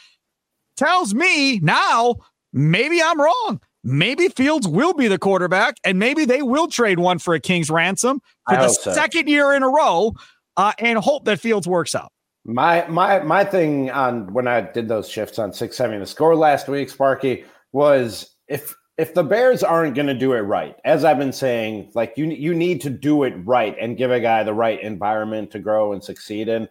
Tells 0.75 1.13
me 1.13 1.59
now 1.59 2.15
maybe 2.53 3.01
I'm 3.01 3.19
wrong. 3.19 3.59
Maybe 3.83 4.27
Fields 4.27 4.67
will 4.67 4.93
be 4.93 5.07
the 5.07 5.17
quarterback, 5.17 5.77
and 5.83 5.97
maybe 5.97 6.25
they 6.25 6.41
will 6.41 6.67
trade 6.67 6.99
one 6.99 7.19
for 7.19 7.33
a 7.33 7.39
king's 7.39 7.69
ransom 7.69 8.19
for 8.49 8.55
I 8.57 8.63
the 8.63 8.69
so. 8.69 8.91
second 8.91 9.29
year 9.29 9.53
in 9.53 9.63
a 9.63 9.69
row, 9.69 10.13
uh, 10.57 10.73
and 10.79 10.99
hope 10.99 11.23
that 11.25 11.39
Fields 11.39 11.67
works 11.67 11.95
out. 11.95 12.11
My 12.43 12.85
my 12.87 13.19
my 13.19 13.43
thing 13.43 13.89
on 13.91 14.33
when 14.33 14.47
I 14.47 14.61
did 14.61 14.87
those 14.87 15.09
shifts 15.09 15.39
on 15.39 15.53
six 15.53 15.77
seventy 15.77 15.99
the 15.99 16.05
score 16.05 16.35
last 16.35 16.67
week, 16.67 16.89
Sparky, 16.89 17.45
was 17.71 18.35
if 18.47 18.75
if 18.97 19.13
the 19.13 19.23
Bears 19.23 19.63
aren't 19.63 19.95
going 19.95 20.07
to 20.07 20.13
do 20.13 20.33
it 20.33 20.41
right, 20.41 20.75
as 20.83 21.05
I've 21.05 21.19
been 21.19 21.33
saying, 21.33 21.91
like 21.93 22.13
you 22.17 22.25
you 22.25 22.53
need 22.53 22.81
to 22.81 22.89
do 22.89 23.23
it 23.23 23.33
right 23.45 23.75
and 23.79 23.97
give 23.97 24.11
a 24.11 24.19
guy 24.19 24.43
the 24.43 24.53
right 24.53 24.81
environment 24.81 25.51
to 25.51 25.59
grow 25.59 25.93
and 25.93 26.03
succeed 26.03 26.47
in. 26.47 26.67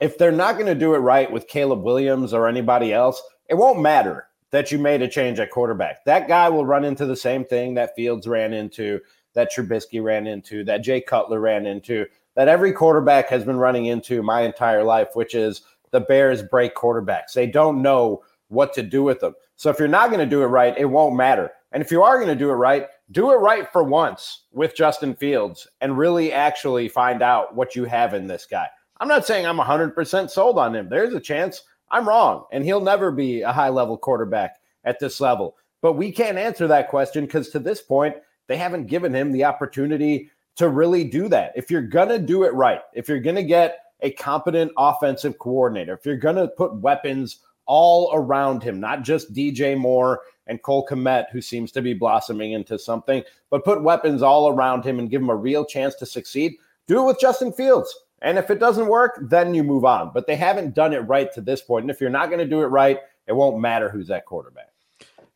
If 0.00 0.18
they're 0.18 0.32
not 0.32 0.54
going 0.54 0.66
to 0.66 0.74
do 0.74 0.94
it 0.94 0.98
right 0.98 1.30
with 1.30 1.46
Caleb 1.46 1.82
Williams 1.82 2.32
or 2.32 2.48
anybody 2.48 2.92
else, 2.92 3.22
it 3.48 3.54
won't 3.54 3.80
matter 3.80 4.26
that 4.50 4.72
you 4.72 4.78
made 4.78 5.00
a 5.00 5.08
change 5.08 5.38
at 5.38 5.52
quarterback. 5.52 6.04
That 6.04 6.26
guy 6.26 6.48
will 6.48 6.66
run 6.66 6.84
into 6.84 7.06
the 7.06 7.16
same 7.16 7.44
thing 7.44 7.74
that 7.74 7.94
Fields 7.94 8.26
ran 8.26 8.52
into, 8.52 9.00
that 9.34 9.52
Trubisky 9.52 10.02
ran 10.02 10.26
into, 10.26 10.64
that 10.64 10.82
Jay 10.82 11.00
Cutler 11.00 11.38
ran 11.38 11.66
into, 11.66 12.06
that 12.34 12.48
every 12.48 12.72
quarterback 12.72 13.28
has 13.28 13.44
been 13.44 13.56
running 13.56 13.86
into 13.86 14.22
my 14.22 14.42
entire 14.42 14.82
life, 14.82 15.10
which 15.14 15.34
is 15.36 15.62
the 15.92 16.00
Bears 16.00 16.42
break 16.42 16.74
quarterbacks. 16.74 17.32
They 17.34 17.46
don't 17.46 17.80
know 17.80 18.24
what 18.48 18.74
to 18.74 18.82
do 18.82 19.02
with 19.02 19.20
them. 19.20 19.34
So 19.62 19.70
if 19.70 19.78
you're 19.78 19.86
not 19.86 20.10
going 20.10 20.18
to 20.18 20.26
do 20.26 20.42
it 20.42 20.46
right, 20.46 20.76
it 20.76 20.86
won't 20.86 21.14
matter. 21.14 21.52
And 21.70 21.84
if 21.84 21.92
you 21.92 22.02
are 22.02 22.16
going 22.16 22.26
to 22.26 22.34
do 22.34 22.50
it 22.50 22.54
right, 22.54 22.88
do 23.12 23.30
it 23.30 23.36
right 23.36 23.70
for 23.72 23.84
once 23.84 24.46
with 24.50 24.74
Justin 24.74 25.14
Fields 25.14 25.68
and 25.80 25.96
really 25.96 26.32
actually 26.32 26.88
find 26.88 27.22
out 27.22 27.54
what 27.54 27.76
you 27.76 27.84
have 27.84 28.12
in 28.12 28.26
this 28.26 28.44
guy. 28.44 28.66
I'm 28.98 29.06
not 29.06 29.24
saying 29.24 29.46
I'm 29.46 29.58
100% 29.58 30.30
sold 30.30 30.58
on 30.58 30.74
him. 30.74 30.88
There's 30.88 31.14
a 31.14 31.20
chance 31.20 31.62
I'm 31.92 32.08
wrong, 32.08 32.46
and 32.50 32.64
he'll 32.64 32.80
never 32.80 33.12
be 33.12 33.42
a 33.42 33.52
high 33.52 33.68
level 33.68 33.96
quarterback 33.96 34.56
at 34.82 34.98
this 34.98 35.20
level. 35.20 35.56
But 35.80 35.92
we 35.92 36.10
can't 36.10 36.38
answer 36.38 36.66
that 36.66 36.88
question 36.88 37.26
because 37.26 37.50
to 37.50 37.60
this 37.60 37.82
point, 37.82 38.16
they 38.48 38.56
haven't 38.56 38.88
given 38.88 39.14
him 39.14 39.30
the 39.30 39.44
opportunity 39.44 40.28
to 40.56 40.70
really 40.70 41.04
do 41.04 41.28
that. 41.28 41.52
If 41.54 41.70
you're 41.70 41.82
going 41.82 42.08
to 42.08 42.18
do 42.18 42.42
it 42.42 42.52
right, 42.54 42.80
if 42.94 43.08
you're 43.08 43.20
going 43.20 43.36
to 43.36 43.44
get 43.44 43.78
a 44.00 44.10
competent 44.10 44.72
offensive 44.76 45.38
coordinator, 45.38 45.94
if 45.94 46.04
you're 46.04 46.16
going 46.16 46.34
to 46.34 46.48
put 46.48 46.74
weapons 46.80 47.38
all 47.72 48.10
around 48.12 48.62
him, 48.62 48.78
not 48.78 49.00
just 49.00 49.32
DJ 49.32 49.78
Moore 49.78 50.20
and 50.46 50.60
Cole 50.60 50.86
Kmet, 50.86 51.30
who 51.32 51.40
seems 51.40 51.72
to 51.72 51.80
be 51.80 51.94
blossoming 51.94 52.52
into 52.52 52.78
something, 52.78 53.22
but 53.48 53.64
put 53.64 53.82
weapons 53.82 54.20
all 54.20 54.48
around 54.48 54.84
him 54.84 54.98
and 54.98 55.08
give 55.08 55.22
him 55.22 55.30
a 55.30 55.34
real 55.34 55.64
chance 55.64 55.94
to 55.94 56.04
succeed, 56.04 56.52
do 56.86 57.02
it 57.02 57.06
with 57.06 57.18
Justin 57.18 57.50
Fields. 57.50 57.98
And 58.20 58.36
if 58.36 58.50
it 58.50 58.60
doesn't 58.60 58.88
work, 58.88 59.18
then 59.22 59.54
you 59.54 59.64
move 59.64 59.86
on. 59.86 60.10
But 60.12 60.26
they 60.26 60.36
haven't 60.36 60.74
done 60.74 60.92
it 60.92 60.98
right 60.98 61.32
to 61.32 61.40
this 61.40 61.62
point. 61.62 61.84
And 61.84 61.90
if 61.90 61.98
you're 61.98 62.10
not 62.10 62.26
going 62.26 62.40
to 62.40 62.46
do 62.46 62.60
it 62.60 62.66
right, 62.66 62.98
it 63.26 63.32
won't 63.32 63.58
matter 63.58 63.88
who's 63.88 64.08
that 64.08 64.26
quarterback. 64.26 64.68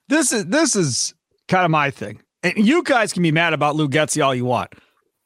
this 0.09 0.31
is 0.31 0.45
this 0.45 0.77
is 0.77 1.15
kind 1.49 1.65
of 1.65 1.71
my 1.71 1.91
thing. 1.91 2.21
And 2.43 2.53
you 2.59 2.83
guys 2.83 3.15
can 3.15 3.23
be 3.23 3.33
mad 3.33 3.55
about 3.55 3.77
Lou 3.77 3.89
Getsy 3.89 4.23
all 4.23 4.35
you 4.35 4.45
want. 4.45 4.75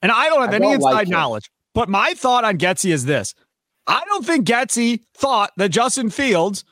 And 0.01 0.13
I 0.13 0.29
don't 0.29 0.43
have 0.43 0.53
I 0.53 0.55
any 0.55 0.67
don't 0.67 0.75
inside 0.75 0.93
like 0.93 1.09
knowledge. 1.09 1.51
But 1.75 1.89
my 1.89 2.15
thought 2.15 2.45
on 2.45 2.57
Getsy 2.57 2.93
is 2.93 3.05
this. 3.05 3.35
I 3.89 4.05
don't 4.05 4.25
think 4.25 4.47
Getsy 4.47 5.01
thought 5.15 5.51
that 5.57 5.71
Justin 5.71 6.09
Fields 6.09 6.65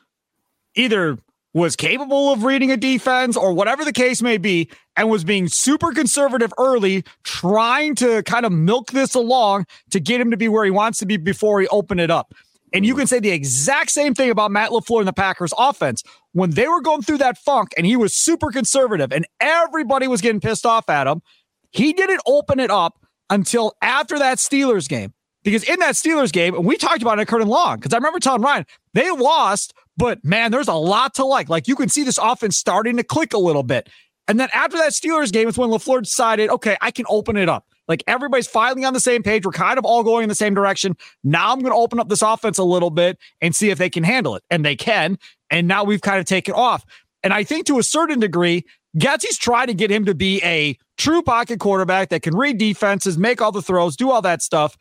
either 0.79 1.19
was 1.55 1.77
capable 1.77 2.33
of 2.33 2.45
reading 2.45 2.71
a 2.71 2.77
defense 2.77 3.37
or 3.37 3.53
whatever 3.53 3.85
the 3.85 3.93
case 3.93 4.23
may 4.23 4.37
be 4.37 4.71
and 4.97 5.09
was 5.09 5.25
being 5.25 5.49
super 5.49 5.93
conservative 5.93 6.53
early 6.59 7.05
trying 7.25 7.95
to 7.95 8.23
kind 8.25 8.45
of 8.45 8.53
milk 8.53 8.91
this 8.91 9.14
along 9.14 9.67
to 9.91 9.99
get 9.99 10.21
him 10.21 10.31
to 10.31 10.37
be 10.37 10.49
where 10.49 10.64
he 10.64 10.71
wants 10.71 10.99
to 10.99 11.07
be 11.07 11.17
before 11.17 11.61
he 11.61 11.67
opened 11.69 12.01
it 12.01 12.11
up. 12.11 12.35
And 12.73 12.85
you 12.85 12.95
mm. 12.95 12.99
can 12.99 13.07
say 13.07 13.19
the 13.19 13.31
exact 13.31 13.91
same 13.91 14.14
thing 14.14 14.31
about 14.31 14.51
Matt 14.51 14.71
LaFleur 14.71 14.99
and 14.99 15.09
the 15.09 15.12
Packers 15.12 15.55
offense. 15.59 16.03
When 16.33 16.51
they 16.51 16.69
were 16.69 16.83
going 16.83 17.03
through 17.03 17.19
that 17.19 17.38
funk 17.38 17.71
and 17.77 17.87
he 17.87 17.97
was 17.97 18.14
super 18.14 18.51
conservative 18.51 19.12
and 19.12 19.27
everybody 19.41 20.07
was 20.07 20.21
getting 20.21 20.41
pissed 20.41 20.67
off 20.67 20.88
at 20.91 21.07
him, 21.07 21.23
he 21.71 21.93
didn't 21.93 22.21
open 22.27 22.61
it 22.61 22.71
up 22.71 23.05
until 23.31 23.75
after 23.83 24.19
that 24.19 24.38
Steelers 24.38 24.88
game. 24.88 25.12
Because 25.48 25.64
in 25.64 25.78
that 25.78 25.94
Steelers 25.94 26.30
game, 26.30 26.62
we 26.62 26.76
talked 26.76 27.00
about 27.00 27.18
it 27.18 27.22
at 27.22 27.28
Curd 27.28 27.40
and 27.40 27.48
Long, 27.48 27.76
because 27.76 27.94
I 27.94 27.96
remember 27.96 28.20
telling 28.20 28.42
Ryan, 28.42 28.66
they 28.92 29.11
lost, 29.11 29.72
but 29.96 30.22
man, 30.22 30.50
there's 30.50 30.68
a 30.68 30.74
lot 30.74 31.14
to 31.14 31.24
like. 31.24 31.48
Like 31.48 31.66
you 31.66 31.74
can 31.74 31.88
see 31.88 32.04
this 32.04 32.18
offense 32.18 32.58
starting 32.58 32.98
to 32.98 33.02
click 33.02 33.32
a 33.32 33.38
little 33.38 33.62
bit. 33.62 33.88
And 34.26 34.38
then 34.38 34.50
after 34.52 34.76
that 34.76 34.90
Steelers 34.90 35.32
game, 35.32 35.48
it's 35.48 35.56
when 35.56 35.70
LaFleur 35.70 36.02
decided, 36.02 36.50
okay, 36.50 36.76
I 36.82 36.90
can 36.90 37.06
open 37.08 37.38
it 37.38 37.48
up. 37.48 37.64
Like 37.88 38.04
everybody's 38.06 38.46
finally 38.46 38.84
on 38.84 38.92
the 38.92 39.00
same 39.00 39.22
page. 39.22 39.46
We're 39.46 39.52
kind 39.52 39.78
of 39.78 39.87
all 39.87 40.04
going 40.04 40.24
in 40.24 40.28
the 40.28 40.34
same 40.34 40.52
direction. 40.52 40.98
Now 41.24 41.50
I'm 41.50 41.61
going 41.61 41.72
to 41.72 41.78
open 41.78 41.98
up 41.98 42.11
this 42.11 42.20
offense 42.20 42.58
a 42.58 42.64
little 42.64 42.90
bit 42.90 43.16
and 43.40 43.56
see 43.56 43.70
if 43.70 43.78
they 43.78 43.88
can 43.88 44.04
handle 44.04 44.37
it. 44.37 44.42
And 44.50 44.66
they 44.66 44.76
can. 44.76 45.16
And 45.48 45.66
now 45.66 45.82
we've 45.82 46.02
kind 46.02 46.18
of 46.18 46.26
taken 46.26 46.52
off. 46.52 46.84
And 47.22 47.32
I 47.32 47.42
think 47.42 47.64
to 47.68 47.78
a 47.78 47.82
certain 47.82 48.20
degree, 48.20 48.66
Getsy's 48.98 49.38
trying 49.38 49.68
to 49.68 49.74
get 49.74 49.90
him 49.90 50.04
to 50.04 50.14
be 50.14 50.42
a 50.44 50.76
true 50.98 51.22
pocket 51.22 51.58
quarterback 51.58 52.11
that 52.11 52.20
can 52.20 52.37
read 52.37 52.58
defenses, 52.58 53.16
make 53.16 53.40
all 53.40 53.52
the 53.52 53.62
throws, 53.62 53.96
do 53.96 54.11
all 54.11 54.20
that 54.20 54.42
stuff. 54.42 54.76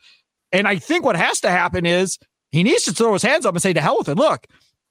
And 0.52 0.66
I 0.66 0.76
think 0.76 1.04
what 1.04 1.16
has 1.16 1.40
to 1.42 1.50
happen 1.50 1.86
is 1.86 2.18
he 2.50 2.62
needs 2.62 2.84
to 2.84 2.92
throw 2.92 3.12
his 3.12 3.22
hands 3.22 3.44
up 3.44 3.54
and 3.54 3.62
say, 3.62 3.72
to 3.72 3.80
hell 3.80 3.98
with 3.98 4.08
it. 4.08 4.16
Look, 4.16 4.46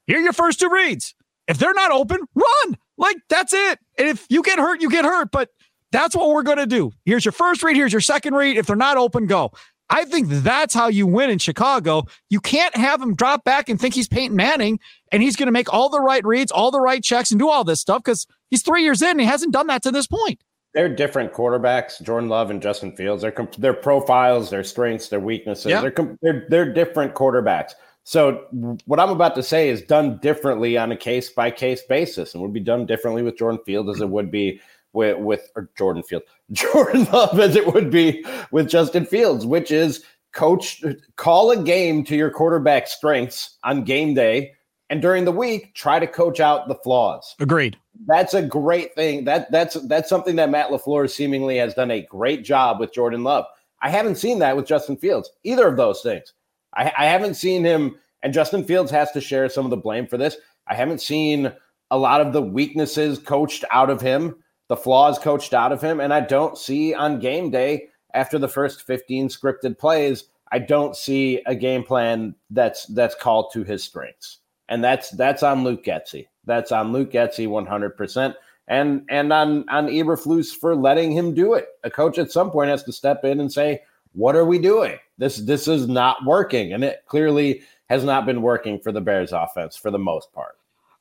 here 0.05 0.17
are 0.17 0.21
your 0.21 0.33
first 0.33 0.59
two 0.59 0.69
reads. 0.69 1.15
If 1.47 1.57
they're 1.57 1.73
not 1.73 1.91
open, 1.91 2.19
run. 2.35 2.77
Like 2.97 3.17
that's 3.29 3.53
it. 3.53 3.79
And 3.97 4.07
if 4.07 4.25
you 4.29 4.43
get 4.43 4.59
hurt, 4.59 4.81
you 4.81 4.89
get 4.89 5.05
hurt. 5.05 5.31
But 5.31 5.49
that's 5.91 6.15
what 6.15 6.29
we're 6.29 6.43
going 6.43 6.57
to 6.57 6.67
do. 6.67 6.91
Here's 7.05 7.25
your 7.25 7.31
first 7.31 7.63
read. 7.63 7.75
Here's 7.75 7.93
your 7.93 8.01
second 8.01 8.35
read. 8.35 8.57
If 8.57 8.67
they're 8.67 8.75
not 8.75 8.97
open, 8.97 9.27
go. 9.27 9.51
I 9.89 10.03
think 10.03 10.27
that's 10.27 10.73
how 10.73 10.87
you 10.87 11.07
win 11.07 11.29
in 11.29 11.37
Chicago. 11.37 12.03
You 12.29 12.41
can't 12.41 12.75
have 12.75 13.01
him 13.01 13.15
drop 13.15 13.45
back 13.45 13.69
and 13.69 13.79
think 13.79 13.93
he's 13.93 14.07
Peyton 14.07 14.35
Manning 14.35 14.79
and 15.13 15.23
he's 15.23 15.37
going 15.37 15.47
to 15.47 15.53
make 15.53 15.73
all 15.73 15.87
the 15.89 16.01
right 16.01 16.25
reads, 16.25 16.51
all 16.51 16.71
the 16.71 16.81
right 16.81 17.01
checks, 17.01 17.31
and 17.31 17.39
do 17.39 17.47
all 17.47 17.63
this 17.63 17.79
stuff 17.79 18.03
because 18.03 18.27
he's 18.49 18.63
three 18.63 18.83
years 18.83 19.01
in 19.01 19.11
and 19.11 19.21
he 19.21 19.25
hasn't 19.25 19.53
done 19.53 19.67
that 19.67 19.83
to 19.83 19.91
this 19.91 20.07
point. 20.07 20.41
They're 20.77 20.87
different 20.87 21.33
quarterbacks, 21.33 21.99
Jordan 22.03 22.29
Love 22.29 22.51
and 22.51 22.61
Justin 22.61 22.95
Fields. 22.95 23.23
Their 23.23 23.33
their 23.57 23.73
profiles, 23.73 24.51
their 24.51 24.63
strengths, 24.63 25.09
their 25.09 25.19
weaknesses. 25.19 25.71
Yeah. 25.71 25.81
They're, 25.81 26.17
they're 26.21 26.45
they're 26.49 26.71
different 26.71 27.15
quarterbacks. 27.15 27.71
So 28.03 28.45
what 28.85 28.99
I'm 28.99 29.09
about 29.09 29.33
to 29.37 29.41
say 29.41 29.69
is 29.69 29.81
done 29.81 30.19
differently 30.19 30.77
on 30.77 30.91
a 30.91 30.95
case 30.95 31.31
by 31.31 31.49
case 31.49 31.81
basis, 31.81 32.35
and 32.35 32.43
would 32.43 32.53
be 32.53 32.59
done 32.59 32.85
differently 32.85 33.23
with 33.23 33.39
Jordan 33.39 33.59
Field 33.65 33.89
as 33.89 34.01
it 34.01 34.09
would 34.09 34.29
be 34.29 34.61
with 34.93 35.17
with 35.17 35.49
Jordan 35.75 36.03
Field, 36.03 36.21
Jordan 36.51 37.05
Love 37.11 37.39
as 37.39 37.55
it 37.55 37.73
would 37.73 37.89
be 37.89 38.23
with 38.51 38.69
Justin 38.69 39.07
Fields, 39.07 39.47
which 39.47 39.71
is 39.71 40.03
coach 40.31 40.83
call 41.15 41.49
a 41.49 41.63
game 41.63 42.03
to 42.03 42.15
your 42.15 42.29
quarterback 42.29 42.87
strengths 42.87 43.57
on 43.63 43.83
game 43.83 44.13
day, 44.13 44.53
and 44.89 45.01
during 45.01 45.25
the 45.25 45.31
week 45.31 45.73
try 45.73 45.99
to 45.99 46.07
coach 46.07 46.39
out 46.39 46.67
the 46.67 46.75
flaws. 46.75 47.35
Agreed. 47.39 47.77
That's 48.05 48.33
a 48.33 48.41
great 48.41 48.95
thing. 48.95 49.25
That 49.25 49.51
that's 49.51 49.75
that's 49.87 50.09
something 50.09 50.35
that 50.37 50.49
Matt 50.49 50.69
LaFleur 50.69 51.09
seemingly 51.09 51.57
has 51.57 51.73
done 51.73 51.91
a 51.91 52.01
great 52.03 52.43
job 52.43 52.79
with 52.79 52.93
Jordan 52.93 53.23
Love. 53.23 53.45
I 53.81 53.89
haven't 53.89 54.15
seen 54.15 54.39
that 54.39 54.55
with 54.55 54.65
Justin 54.65 54.97
Fields. 54.97 55.31
Either 55.43 55.67
of 55.67 55.77
those 55.77 56.01
things. 56.01 56.33
I, 56.75 56.91
I 56.97 57.05
haven't 57.05 57.35
seen 57.35 57.63
him, 57.63 57.95
and 58.23 58.33
Justin 58.33 58.63
Fields 58.63 58.91
has 58.91 59.11
to 59.11 59.21
share 59.21 59.49
some 59.49 59.65
of 59.65 59.69
the 59.69 59.77
blame 59.77 60.07
for 60.07 60.17
this. 60.17 60.37
I 60.67 60.75
haven't 60.75 61.01
seen 61.01 61.51
a 61.91 61.97
lot 61.97 62.21
of 62.21 62.33
the 62.33 62.41
weaknesses 62.41 63.19
coached 63.19 63.63
out 63.71 63.89
of 63.89 64.01
him, 64.01 64.35
the 64.67 64.75
flaws 64.75 65.17
coached 65.17 65.53
out 65.53 65.71
of 65.71 65.81
him, 65.81 65.99
and 65.99 66.13
I 66.13 66.19
don't 66.19 66.57
see 66.57 66.93
on 66.93 67.19
game 67.19 67.49
day 67.49 67.87
after 68.13 68.39
the 68.39 68.47
first 68.47 68.85
15 68.85 69.29
scripted 69.29 69.77
plays, 69.77 70.25
I 70.51 70.59
don't 70.59 70.95
see 70.95 71.41
a 71.45 71.55
game 71.55 71.83
plan 71.83 72.35
that's 72.49 72.85
that's 72.87 73.15
called 73.15 73.51
to 73.53 73.63
his 73.63 73.83
strengths. 73.83 74.39
And 74.69 74.83
that's 74.83 75.11
that's 75.11 75.43
on 75.43 75.63
Luke 75.63 75.83
Getsy. 75.83 76.27
That's 76.45 76.71
on 76.71 76.91
Luke 76.91 77.11
Getsy 77.11 77.47
100%. 77.47 78.35
And 78.67 79.05
and 79.09 79.31
on 79.31 79.67
on 79.69 79.87
Eberflus 79.87 80.55
for 80.55 80.75
letting 80.75 81.11
him 81.11 81.33
do 81.33 81.53
it. 81.53 81.67
A 81.83 81.89
coach 81.89 82.17
at 82.17 82.31
some 82.31 82.51
point 82.51 82.69
has 82.69 82.83
to 82.83 82.91
step 82.91 83.23
in 83.23 83.39
and 83.39 83.51
say, 83.51 83.81
"What 84.11 84.35
are 84.35 84.43
we 84.43 84.59
doing? 84.59 84.97
This 85.17 85.37
this 85.37 85.69
is 85.69 85.87
not 85.87 86.25
working, 86.25 86.73
and 86.73 86.83
it 86.83 87.03
clearly 87.07 87.61
has 87.89 88.03
not 88.03 88.25
been 88.25 88.41
working 88.41 88.79
for 88.79 88.91
the 88.91 89.01
Bears 89.01 89.31
offense 89.31 89.75
for 89.75 89.91
the 89.91 89.99
most 89.99 90.31
part. 90.33 90.57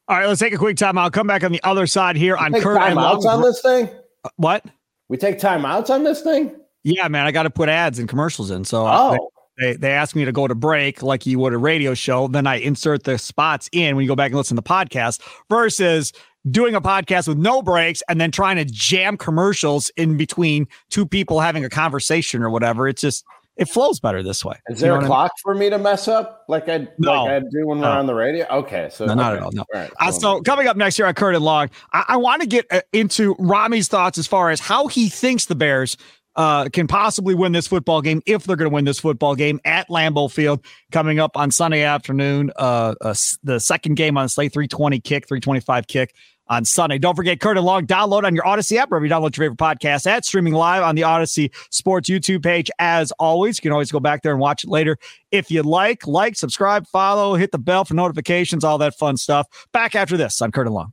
All 0.09 0.17
right, 0.17 0.29
let's 0.29 0.41
take 0.41 0.55
a 0.55 0.59
quick 0.59 0.77
time. 0.77 0.97
I'll 0.99 1.11
come 1.11 1.27
back 1.27 1.43
on 1.43 1.51
the 1.51 1.63
other 1.65 1.87
side 1.87 2.17
here 2.17 2.37
on 2.37 2.53
Kurt 2.53 2.79
timeouts 2.79 3.25
on 3.25 3.43
this 3.43 3.61
thing. 3.61 3.89
What? 4.37 4.65
We 5.09 5.17
take 5.17 5.39
timeouts 5.39 5.91
on 5.91 6.05
this 6.05 6.23
thing. 6.23 6.55
Yeah, 6.85 7.09
man, 7.09 7.27
I 7.27 7.33
got 7.33 7.43
to 7.43 7.51
put 7.51 7.69
ads 7.69 7.99
and 7.99 8.09
commercials 8.09 8.53
in. 8.53 8.65
So 8.65 8.87
oh. 8.87 9.31
They, 9.59 9.75
they 9.75 9.93
asked 9.93 10.15
me 10.15 10.25
to 10.25 10.33
go 10.33 10.47
to 10.47 10.55
break 10.55 11.03
like 11.03 11.27
you 11.27 11.39
would 11.39 11.53
a 11.53 11.59
radio 11.59 11.95
show. 11.95 12.29
Then 12.29 12.47
I 12.47 12.57
insert 12.57 13.05
the 13.05 13.19
spots 13.19 13.69
in 13.73 13.97
when 13.97 14.03
you 14.03 14.09
go 14.09 14.17
back 14.17 14.31
and 14.31 14.37
listen 14.37 14.57
to 14.57 14.63
the 14.63 14.69
podcast 14.69 15.21
versus 15.49 16.13
doing 16.51 16.75
a 16.75 16.81
podcast 16.81 17.27
with 17.27 17.39
no 17.39 17.63
breaks 17.63 18.03
and 18.09 18.21
then 18.21 18.31
trying 18.31 18.57
to 18.57 18.65
jam 18.65 19.17
commercials 19.17 19.91
in 19.97 20.17
between 20.17 20.69
two 20.91 21.07
people 21.07 21.41
having 21.41 21.65
a 21.65 21.69
conversation 21.69 22.43
or 22.43 22.51
whatever. 22.51 22.87
It's 22.87 23.01
just 23.01 23.25
it 23.57 23.71
flows 23.71 23.99
better 23.99 24.23
this 24.23 24.45
way. 24.45 24.57
Is 24.69 24.81
there 24.81 24.93
you 24.93 24.99
know 24.99 25.05
a 25.05 25.07
clock 25.07 25.33
I 25.33 25.51
mean? 25.51 25.55
for 25.55 25.59
me 25.59 25.71
to 25.71 25.79
mess 25.79 26.09
up 26.09 26.45
like 26.47 26.69
I 26.69 26.87
no. 26.99 27.25
like 27.25 27.33
I 27.33 27.41
do 27.41 27.67
when 27.67 27.81
we're 27.81 27.87
on 27.87 28.07
the 28.07 28.15
radio? 28.15 28.47
Okay, 28.49 28.89
so 28.93 29.07
no, 29.07 29.13
okay. 29.13 29.21
not 29.21 29.33
at 29.35 29.43
all. 29.43 29.53
No. 29.53 29.63
all 29.63 29.81
right, 29.81 29.91
uh, 29.99 30.13
so 30.13 30.43
coming 30.43 30.67
up 30.67 30.77
next 30.77 30.99
year 30.99 31.09
on 31.09 31.15
Curd 31.15 31.35
and 31.35 31.45
Long, 31.45 31.71
I, 31.93 32.05
I 32.09 32.17
want 32.19 32.43
to 32.43 32.47
get 32.47 32.67
uh, 32.71 32.83
into 32.93 33.35
Ramie's 33.37 33.89
thoughts 33.89 34.19
as 34.19 34.27
far 34.27 34.51
as 34.51 34.61
how 34.61 34.89
he 34.89 35.09
thinks 35.09 35.47
the 35.47 35.55
Bears 35.55 35.97
uh, 36.37 36.69
can 36.69 36.87
possibly 36.87 37.35
win 37.35 37.53
this 37.53 37.67
football 37.67 38.03
game 38.03 38.23
if 38.27 38.45
they're 38.45 38.57
going 38.57 38.71
to 38.71 38.75
win 38.75 38.85
this 38.85 39.01
football 39.01 39.35
game 39.35 39.61
at 39.65 39.89
Lambeau 39.89 40.31
Field 40.31 40.65
coming 40.93 41.19
up 41.19 41.37
on 41.37 41.51
Sunday 41.51 41.83
afternoon. 41.83 42.53
Uh, 42.57 42.95
uh, 43.01 43.15
the 43.43 43.59
second 43.59 43.95
game 43.95 44.17
on 44.17 44.29
slate, 44.29 44.53
320 44.53 45.01
kick, 45.01 45.27
325 45.27 45.87
kick 45.87 46.15
on 46.49 46.65
Sunday. 46.65 46.99
Don't 46.99 47.17
forget 47.17 47.41
Curd 47.41 47.57
and 47.57 47.67
Long. 47.67 47.87
Download 47.87 48.25
on 48.25 48.35
your 48.35 48.45
Audacy 48.45 48.77
app 48.77 48.91
wherever 48.91 49.05
you 49.05 49.11
download 49.11 49.37
your 49.37 49.51
favorite 49.51 49.59
podcast 49.59 50.07
at 50.07 50.25
streaming 50.25 50.53
live 50.53 50.83
on 50.83 50.95
the 50.95 51.03
Audacy 51.03 51.53
Sports 51.71 52.09
YouTube 52.09 52.43
page. 52.43 52.71
As 52.79 53.13
always, 53.13 53.59
you 53.59 53.63
can 53.63 53.73
always 53.73 53.91
go 53.91 54.01
back 54.01 54.23
there 54.23 54.33
and 54.33 54.41
watch 54.41 54.63
it 54.65 54.71
later 54.71 54.97
if 55.33 55.51
you 55.51 55.63
like. 55.63 56.07
Like, 56.07 56.37
subscribe, 56.37 56.87
follow, 56.87 57.35
hit 57.35 57.53
the 57.53 57.59
bell 57.59 57.85
for 57.85 57.95
notifications, 57.95 58.63
all 58.63 58.79
that 58.79 58.97
fun 58.97 59.17
stuff. 59.17 59.47
Back 59.73 59.95
after 59.95 60.17
this 60.17 60.41
Curd 60.53 60.67
and 60.67 60.75
Long. 60.75 60.93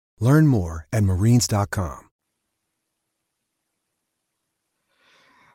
Learn 0.21 0.47
more 0.47 0.87
at 0.93 1.03
marines.com. 1.03 2.07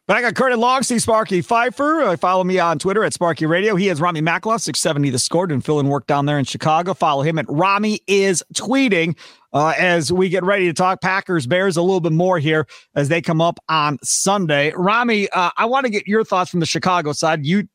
Back 0.09 0.25
on 0.25 0.35
Curd 0.35 0.53
and 0.53 0.61
Long, 0.61 0.85
see 0.85 1.01
Sparky 1.01 1.41
Fifer. 1.41 2.03
Uh, 2.03 2.17
follow 2.17 2.45
me 2.45 2.61
on 2.61 2.79
Twitter 2.79 3.03
at 3.03 3.13
Sparky 3.13 3.45
Radio. 3.45 3.75
He 3.75 3.89
is 3.89 4.01
Ramie 4.01 4.21
Makhlouf, 4.21 4.61
670 4.61 5.11
the 5.11 5.19
score, 5.19 5.47
and 5.47 5.65
fill 5.65 5.81
in 5.81 5.89
work 5.89 6.07
down 6.07 6.27
there 6.27 6.39
in 6.39 6.45
Chicago. 6.45 6.95
Follow 6.95 7.23
him 7.23 7.41
at 7.41 7.47
Rami 7.49 7.99
is 8.07 8.45
tweeting 8.55 9.19
uh, 9.53 9.75
as 9.77 10.13
we 10.13 10.29
get 10.29 10.45
ready 10.45 10.67
to 10.67 10.73
talk 10.73 11.01
Packers 11.01 11.49
Bears 11.49 11.77
a 11.77 11.83
little 11.83 11.99
bit 11.99 12.13
more 12.13 12.39
here 12.39 12.69
as 12.95 13.09
they 13.09 13.21
come 13.21 13.41
up 13.41 13.59
on 13.69 13.99
Sunday. 14.05 14.73
Ramie, 14.77 15.29
uh, 15.31 15.51
I 15.57 15.65
want 15.65 15.87
to 15.87 15.91
get 15.91 16.07
your 16.07 16.23
thoughts 16.23 16.53
from 16.53 16.61
the 16.61 16.67
Chicago 16.67 17.13
side. 17.13 17.45
You 17.45 17.67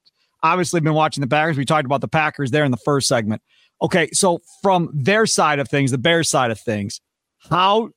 obviously 0.41 0.79
been 0.79 0.93
watching 0.93 1.19
the 1.19 1.27
Packers. 1.27 1.57
We 1.57 1.65
talked 1.65 1.85
about 1.85 1.99
the 1.99 2.07
Packers 2.07 2.51
there 2.51 2.63
in 2.63 2.71
the 2.71 2.77
first 2.77 3.09
segment. 3.09 3.41
Okay, 3.81 4.09
so 4.11 4.41
from 4.61 4.89
their 4.93 5.25
side 5.25 5.59
of 5.59 5.67
things, 5.67 5.91
the 5.91 5.97
Bears 5.97 6.29
side 6.29 6.51
of 6.51 6.59
things, 6.59 7.01
how 7.49 7.89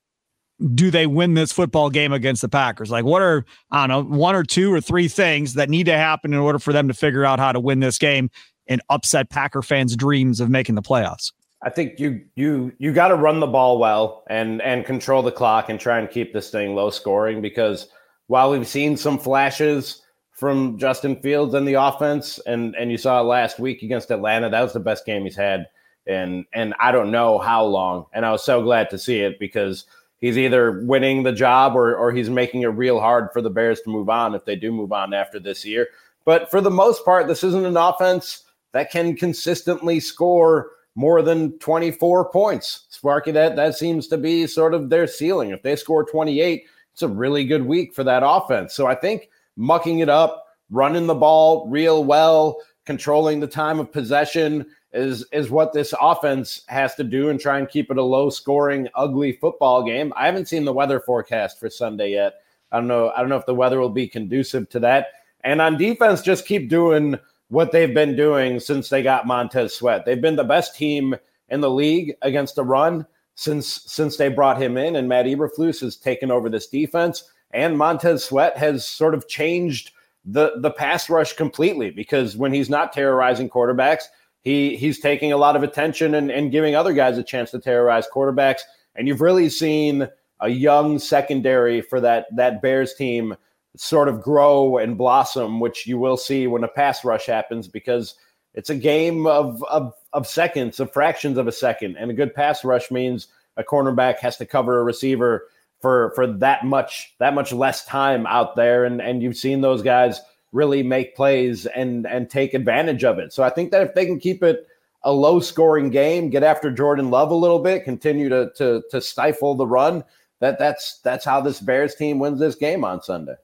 do 0.75 0.91
they 0.91 1.07
win 1.07 1.35
this 1.35 1.53
football 1.53 1.91
game 1.91 2.13
against 2.13 2.41
the 2.43 2.49
Packers? 2.49 2.91
Like, 2.91 3.05
what 3.05 3.21
are, 3.21 3.45
I 3.71 3.87
don't 3.87 4.11
know, 4.11 4.17
one 4.17 4.35
or 4.35 4.45
two 4.45 4.73
or 4.73 4.81
three 4.81 5.09
things 5.09 5.55
that 5.55 5.69
need 5.69 5.85
to 5.87 5.97
happen 5.97 6.33
in 6.33 6.39
order 6.39 6.59
for 6.59 6.73
them 6.73 6.89
to 6.89 6.95
figure 6.95 7.25
out 7.25 7.39
how 7.39 7.53
to 7.53 7.61
win 7.61 7.81
this 7.81 7.99
game 7.99 8.31
and 8.67 8.81
upset 8.89 9.31
Packer 9.31 9.63
fans' 9.63 9.97
dreams 9.97 10.41
of 10.41 10.49
making 10.49 10.75
the 10.75 10.83
playoffs? 10.83 11.33
I 11.63 11.71
think 11.71 11.99
you 11.99 12.23
you 12.37 12.73
you 12.79 12.93
got 12.93 13.09
to 13.09 13.15
run 13.15 13.41
the 13.41 13.47
ball 13.47 13.79
well 13.79 14.23
and 14.29 14.61
and 14.61 14.85
control 14.85 15.23
the 15.23 15.33
clock 15.33 15.71
and 15.71 15.81
try 15.81 15.99
and 15.99 16.11
keep 16.11 16.35
this 16.35 16.51
thing 16.51 16.75
low 16.75 16.91
scoring 16.91 17.41
because 17.41 17.89
while 18.27 18.51
we've 18.51 18.67
seen 18.69 18.99
some 18.99 19.19
flashes 19.19 20.03
from 20.45 20.77
Justin 20.77 21.17
Fields 21.17 21.55
and 21.55 21.67
the 21.67 21.73
offense 21.73 22.39
and 22.41 22.75
and 22.75 22.91
you 22.91 22.99
saw 22.99 23.23
last 23.23 23.59
week 23.59 23.83
against 23.83 24.11
Atlanta 24.11 24.51
that 24.51 24.61
was 24.61 24.75
the 24.75 24.79
best 24.79 25.07
game 25.07 25.25
he's 25.25 25.35
had 25.35 25.69
and 26.07 26.45
and 26.53 26.75
I 26.79 26.93
don't 26.93 27.11
know 27.11 27.39
how 27.39 27.65
long 27.65 28.05
and 28.13 28.27
I 28.27 28.31
was 28.31 28.45
so 28.45 28.63
glad 28.63 28.91
to 28.91 28.99
see 28.99 29.21
it 29.21 29.39
because 29.39 29.87
he's 30.21 30.37
either 30.37 30.85
winning 30.85 31.23
the 31.23 31.33
job 31.33 31.75
or, 31.75 31.97
or 31.97 32.13
he's 32.13 32.29
making 32.29 32.61
it 32.61 32.67
real 32.67 33.01
hard 33.01 33.31
for 33.33 33.41
the 33.41 33.49
Bears 33.49 33.81
to 33.81 33.91
move 33.91 34.11
on 34.11 34.35
if 34.35 34.45
they 34.45 34.55
do 34.55 34.71
move 34.71 34.93
on 34.93 35.15
after 35.15 35.41
this 35.41 35.65
year. 35.65 35.89
But 36.27 36.51
for 36.51 36.61
the 36.61 36.71
most 36.71 37.07
part, 37.07 37.27
this 37.27 37.43
isn't 37.43 37.65
an 37.65 37.79
offense 37.79 38.45
that 38.73 38.91
can 38.91 39.17
consistently 39.17 39.99
score 39.99 40.73
more 40.95 41.23
than 41.23 41.59
24 41.59 42.31
points. 42.31 42.85
Sparky, 42.91 43.31
that, 43.31 43.57
that 43.57 43.77
seems 43.77 44.09
to 44.09 44.19
be 44.19 44.47
sort 44.47 44.75
of 44.75 44.91
their 44.91 45.07
ceiling. 45.07 45.53
If 45.53 45.63
they 45.63 45.75
score 45.75 46.05
28, 46.05 46.65
it's 46.93 47.03
a 47.03 47.09
really 47.09 47.47
good 47.47 47.65
week 47.65 47.95
for 47.95 48.05
that 48.05 48.23
offense. 48.23 48.75
So 48.75 48.87
I 48.87 48.95
think 48.95 49.31
mucking 49.57 50.01
it 50.01 50.09
up, 50.09 50.45
running 50.71 51.07
the 51.07 51.15
ball 51.15 51.69
real 51.69 52.05
well, 52.05 52.59
controlling 52.85 53.41
the 53.41 53.47
time 53.47 53.79
of 53.79 53.93
possession, 53.93 54.67
is 54.93 55.27
is 55.33 55.51
what 55.51 55.73
this 55.73 55.93
offense 56.01 56.63
has 56.69 56.95
to 56.95 57.05
do 57.05 57.29
and 57.29 57.41
try 57.41 57.59
and 57.59 57.69
keep 57.69 57.91
it 57.91 57.99
a 57.99 58.03
low 58.03 58.31
scoring, 58.31 58.89
ugly 58.95 59.33
football 59.33 59.85
game. 59.85 60.13
I 60.17 60.27
haven't 60.27 60.49
seen 60.49 60.65
the 60.65 60.73
weather 60.73 61.01
forecast 61.01 61.59
for 61.59 61.69
Sunday 61.69 62.13
yet. 62.13 62.35
I 62.71 62.79
don't 62.79 62.87
know. 62.87 63.11
I 63.11 63.21
don't 63.21 63.29
know 63.29 63.37
if 63.37 63.47
the 63.47 63.55
weather 63.55 63.81
will 63.81 63.91
be 63.91 64.09
conducive 64.09 64.69
to 64.71 64.81
that. 64.81 65.09
And 65.43 65.61
on 65.61 65.77
defense, 65.77 66.23
just 66.23 66.47
keep 66.47 66.71
doing 66.71 67.19
what 67.49 67.73
they've 67.73 67.93
been 67.93 68.17
doing 68.17 68.59
since 68.61 68.89
they 68.89 69.03
got 69.03 69.27
Montez 69.27 69.75
Sweat. 69.75 70.05
They've 70.05 70.21
been 70.21 70.37
the 70.37 70.45
best 70.45 70.77
team 70.77 71.15
in 71.49 71.61
the 71.61 71.71
league 71.71 72.15
against 72.23 72.55
the 72.55 72.65
run 72.65 73.07
since 73.35 73.83
since 73.87 74.17
they 74.17 74.29
brought 74.29 74.63
him 74.63 74.77
in, 74.77 74.97
and 74.97 75.09
Matt 75.09 75.27
Eberflus 75.27 75.81
has 75.81 75.97
taken 75.97 76.31
over 76.31 76.49
this 76.49 76.69
defense. 76.69 77.31
And 77.55 77.79
Montez 77.79 78.25
Sweat 78.25 78.59
has 78.59 78.85
sort 78.85 79.15
of 79.15 79.29
changed 79.29 79.93
the 80.25 80.55
the 80.57 80.71
pass 80.71 81.09
rush 81.09 81.35
completely 81.35 81.91
because 81.91 82.37
when 82.37 82.53
he's 82.53 82.69
not 82.69 82.93
terrorizing 82.93 83.49
quarterbacks, 83.49 84.05
he 84.41 84.77
he's 84.77 84.99
taking 84.99 85.33
a 85.33 85.37
lot 85.37 85.55
of 85.55 85.63
attention 85.63 86.15
and, 86.15 86.31
and 86.31 86.51
giving 86.51 86.75
other 86.75 86.93
guys 86.93 87.17
a 87.17 87.23
chance 87.23 87.53
to 87.53 87.61
terrorize 87.61 88.07
quarterbacks. 88.13 88.61
And 88.97 89.07
you've 89.07 89.21
really 89.21 89.49
seen 89.49 90.09
a 90.41 90.49
young 90.49 90.99
secondary 90.99 91.81
for 91.81 92.01
that 92.01 92.27
that 92.35 92.61
Bears 92.61 92.95
team 92.95 93.37
sort 93.77 94.09
of 94.09 94.21
grow 94.21 94.79
and 94.79 94.99
blossom, 94.99 95.61
which 95.61 95.87
you 95.87 95.99
will 95.99 96.17
see 96.17 96.47
when 96.47 96.65
a 96.65 96.69
pass 96.69 97.05
rush 97.05 97.27
happens 97.27 97.69
because 97.69 98.15
it's 98.55 98.71
a 98.71 98.75
game 98.75 99.27
of 99.27 99.63
of, 99.65 99.95
of 100.13 100.27
seconds, 100.27 100.81
of 100.81 100.93
fractions 100.93 101.39
of 101.39 101.47
a 101.47 101.53
second, 101.53 101.97
and 101.99 102.11
a 102.11 102.15
good 102.15 102.35
pass 102.35 102.65
rush 102.65 102.91
means 102.91 103.29
a 103.57 103.63
cornerback 103.63 104.19
has 104.19 104.37
to 104.39 104.47
cover 104.47 104.81
a 104.81 104.85
receiver 104.85 105.47
for 105.85 106.13
for 106.15 106.27
that 106.27 106.65
much 106.65 107.15
that 107.19 107.35
much 107.35 107.53
less 107.53 107.85
time 107.85 108.27
out 108.27 108.57
there, 108.57 108.87
and 108.87 109.03
and 109.03 109.23
you've 109.23 109.37
seen 109.37 109.61
those 109.61 109.83
guys 109.83 110.19
really 110.51 110.83
make 110.83 111.15
plays 111.15 111.67
and 111.67 112.07
and 112.07 112.31
take 112.31 112.55
advantage 112.55 113.05
of 113.05 113.19
it. 113.19 113.35
So 113.35 113.43
I 113.43 113.51
think 113.51 113.71
that 113.73 113.83
if 113.83 113.93
they 113.93 114.07
can 114.07 114.19
keep 114.19 114.43
it 114.43 114.67
a 115.03 115.13
low 115.13 115.41
scoring 115.41 115.91
game, 115.91 116.31
get 116.31 116.43
after 116.43 116.71
Jordan 116.71 117.11
Love 117.11 117.31
a 117.31 117.35
little 117.35 117.59
bit, 117.59 117.85
continue 117.85 118.31
to 118.31 118.51
to 118.57 118.83
to 118.91 118.99
stifle 119.03 119.57
the 119.57 119.67
run, 119.67 120.03
that 120.41 120.59
that's 120.59 121.01
that's 121.01 121.27
how 121.27 121.43
this 121.43 121.61
Bears 121.61 121.95
team 121.95 122.19
wins 122.19 122.41
this 122.41 122.55
game 122.55 122.83
on 122.83 123.03
Sunday. 123.03 123.35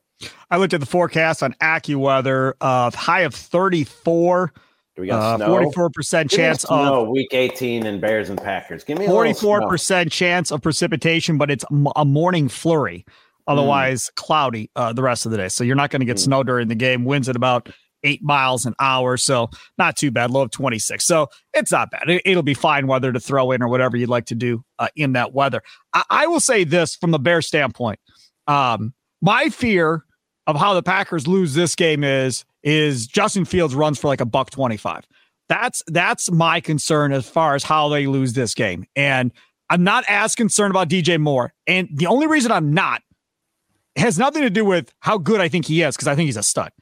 I 0.50 0.56
looked 0.56 0.72
at 0.72 0.80
the 0.80 0.86
forecast 0.86 1.42
on 1.42 1.52
AccuWeather, 1.60 2.54
of 2.62 2.94
high 2.94 3.20
of 3.20 3.34
34. 3.34 4.50
We 5.00 5.08
got 5.08 5.40
uh, 5.40 5.46
snow? 5.46 5.70
44% 5.70 6.30
chance 6.30 6.64
of 6.64 7.08
week 7.08 7.32
18 7.32 7.86
and 7.86 8.00
Bears 8.00 8.30
and 8.30 8.40
Packers. 8.40 8.84
Give 8.84 8.98
me 8.98 9.06
44% 9.06 10.10
chance 10.12 10.50
of 10.50 10.62
precipitation, 10.62 11.38
but 11.38 11.50
it's 11.50 11.64
a 11.96 12.04
morning 12.04 12.48
flurry. 12.48 13.04
Otherwise, 13.46 14.04
mm. 14.04 14.14
cloudy 14.14 14.70
uh, 14.76 14.92
the 14.92 15.02
rest 15.02 15.26
of 15.26 15.32
the 15.32 15.38
day. 15.38 15.48
So 15.48 15.64
you're 15.64 15.76
not 15.76 15.90
going 15.90 16.00
to 16.00 16.06
get 16.06 16.18
mm. 16.18 16.20
snow 16.20 16.42
during 16.42 16.68
the 16.68 16.74
game. 16.74 17.04
Winds 17.04 17.28
at 17.28 17.34
about 17.34 17.68
eight 18.04 18.22
miles 18.22 18.66
an 18.66 18.74
hour. 18.78 19.16
So 19.16 19.50
not 19.78 19.96
too 19.96 20.10
bad. 20.10 20.30
Low 20.30 20.42
of 20.42 20.50
26. 20.50 21.04
So 21.04 21.28
it's 21.52 21.72
not 21.72 21.90
bad. 21.90 22.04
It, 22.08 22.36
will 22.36 22.42
be 22.42 22.54
fine 22.54 22.86
weather 22.86 23.12
to 23.12 23.20
throw 23.20 23.50
in 23.50 23.62
or 23.62 23.68
whatever 23.68 23.96
you'd 23.96 24.08
like 24.08 24.26
to 24.26 24.34
do 24.34 24.64
uh, 24.78 24.88
in 24.96 25.12
that 25.14 25.32
weather. 25.32 25.62
I, 25.92 26.04
I, 26.10 26.26
will 26.26 26.40
say 26.40 26.64
this 26.64 26.96
from 26.96 27.10
the 27.10 27.18
Bear 27.18 27.42
standpoint. 27.42 27.98
Um, 28.46 28.94
my 29.20 29.48
fear 29.48 30.04
of 30.46 30.56
how 30.56 30.74
the 30.74 30.82
Packers 30.82 31.26
lose 31.26 31.54
this 31.54 31.74
game 31.74 32.04
is 32.04 32.44
is 32.62 33.06
Justin 33.06 33.44
Fields 33.44 33.74
runs 33.74 33.98
for 33.98 34.08
like 34.08 34.20
a 34.20 34.26
buck 34.26 34.50
25. 34.50 35.06
That's 35.48 35.82
that's 35.88 36.30
my 36.30 36.60
concern 36.60 37.12
as 37.12 37.28
far 37.28 37.54
as 37.54 37.64
how 37.64 37.88
they 37.88 38.06
lose 38.06 38.34
this 38.34 38.54
game. 38.54 38.86
And 38.94 39.32
I'm 39.68 39.82
not 39.82 40.04
as 40.08 40.34
concerned 40.34 40.70
about 40.70 40.88
DJ 40.88 41.20
Moore. 41.20 41.52
And 41.66 41.88
the 41.92 42.06
only 42.06 42.26
reason 42.26 42.52
I'm 42.52 42.72
not 42.72 43.02
has 43.96 44.18
nothing 44.18 44.42
to 44.42 44.50
do 44.50 44.64
with 44.64 44.92
how 45.00 45.18
good 45.18 45.40
I 45.40 45.48
think 45.48 45.66
he 45.66 45.82
is, 45.82 45.96
because 45.96 46.08
I 46.08 46.14
think 46.14 46.26
he's 46.26 46.36
a 46.36 46.42
stud. 46.42 46.72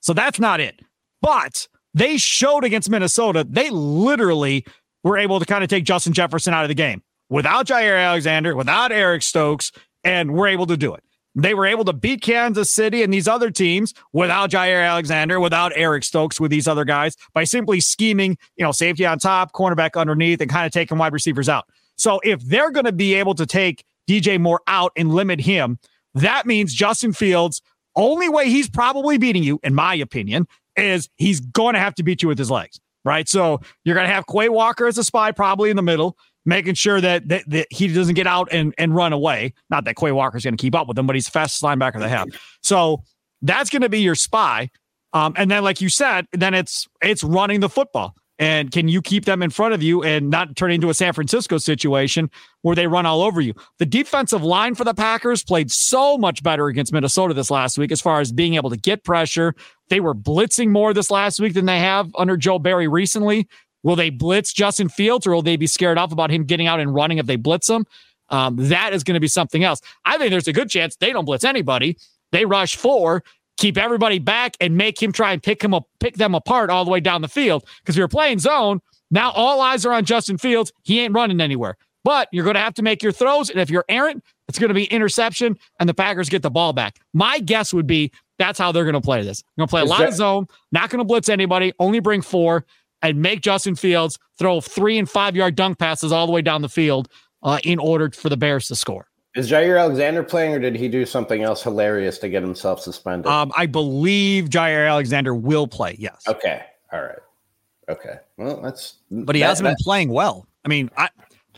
So 0.00 0.12
that's 0.12 0.40
not 0.40 0.60
it. 0.60 0.80
But 1.22 1.68
they 1.94 2.16
showed 2.16 2.64
against 2.64 2.90
Minnesota, 2.90 3.46
they 3.48 3.70
literally 3.70 4.64
were 5.02 5.18
able 5.18 5.40
to 5.40 5.46
kind 5.46 5.62
of 5.64 5.70
take 5.70 5.84
Justin 5.84 6.12
Jefferson 6.12 6.54
out 6.54 6.64
of 6.64 6.68
the 6.68 6.74
game 6.74 7.02
without 7.28 7.66
Jaire 7.66 7.98
Alexander, 8.04 8.54
without 8.54 8.92
Eric 8.92 9.22
Stokes, 9.22 9.72
and 10.04 10.34
we're 10.34 10.48
able 10.48 10.66
to 10.66 10.76
do 10.76 10.94
it. 10.94 11.02
They 11.34 11.54
were 11.54 11.66
able 11.66 11.84
to 11.84 11.92
beat 11.92 12.22
Kansas 12.22 12.70
City 12.70 13.02
and 13.02 13.12
these 13.12 13.28
other 13.28 13.50
teams 13.50 13.94
without 14.12 14.50
Jaire 14.50 14.86
Alexander, 14.86 15.38
without 15.38 15.72
Eric 15.76 16.04
Stokes, 16.04 16.40
with 16.40 16.50
these 16.50 16.66
other 16.66 16.84
guys 16.84 17.16
by 17.34 17.44
simply 17.44 17.80
scheming, 17.80 18.36
you 18.56 18.64
know, 18.64 18.72
safety 18.72 19.06
on 19.06 19.18
top, 19.18 19.52
cornerback 19.52 19.98
underneath, 19.98 20.40
and 20.40 20.50
kind 20.50 20.66
of 20.66 20.72
taking 20.72 20.98
wide 20.98 21.12
receivers 21.12 21.48
out. 21.48 21.66
So 21.96 22.20
if 22.24 22.40
they're 22.42 22.70
going 22.70 22.86
to 22.86 22.92
be 22.92 23.14
able 23.14 23.34
to 23.34 23.46
take 23.46 23.84
DJ 24.08 24.40
Moore 24.40 24.60
out 24.66 24.92
and 24.96 25.12
limit 25.12 25.40
him, 25.40 25.78
that 26.14 26.46
means 26.46 26.74
Justin 26.74 27.12
Fields, 27.12 27.62
only 27.94 28.28
way 28.28 28.48
he's 28.48 28.68
probably 28.68 29.18
beating 29.18 29.44
you, 29.44 29.60
in 29.62 29.74
my 29.74 29.94
opinion, 29.94 30.48
is 30.76 31.08
he's 31.16 31.40
going 31.40 31.74
to 31.74 31.80
have 31.80 31.94
to 31.96 32.02
beat 32.02 32.22
you 32.22 32.28
with 32.28 32.38
his 32.38 32.50
legs, 32.50 32.80
right? 33.04 33.28
So 33.28 33.60
you're 33.84 33.94
going 33.94 34.08
to 34.08 34.12
have 34.12 34.26
Quay 34.26 34.48
Walker 34.48 34.86
as 34.86 34.98
a 34.98 35.04
spy, 35.04 35.30
probably 35.30 35.70
in 35.70 35.76
the 35.76 35.82
middle, 35.82 36.16
making 36.44 36.74
sure 36.74 37.00
that, 37.00 37.28
that, 37.28 37.44
that 37.48 37.66
he 37.70 37.88
doesn't 37.92 38.14
get 38.14 38.26
out 38.26 38.48
and, 38.50 38.74
and 38.78 38.94
run 38.94 39.12
away. 39.12 39.54
Not 39.68 39.84
that 39.84 39.96
Quay 39.96 40.12
Walker's 40.12 40.44
going 40.44 40.56
to 40.56 40.60
keep 40.60 40.74
up 40.74 40.88
with 40.88 40.98
him, 40.98 41.06
but 41.06 41.16
he's 41.16 41.26
the 41.26 41.32
fastest 41.32 41.62
linebacker 41.62 42.00
they 42.00 42.08
have. 42.08 42.28
So 42.62 43.02
that's 43.42 43.70
going 43.70 43.82
to 43.82 43.88
be 43.88 44.00
your 44.00 44.14
spy. 44.14 44.70
Um, 45.12 45.34
and 45.36 45.50
then, 45.50 45.64
like 45.64 45.80
you 45.80 45.88
said, 45.88 46.26
then 46.32 46.54
it's 46.54 46.86
it's 47.02 47.24
running 47.24 47.60
the 47.60 47.68
football. 47.68 48.14
And 48.38 48.70
can 48.70 48.88
you 48.88 49.02
keep 49.02 49.26
them 49.26 49.42
in 49.42 49.50
front 49.50 49.74
of 49.74 49.82
you 49.82 50.02
and 50.02 50.30
not 50.30 50.56
turn 50.56 50.72
into 50.72 50.88
a 50.88 50.94
San 50.94 51.12
Francisco 51.12 51.58
situation 51.58 52.30
where 52.62 52.74
they 52.74 52.86
run 52.86 53.04
all 53.04 53.20
over 53.20 53.42
you? 53.42 53.52
The 53.78 53.84
defensive 53.84 54.42
line 54.42 54.74
for 54.74 54.84
the 54.84 54.94
Packers 54.94 55.44
played 55.44 55.70
so 55.70 56.16
much 56.16 56.42
better 56.42 56.68
against 56.68 56.90
Minnesota 56.90 57.34
this 57.34 57.50
last 57.50 57.76
week 57.76 57.92
as 57.92 58.00
far 58.00 58.18
as 58.18 58.32
being 58.32 58.54
able 58.54 58.70
to 58.70 58.78
get 58.78 59.04
pressure. 59.04 59.54
They 59.90 60.00
were 60.00 60.14
blitzing 60.14 60.70
more 60.70 60.94
this 60.94 61.10
last 61.10 61.38
week 61.38 61.52
than 61.52 61.66
they 61.66 61.80
have 61.80 62.10
under 62.16 62.38
Joe 62.38 62.58
Barry 62.58 62.88
recently. 62.88 63.46
Will 63.82 63.96
they 63.96 64.10
blitz 64.10 64.52
Justin 64.52 64.88
Fields 64.88 65.26
or 65.26 65.34
will 65.34 65.42
they 65.42 65.56
be 65.56 65.66
scared 65.66 65.98
off 65.98 66.12
about 66.12 66.30
him 66.30 66.44
getting 66.44 66.66
out 66.66 66.80
and 66.80 66.94
running 66.94 67.18
if 67.18 67.26
they 67.26 67.36
blitz 67.36 67.68
him? 67.68 67.86
Um, 68.28 68.56
that 68.56 68.92
is 68.92 69.02
going 69.02 69.14
to 69.14 69.20
be 69.20 69.28
something 69.28 69.64
else. 69.64 69.80
I 70.04 70.18
think 70.18 70.30
there's 70.30 70.48
a 70.48 70.52
good 70.52 70.70
chance 70.70 70.96
they 70.96 71.12
don't 71.12 71.24
blitz 71.24 71.44
anybody. 71.44 71.96
They 72.32 72.44
rush 72.44 72.76
four 72.76 73.24
keep 73.60 73.76
everybody 73.76 74.18
back 74.18 74.56
and 74.60 74.76
make 74.76 75.00
him 75.00 75.12
try 75.12 75.32
and 75.32 75.42
pick 75.42 75.62
him 75.62 75.74
up, 75.74 75.86
pick 76.00 76.16
them 76.16 76.34
apart 76.34 76.70
all 76.70 76.84
the 76.84 76.90
way 76.90 76.98
down 76.98 77.20
the 77.20 77.28
field. 77.28 77.64
Because 77.80 77.96
we 77.96 78.02
are 78.02 78.08
playing 78.08 78.38
zone, 78.38 78.80
now 79.10 79.30
all 79.32 79.60
eyes 79.60 79.84
are 79.84 79.92
on 79.92 80.04
Justin 80.04 80.38
Fields. 80.38 80.72
He 80.82 81.00
ain't 81.00 81.14
running 81.14 81.40
anywhere. 81.40 81.76
But 82.02 82.28
you're 82.32 82.44
going 82.44 82.54
to 82.54 82.60
have 82.60 82.74
to 82.74 82.82
make 82.82 83.02
your 83.02 83.12
throws. 83.12 83.50
And 83.50 83.60
if 83.60 83.68
you're 83.68 83.84
errant, 83.90 84.24
it's 84.48 84.58
going 84.58 84.68
to 84.68 84.74
be 84.74 84.84
interception 84.84 85.58
and 85.78 85.86
the 85.86 85.92
Packers 85.92 86.30
get 86.30 86.40
the 86.40 86.50
ball 86.50 86.72
back. 86.72 86.98
My 87.12 87.38
guess 87.38 87.74
would 87.74 87.86
be 87.86 88.10
that's 88.38 88.58
how 88.58 88.72
they're 88.72 88.84
going 88.84 88.94
to 88.94 89.00
play 89.02 89.22
this. 89.22 89.42
They're 89.42 89.62
going 89.62 89.68
to 89.68 89.70
play 89.70 89.82
a 89.82 89.84
lot 89.84 89.98
that- 89.98 90.08
of 90.08 90.14
zone, 90.14 90.46
not 90.72 90.88
going 90.88 91.00
to 91.00 91.04
blitz 91.04 91.28
anybody, 91.28 91.74
only 91.78 92.00
bring 92.00 92.22
four, 92.22 92.64
and 93.02 93.20
make 93.20 93.40
Justin 93.40 93.74
Fields 93.74 94.18
throw 94.38 94.60
three 94.60 94.98
and 94.98 95.08
five 95.08 95.36
yard 95.36 95.56
dunk 95.56 95.78
passes 95.78 96.12
all 96.12 96.26
the 96.26 96.32
way 96.32 96.42
down 96.42 96.62
the 96.62 96.68
field 96.68 97.08
uh, 97.42 97.58
in 97.64 97.78
order 97.78 98.10
for 98.10 98.28
the 98.28 98.36
Bears 98.36 98.68
to 98.68 98.76
score. 98.76 99.06
Is 99.36 99.48
Jaire 99.48 99.78
Alexander 99.78 100.24
playing, 100.24 100.54
or 100.54 100.58
did 100.58 100.74
he 100.74 100.88
do 100.88 101.06
something 101.06 101.42
else 101.42 101.62
hilarious 101.62 102.18
to 102.18 102.28
get 102.28 102.42
himself 102.42 102.80
suspended? 102.80 103.30
Um, 103.30 103.52
I 103.56 103.66
believe 103.66 104.46
Jaire 104.46 104.88
Alexander 104.88 105.34
will 105.34 105.68
play. 105.68 105.94
Yes. 105.98 106.24
Okay. 106.26 106.62
All 106.92 107.02
right. 107.02 107.18
Okay. 107.88 108.16
Well, 108.36 108.60
that's. 108.60 108.96
But 109.10 109.36
he 109.36 109.42
that, 109.42 109.48
hasn't 109.48 109.64
that, 109.64 109.76
been 109.76 109.84
playing 109.84 110.08
well. 110.08 110.48
I 110.64 110.68
mean, 110.68 110.90
I 110.96 111.10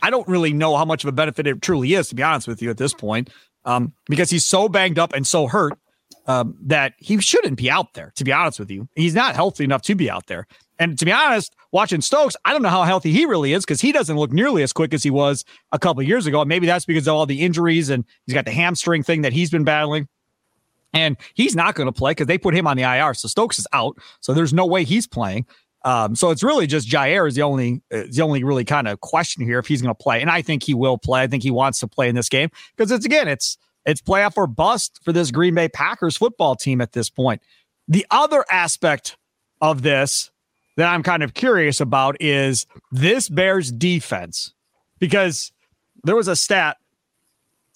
I 0.03 0.11
don't 0.11 0.27
really 0.27 0.53
know 0.53 0.75
how 0.77 0.85
much 0.85 1.03
of 1.03 1.07
a 1.07 1.11
benefit 1.11 1.47
it 1.47 1.61
truly 1.61 1.93
is, 1.93 2.09
to 2.09 2.15
be 2.15 2.21
honest 2.21 2.47
with 2.47 2.61
you, 2.61 2.69
at 2.69 2.77
this 2.77 2.93
point, 2.93 3.29
um, 3.65 3.93
because 4.05 4.29
he's 4.29 4.45
so 4.45 4.69
banged 4.69 4.99
up 4.99 5.13
and 5.13 5.25
so 5.25 5.47
hurt 5.47 5.73
um, 6.27 6.55
that 6.61 6.93
he 6.97 7.19
shouldn't 7.19 7.57
be 7.57 7.71
out 7.71 7.93
there. 7.93 8.11
To 8.17 8.23
be 8.23 8.31
honest 8.31 8.59
with 8.59 8.69
you, 8.69 8.87
he's 8.95 9.15
not 9.15 9.33
healthy 9.33 9.63
enough 9.63 9.81
to 9.83 9.95
be 9.95 10.11
out 10.11 10.27
there. 10.27 10.45
And 10.79 10.97
to 10.97 11.05
be 11.05 11.11
honest, 11.11 11.55
watching 11.71 12.01
Stokes, 12.01 12.35
I 12.45 12.51
don't 12.51 12.63
know 12.63 12.69
how 12.69 12.83
healthy 12.83 13.11
he 13.11 13.25
really 13.25 13.53
is 13.53 13.63
because 13.63 13.81
he 13.81 13.91
doesn't 13.91 14.17
look 14.17 14.31
nearly 14.31 14.63
as 14.63 14.73
quick 14.73 14.93
as 14.93 15.03
he 15.03 15.11
was 15.11 15.45
a 15.71 15.79
couple 15.79 16.01
years 16.03 16.25
ago. 16.25 16.43
Maybe 16.45 16.65
that's 16.65 16.85
because 16.85 17.07
of 17.07 17.13
all 17.13 17.25
the 17.25 17.41
injuries 17.41 17.89
and 17.89 18.03
he's 18.25 18.33
got 18.33 18.45
the 18.45 18.51
hamstring 18.51 19.03
thing 19.03 19.21
that 19.21 19.33
he's 19.33 19.51
been 19.51 19.63
battling. 19.63 20.07
And 20.95 21.17
he's 21.33 21.55
not 21.55 21.73
going 21.75 21.87
to 21.87 21.91
play 21.91 22.11
because 22.11 22.27
they 22.27 22.37
put 22.37 22.53
him 22.53 22.67
on 22.67 22.77
the 22.77 22.83
IR. 22.83 23.13
So 23.15 23.27
Stokes 23.27 23.57
is 23.57 23.67
out. 23.73 23.97
So 24.19 24.33
there's 24.33 24.53
no 24.53 24.65
way 24.65 24.83
he's 24.83 25.07
playing. 25.07 25.45
Um, 25.85 26.15
so 26.15 26.29
it's 26.31 26.43
really 26.43 26.67
just 26.67 26.87
Jaire 26.87 27.27
is 27.27 27.35
the 27.35 27.41
only 27.41 27.81
the 27.89 28.21
only 28.21 28.43
really 28.43 28.63
kind 28.63 28.87
of 28.87 29.01
question 29.01 29.43
here 29.43 29.59
if 29.59 29.67
he's 29.67 29.81
going 29.81 29.93
to 29.93 30.01
play, 30.01 30.21
and 30.21 30.29
I 30.29 30.41
think 30.41 30.63
he 30.63 30.73
will 30.73 30.97
play. 30.97 31.21
I 31.21 31.27
think 31.27 31.43
he 31.43 31.51
wants 31.51 31.79
to 31.81 31.87
play 31.87 32.07
in 32.07 32.15
this 32.15 32.29
game 32.29 32.49
because 32.75 32.89
it's 32.89 33.05
again 33.05 33.27
it's 33.27 33.57
it's 33.85 34.01
playoff 34.01 34.37
or 34.37 34.47
bust 34.47 35.01
for 35.03 35.11
this 35.11 35.29
Green 35.29 35.55
Bay 35.55 35.67
Packers 35.67 36.15
football 36.15 36.55
team 36.55 36.79
at 36.79 36.93
this 36.93 37.09
point. 37.09 37.41
The 37.89 38.05
other 38.11 38.45
aspect 38.49 39.17
of 39.59 39.81
this 39.81 40.31
that 40.77 40.91
I'm 40.91 41.03
kind 41.03 41.23
of 41.23 41.33
curious 41.33 41.79
about 41.79 42.17
is 42.19 42.65
this 42.91 43.29
Bears 43.29 43.71
defense 43.71 44.53
because 44.99 45.51
there 46.03 46.15
was 46.15 46.27
a 46.27 46.35
stat 46.35 46.77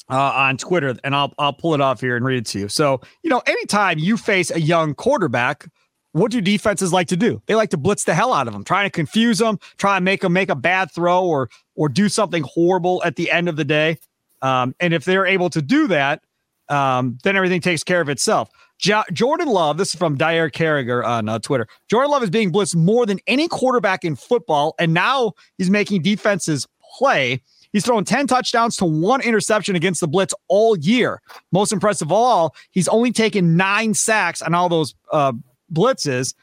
uh, 0.10 0.32
on 0.36 0.58
Twitter, 0.58 0.96
and 1.04 1.16
I'll 1.16 1.34
I'll 1.38 1.54
pull 1.54 1.74
it 1.74 1.82
off 1.82 2.02
here 2.02 2.16
and 2.16 2.26
read 2.26 2.38
it 2.38 2.46
to 2.48 2.60
you. 2.60 2.70
So 2.70 3.02
you 3.24 3.30
know, 3.30 3.42
anytime 3.46 4.00
you 4.00 4.18
face 4.18 4.52
a 4.52 4.60
young 4.60 4.94
quarterback, 4.94 5.68
what 6.14 6.32
do 6.32 6.42
defenses 6.42 6.94
like 6.94 7.08
to 7.10 7.18
do? 7.18 7.42
They 7.46 7.56
like 7.56 7.70
to 7.72 7.78
blitz 7.78 8.06
the 8.06 8.14
hell 8.14 8.34
out 8.34 8.48
of 8.48 8.54
them, 8.54 8.64
trying 8.64 8.86
to 8.86 8.90
confuse 8.90 9.40
them, 9.40 9.60
try 9.78 9.98
and 9.98 10.06
make 10.06 10.22
them 10.22 10.34
make 10.34 10.50
a 10.50 10.56
bad 10.56 10.92
throw 10.92 11.26
or 11.26 11.50
or 11.76 11.90
do 11.90 12.10
something 12.10 12.44
horrible 12.44 13.02
at 13.04 13.16
the 13.16 13.30
end 13.32 13.50
of 13.50 13.56
the 13.56 13.66
day. 13.66 13.98
Um, 14.42 14.76
and 14.80 14.94
if 14.94 15.04
they're 15.04 15.26
able 15.26 15.50
to 15.50 15.62
do 15.62 15.88
that, 15.88 16.22
um, 16.70 17.18
then 17.24 17.36
everything 17.36 17.62
takes 17.62 17.84
care 17.84 18.02
of 18.02 18.10
itself. 18.10 18.50
Jo- 18.78 19.04
Jordan 19.12 19.48
Love, 19.48 19.78
this 19.78 19.90
is 19.90 19.96
from 19.96 20.18
Dyer 20.18 20.50
Carriger 20.50 21.04
on 21.04 21.30
uh, 21.30 21.40
Twitter. 21.40 21.68
Jordan 21.90 22.12
Love 22.12 22.24
is 22.24 22.30
being 22.30 22.52
blitzed 22.52 22.76
more 22.76 23.06
than 23.06 23.20
any 23.28 23.48
quarterback 23.48 24.04
in 24.04 24.16
football, 24.16 24.76
and 24.80 24.94
now 24.94 25.34
he's 25.58 25.70
making 25.70 26.04
defenses 26.04 26.68
play. 26.98 27.42
He's 27.74 27.86
thrown 27.86 28.06
10 28.06 28.28
touchdowns 28.28 28.78
to 28.78 28.86
one 28.86 29.22
interception 29.22 29.76
against 29.76 30.00
the 30.00 30.08
blitz 30.08 30.34
all 30.48 30.78
year. 30.78 31.22
Most 31.52 31.74
impressive 31.74 32.08
of 32.08 32.12
all, 32.12 32.56
he's 32.72 32.88
only 32.88 33.12
taken 33.12 33.58
nine 33.58 33.94
sacks 33.94 34.42
on 34.42 34.54
all 34.54 34.70
those 34.70 34.96
uh, 35.12 35.34
blitzes. 35.72 36.34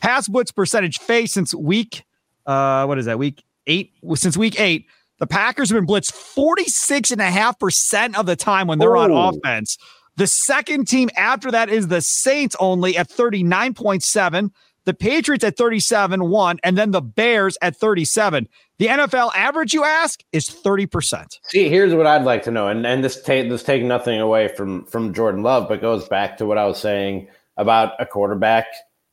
Pass 0.00 0.28
blitz 0.28 0.52
percentage 0.52 0.98
face 0.98 1.32
since 1.32 1.54
week, 1.54 2.04
uh, 2.46 2.84
what 2.84 2.98
is 2.98 3.06
that, 3.06 3.18
week 3.18 3.42
eight? 3.66 3.92
Since 4.14 4.36
week 4.36 4.60
eight, 4.60 4.86
the 5.18 5.26
Packers 5.26 5.70
have 5.70 5.76
been 5.76 5.86
blitzed 5.86 6.12
46.5% 6.12 8.16
of 8.16 8.26
the 8.26 8.36
time 8.36 8.66
when 8.66 8.78
they're 8.78 8.96
oh. 8.96 9.14
on 9.14 9.36
offense. 9.36 9.78
The 10.16 10.26
second 10.26 10.86
team 10.86 11.10
after 11.16 11.50
that 11.50 11.68
is 11.68 11.88
the 11.88 12.00
Saints 12.00 12.54
only 12.60 12.96
at 12.96 13.08
39.7. 13.08 14.50
the 14.84 14.94
Patriots 14.94 15.44
at 15.44 15.56
37 15.56 16.28
1, 16.28 16.58
and 16.62 16.78
then 16.78 16.90
the 16.90 17.00
Bears 17.00 17.56
at 17.62 17.76
37. 17.76 18.48
The 18.78 18.86
NFL 18.86 19.30
average, 19.34 19.72
you 19.72 19.84
ask, 19.84 20.22
is 20.32 20.48
30%. 20.48 21.38
See, 21.44 21.68
here's 21.68 21.94
what 21.94 22.06
I'd 22.06 22.24
like 22.24 22.42
to 22.44 22.50
know, 22.50 22.68
and, 22.68 22.86
and 22.86 23.02
this 23.02 23.22
take 23.22 23.48
this 23.48 23.62
take 23.62 23.82
nothing 23.82 24.20
away 24.20 24.48
from 24.48 24.84
from 24.84 25.14
Jordan 25.14 25.42
Love, 25.42 25.68
but 25.68 25.80
goes 25.80 26.08
back 26.08 26.36
to 26.38 26.46
what 26.46 26.58
I 26.58 26.66
was 26.66 26.78
saying 26.78 27.28
about 27.56 27.92
a 28.00 28.06
quarterback 28.06 28.66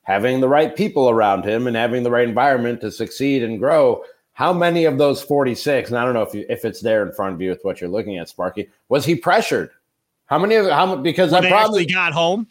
having 0.04 0.42
the 0.42 0.50
right 0.50 0.76
people 0.76 1.10
around 1.10 1.46
him 1.46 1.68
and 1.68 1.76
having 1.76 2.04
the 2.04 2.12
right 2.12 2.28
environment 2.28 2.82
to 2.82 2.92
succeed 2.92 3.44
and 3.44 3.60
grow. 3.60 4.04
How 4.34 4.52
many 4.52 4.86
of 4.86 4.98
those 4.98 5.22
46, 5.22 5.90
and 5.90 6.00
I 6.00 6.04
don't 6.04 6.14
know 6.14 6.24
if 6.24 6.34
you, 6.34 6.46
if 6.50 6.66
it's 6.66 6.82
there 6.82 7.06
in 7.06 7.14
front 7.14 7.36
of 7.36 7.42
you 7.42 7.50
with 7.50 7.60
what 7.64 7.80
you're 7.80 7.90
looking 7.90 8.18
at, 8.18 8.30
Sparky, 8.30 8.70
was 8.90 9.06
he 9.06 9.16
pressured? 9.16 9.70
How 10.32 10.40
many 10.40 10.56
of 10.56 10.66
how 10.68 10.96
because 10.96 11.34
When 11.34 11.46
I 11.46 11.50
probably 11.50 11.86
got 11.86 12.14
home. 12.14 12.48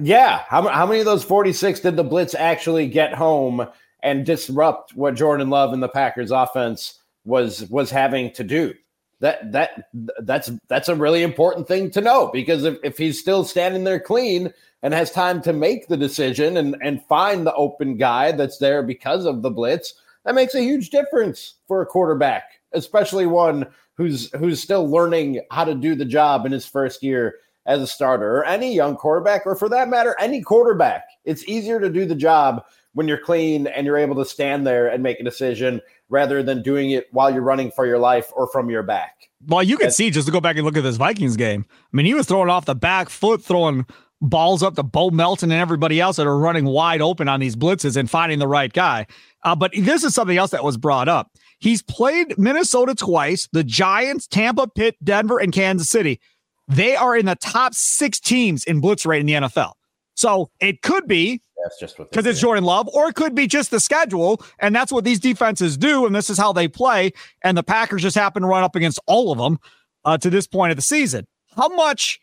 yeah. 0.00 0.44
How, 0.46 0.68
how 0.68 0.86
many 0.86 1.00
of 1.00 1.04
those 1.04 1.24
46 1.24 1.80
did 1.80 1.96
the 1.96 2.04
Blitz 2.04 2.32
actually 2.36 2.86
get 2.86 3.12
home 3.12 3.66
and 4.04 4.24
disrupt 4.24 4.94
what 4.94 5.16
Jordan 5.16 5.50
Love 5.50 5.72
and 5.72 5.82
the 5.82 5.88
Packers 5.88 6.30
offense 6.30 7.00
was 7.24 7.68
was 7.70 7.90
having 7.90 8.30
to 8.34 8.44
do? 8.44 8.72
That 9.18 9.50
that 9.50 9.88
that's 10.20 10.52
that's 10.68 10.88
a 10.88 10.94
really 10.94 11.24
important 11.24 11.66
thing 11.66 11.90
to 11.90 12.00
know 12.00 12.30
because 12.32 12.62
if, 12.62 12.78
if 12.84 12.96
he's 12.98 13.18
still 13.18 13.42
standing 13.42 13.82
there 13.82 13.98
clean 13.98 14.52
and 14.84 14.94
has 14.94 15.10
time 15.10 15.42
to 15.42 15.52
make 15.52 15.88
the 15.88 15.96
decision 15.96 16.56
and, 16.56 16.76
and 16.82 17.04
find 17.06 17.44
the 17.44 17.54
open 17.54 17.96
guy 17.96 18.30
that's 18.30 18.58
there 18.58 18.84
because 18.84 19.24
of 19.24 19.42
the 19.42 19.50
blitz, 19.50 19.94
that 20.24 20.36
makes 20.36 20.54
a 20.54 20.62
huge 20.62 20.90
difference 20.90 21.54
for 21.66 21.82
a 21.82 21.86
quarterback, 21.86 22.60
especially 22.74 23.26
one 23.26 23.66
who's 23.96 24.30
who's 24.36 24.62
still 24.62 24.88
learning 24.88 25.40
how 25.50 25.64
to 25.64 25.74
do 25.74 25.94
the 25.94 26.04
job 26.04 26.46
in 26.46 26.52
his 26.52 26.66
first 26.66 27.02
year 27.02 27.36
as 27.66 27.80
a 27.80 27.86
starter 27.86 28.38
or 28.38 28.44
any 28.44 28.74
young 28.74 28.96
quarterback 28.96 29.46
or 29.46 29.54
for 29.54 29.68
that 29.68 29.88
matter 29.88 30.14
any 30.18 30.42
quarterback 30.42 31.04
it's 31.24 31.44
easier 31.44 31.80
to 31.80 31.88
do 31.88 32.04
the 32.04 32.14
job 32.14 32.62
when 32.92 33.08
you're 33.08 33.18
clean 33.18 33.66
and 33.66 33.86
you're 33.86 33.96
able 33.96 34.14
to 34.14 34.24
stand 34.24 34.66
there 34.66 34.86
and 34.88 35.02
make 35.02 35.18
a 35.18 35.24
decision 35.24 35.80
rather 36.08 36.42
than 36.42 36.62
doing 36.62 36.90
it 36.90 37.06
while 37.12 37.32
you're 37.32 37.42
running 37.42 37.70
for 37.70 37.86
your 37.86 37.98
life 37.98 38.30
or 38.36 38.46
from 38.48 38.68
your 38.70 38.82
back 38.82 39.28
Well, 39.46 39.62
you 39.62 39.76
can 39.76 39.90
see 39.90 40.10
just 40.10 40.26
to 40.26 40.32
go 40.32 40.40
back 40.40 40.56
and 40.56 40.64
look 40.64 40.76
at 40.76 40.82
this 40.82 40.96
Vikings 40.96 41.36
game. 41.36 41.66
I 41.70 41.96
mean, 41.96 42.06
he 42.06 42.14
was 42.14 42.26
throwing 42.26 42.48
off 42.50 42.64
the 42.64 42.74
back 42.74 43.10
foot, 43.10 43.42
throwing 43.42 43.86
balls 44.20 44.62
up 44.62 44.74
to 44.76 44.82
Bo 44.82 45.10
Melton 45.10 45.50
and 45.50 45.60
everybody 45.60 46.00
else 46.00 46.16
that 46.16 46.26
are 46.26 46.38
running 46.38 46.64
wide 46.64 47.02
open 47.02 47.28
on 47.28 47.40
these 47.40 47.56
blitzes 47.56 47.96
and 47.96 48.10
finding 48.10 48.38
the 48.38 48.48
right 48.48 48.72
guy. 48.72 49.06
Uh, 49.42 49.54
but 49.54 49.72
this 49.76 50.04
is 50.04 50.14
something 50.14 50.36
else 50.36 50.50
that 50.50 50.64
was 50.64 50.76
brought 50.76 51.08
up. 51.08 51.30
He's 51.64 51.80
played 51.80 52.36
Minnesota 52.36 52.94
twice, 52.94 53.48
the 53.50 53.64
Giants, 53.64 54.26
Tampa, 54.26 54.68
Pitt, 54.68 55.02
Denver, 55.02 55.38
and 55.38 55.50
Kansas 55.50 55.88
City. 55.88 56.20
They 56.68 56.94
are 56.94 57.16
in 57.16 57.24
the 57.24 57.36
top 57.36 57.72
six 57.72 58.20
teams 58.20 58.64
in 58.64 58.82
blitz 58.82 59.06
rate 59.06 59.20
in 59.20 59.26
the 59.26 59.32
NFL. 59.32 59.72
So 60.14 60.50
it 60.60 60.82
could 60.82 61.08
be 61.08 61.40
that's 61.62 61.80
just 61.80 61.98
what 61.98 62.10
because 62.10 62.26
it's 62.26 62.38
Jordan 62.38 62.64
Love, 62.64 62.86
or 62.88 63.08
it 63.08 63.14
could 63.14 63.34
be 63.34 63.46
just 63.46 63.70
the 63.70 63.80
schedule, 63.80 64.44
and 64.58 64.76
that's 64.76 64.92
what 64.92 65.04
these 65.04 65.18
defenses 65.18 65.78
do, 65.78 66.04
and 66.04 66.14
this 66.14 66.28
is 66.28 66.36
how 66.36 66.52
they 66.52 66.68
play. 66.68 67.14
And 67.40 67.56
the 67.56 67.62
Packers 67.62 68.02
just 68.02 68.14
happen 68.14 68.42
to 68.42 68.48
run 68.48 68.62
up 68.62 68.76
against 68.76 69.00
all 69.06 69.32
of 69.32 69.38
them 69.38 69.58
uh, 70.04 70.18
to 70.18 70.28
this 70.28 70.46
point 70.46 70.70
of 70.70 70.76
the 70.76 70.82
season. 70.82 71.26
How 71.56 71.68
much, 71.68 72.20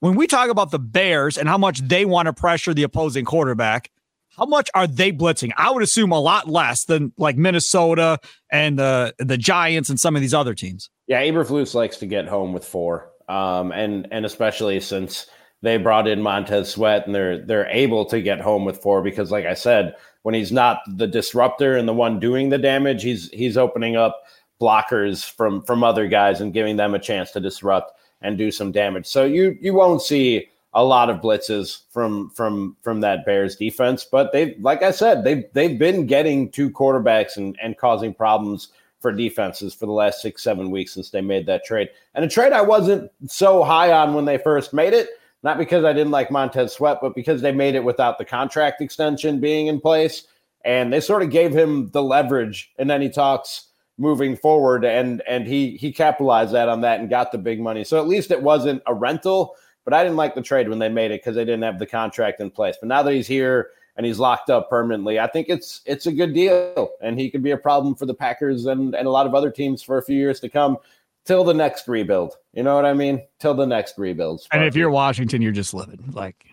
when 0.00 0.14
we 0.16 0.26
talk 0.26 0.48
about 0.48 0.70
the 0.70 0.78
Bears 0.78 1.36
and 1.36 1.46
how 1.46 1.58
much 1.58 1.80
they 1.80 2.06
want 2.06 2.24
to 2.24 2.32
pressure 2.32 2.72
the 2.72 2.84
opposing 2.84 3.26
quarterback, 3.26 3.90
how 4.38 4.46
much 4.46 4.70
are 4.74 4.86
they 4.86 5.12
blitzing? 5.12 5.50
I 5.56 5.70
would 5.70 5.82
assume 5.82 6.12
a 6.12 6.20
lot 6.20 6.48
less 6.48 6.84
than 6.84 7.12
like 7.18 7.36
Minnesota 7.36 8.18
and 8.50 8.78
the 8.78 9.14
the 9.18 9.36
Giants 9.36 9.90
and 9.90 9.98
some 9.98 10.14
of 10.14 10.22
these 10.22 10.34
other 10.34 10.54
teams. 10.54 10.90
Yeah, 11.06 11.22
Eberflus 11.22 11.74
likes 11.74 11.96
to 11.98 12.06
get 12.06 12.28
home 12.28 12.52
with 12.52 12.64
four, 12.64 13.10
um, 13.28 13.72
and 13.72 14.06
and 14.10 14.24
especially 14.24 14.80
since 14.80 15.26
they 15.62 15.76
brought 15.76 16.06
in 16.06 16.22
Montez 16.22 16.70
Sweat 16.70 17.06
and 17.06 17.14
they're 17.14 17.44
they're 17.44 17.68
able 17.68 18.04
to 18.06 18.22
get 18.22 18.40
home 18.40 18.64
with 18.64 18.78
four 18.78 19.02
because, 19.02 19.30
like 19.30 19.44
I 19.44 19.54
said, 19.54 19.96
when 20.22 20.34
he's 20.34 20.52
not 20.52 20.80
the 20.86 21.06
disruptor 21.06 21.76
and 21.76 21.88
the 21.88 21.92
one 21.94 22.20
doing 22.20 22.48
the 22.48 22.58
damage, 22.58 23.02
he's 23.02 23.28
he's 23.30 23.56
opening 23.56 23.96
up 23.96 24.22
blockers 24.60 25.28
from 25.28 25.62
from 25.62 25.82
other 25.82 26.06
guys 26.06 26.40
and 26.40 26.54
giving 26.54 26.76
them 26.76 26.94
a 26.94 26.98
chance 26.98 27.32
to 27.32 27.40
disrupt 27.40 27.92
and 28.20 28.38
do 28.38 28.50
some 28.50 28.70
damage. 28.70 29.06
So 29.06 29.24
you 29.24 29.58
you 29.60 29.74
won't 29.74 30.02
see 30.02 30.48
a 30.74 30.84
lot 30.84 31.10
of 31.10 31.20
blitzes 31.20 31.82
from 31.90 32.30
from 32.30 32.76
from 32.82 33.00
that 33.00 33.24
Bears 33.24 33.56
defense, 33.56 34.04
but 34.04 34.32
they 34.32 34.54
like 34.60 34.82
I 34.82 34.90
said, 34.90 35.24
they've 35.24 35.44
they've 35.52 35.78
been 35.78 36.06
getting 36.06 36.50
two 36.50 36.70
quarterbacks 36.70 37.36
and 37.36 37.56
and 37.62 37.76
causing 37.76 38.12
problems 38.14 38.68
for 39.00 39.12
defenses 39.12 39.74
for 39.74 39.86
the 39.86 39.92
last 39.92 40.20
six, 40.20 40.42
seven 40.42 40.70
weeks 40.70 40.92
since 40.92 41.10
they 41.10 41.20
made 41.20 41.46
that 41.46 41.64
trade. 41.64 41.88
And 42.14 42.24
a 42.24 42.28
trade 42.28 42.52
I 42.52 42.62
wasn't 42.62 43.10
so 43.26 43.62
high 43.62 43.92
on 43.92 44.14
when 44.14 44.24
they 44.24 44.38
first 44.38 44.74
made 44.74 44.92
it, 44.92 45.08
not 45.42 45.58
because 45.58 45.84
I 45.84 45.92
didn't 45.92 46.10
like 46.10 46.30
Montez 46.30 46.72
Sweat, 46.72 46.98
but 47.00 47.14
because 47.14 47.40
they 47.40 47.52
made 47.52 47.74
it 47.74 47.84
without 47.84 48.18
the 48.18 48.24
contract 48.24 48.80
extension 48.80 49.40
being 49.40 49.68
in 49.68 49.80
place. 49.80 50.24
And 50.64 50.92
they 50.92 51.00
sort 51.00 51.22
of 51.22 51.30
gave 51.30 51.54
him 51.54 51.88
the 51.90 52.02
leverage 52.02 52.72
in 52.78 52.90
any 52.90 53.08
talks 53.08 53.68
moving 53.96 54.36
forward. 54.36 54.84
And 54.84 55.22
and 55.28 55.46
he 55.46 55.76
he 55.76 55.92
capitalized 55.92 56.52
that 56.52 56.68
on 56.68 56.80
that 56.80 57.00
and 57.00 57.08
got 57.08 57.30
the 57.30 57.38
big 57.38 57.60
money. 57.60 57.84
So 57.84 57.98
at 57.98 58.08
least 58.08 58.30
it 58.30 58.42
wasn't 58.42 58.82
a 58.86 58.94
rental. 58.94 59.54
But 59.88 59.94
I 59.94 60.02
didn't 60.02 60.18
like 60.18 60.34
the 60.34 60.42
trade 60.42 60.68
when 60.68 60.78
they 60.78 60.90
made 60.90 61.12
it 61.12 61.22
because 61.22 61.34
they 61.34 61.46
didn't 61.46 61.62
have 61.62 61.78
the 61.78 61.86
contract 61.86 62.42
in 62.42 62.50
place. 62.50 62.76
But 62.78 62.88
now 62.88 63.02
that 63.02 63.14
he's 63.14 63.26
here 63.26 63.70
and 63.96 64.04
he's 64.04 64.18
locked 64.18 64.50
up 64.50 64.68
permanently, 64.68 65.18
I 65.18 65.26
think 65.28 65.48
it's 65.48 65.80
it's 65.86 66.04
a 66.04 66.12
good 66.12 66.34
deal. 66.34 66.90
And 67.00 67.18
he 67.18 67.30
could 67.30 67.42
be 67.42 67.52
a 67.52 67.56
problem 67.56 67.94
for 67.94 68.04
the 68.04 68.12
Packers 68.12 68.66
and, 68.66 68.94
and 68.94 69.06
a 69.06 69.10
lot 69.10 69.26
of 69.26 69.34
other 69.34 69.50
teams 69.50 69.82
for 69.82 69.96
a 69.96 70.02
few 70.02 70.18
years 70.18 70.40
to 70.40 70.50
come 70.50 70.76
till 71.24 71.42
the 71.42 71.54
next 71.54 71.88
rebuild. 71.88 72.34
You 72.52 72.64
know 72.64 72.74
what 72.74 72.84
I 72.84 72.92
mean? 72.92 73.22
Till 73.38 73.54
the 73.54 73.66
next 73.66 73.96
rebuild. 73.96 74.46
And 74.52 74.62
if 74.62 74.76
you're 74.76 74.90
Washington, 74.90 75.40
you're 75.40 75.52
just 75.52 75.72
living 75.72 76.04
like, 76.12 76.44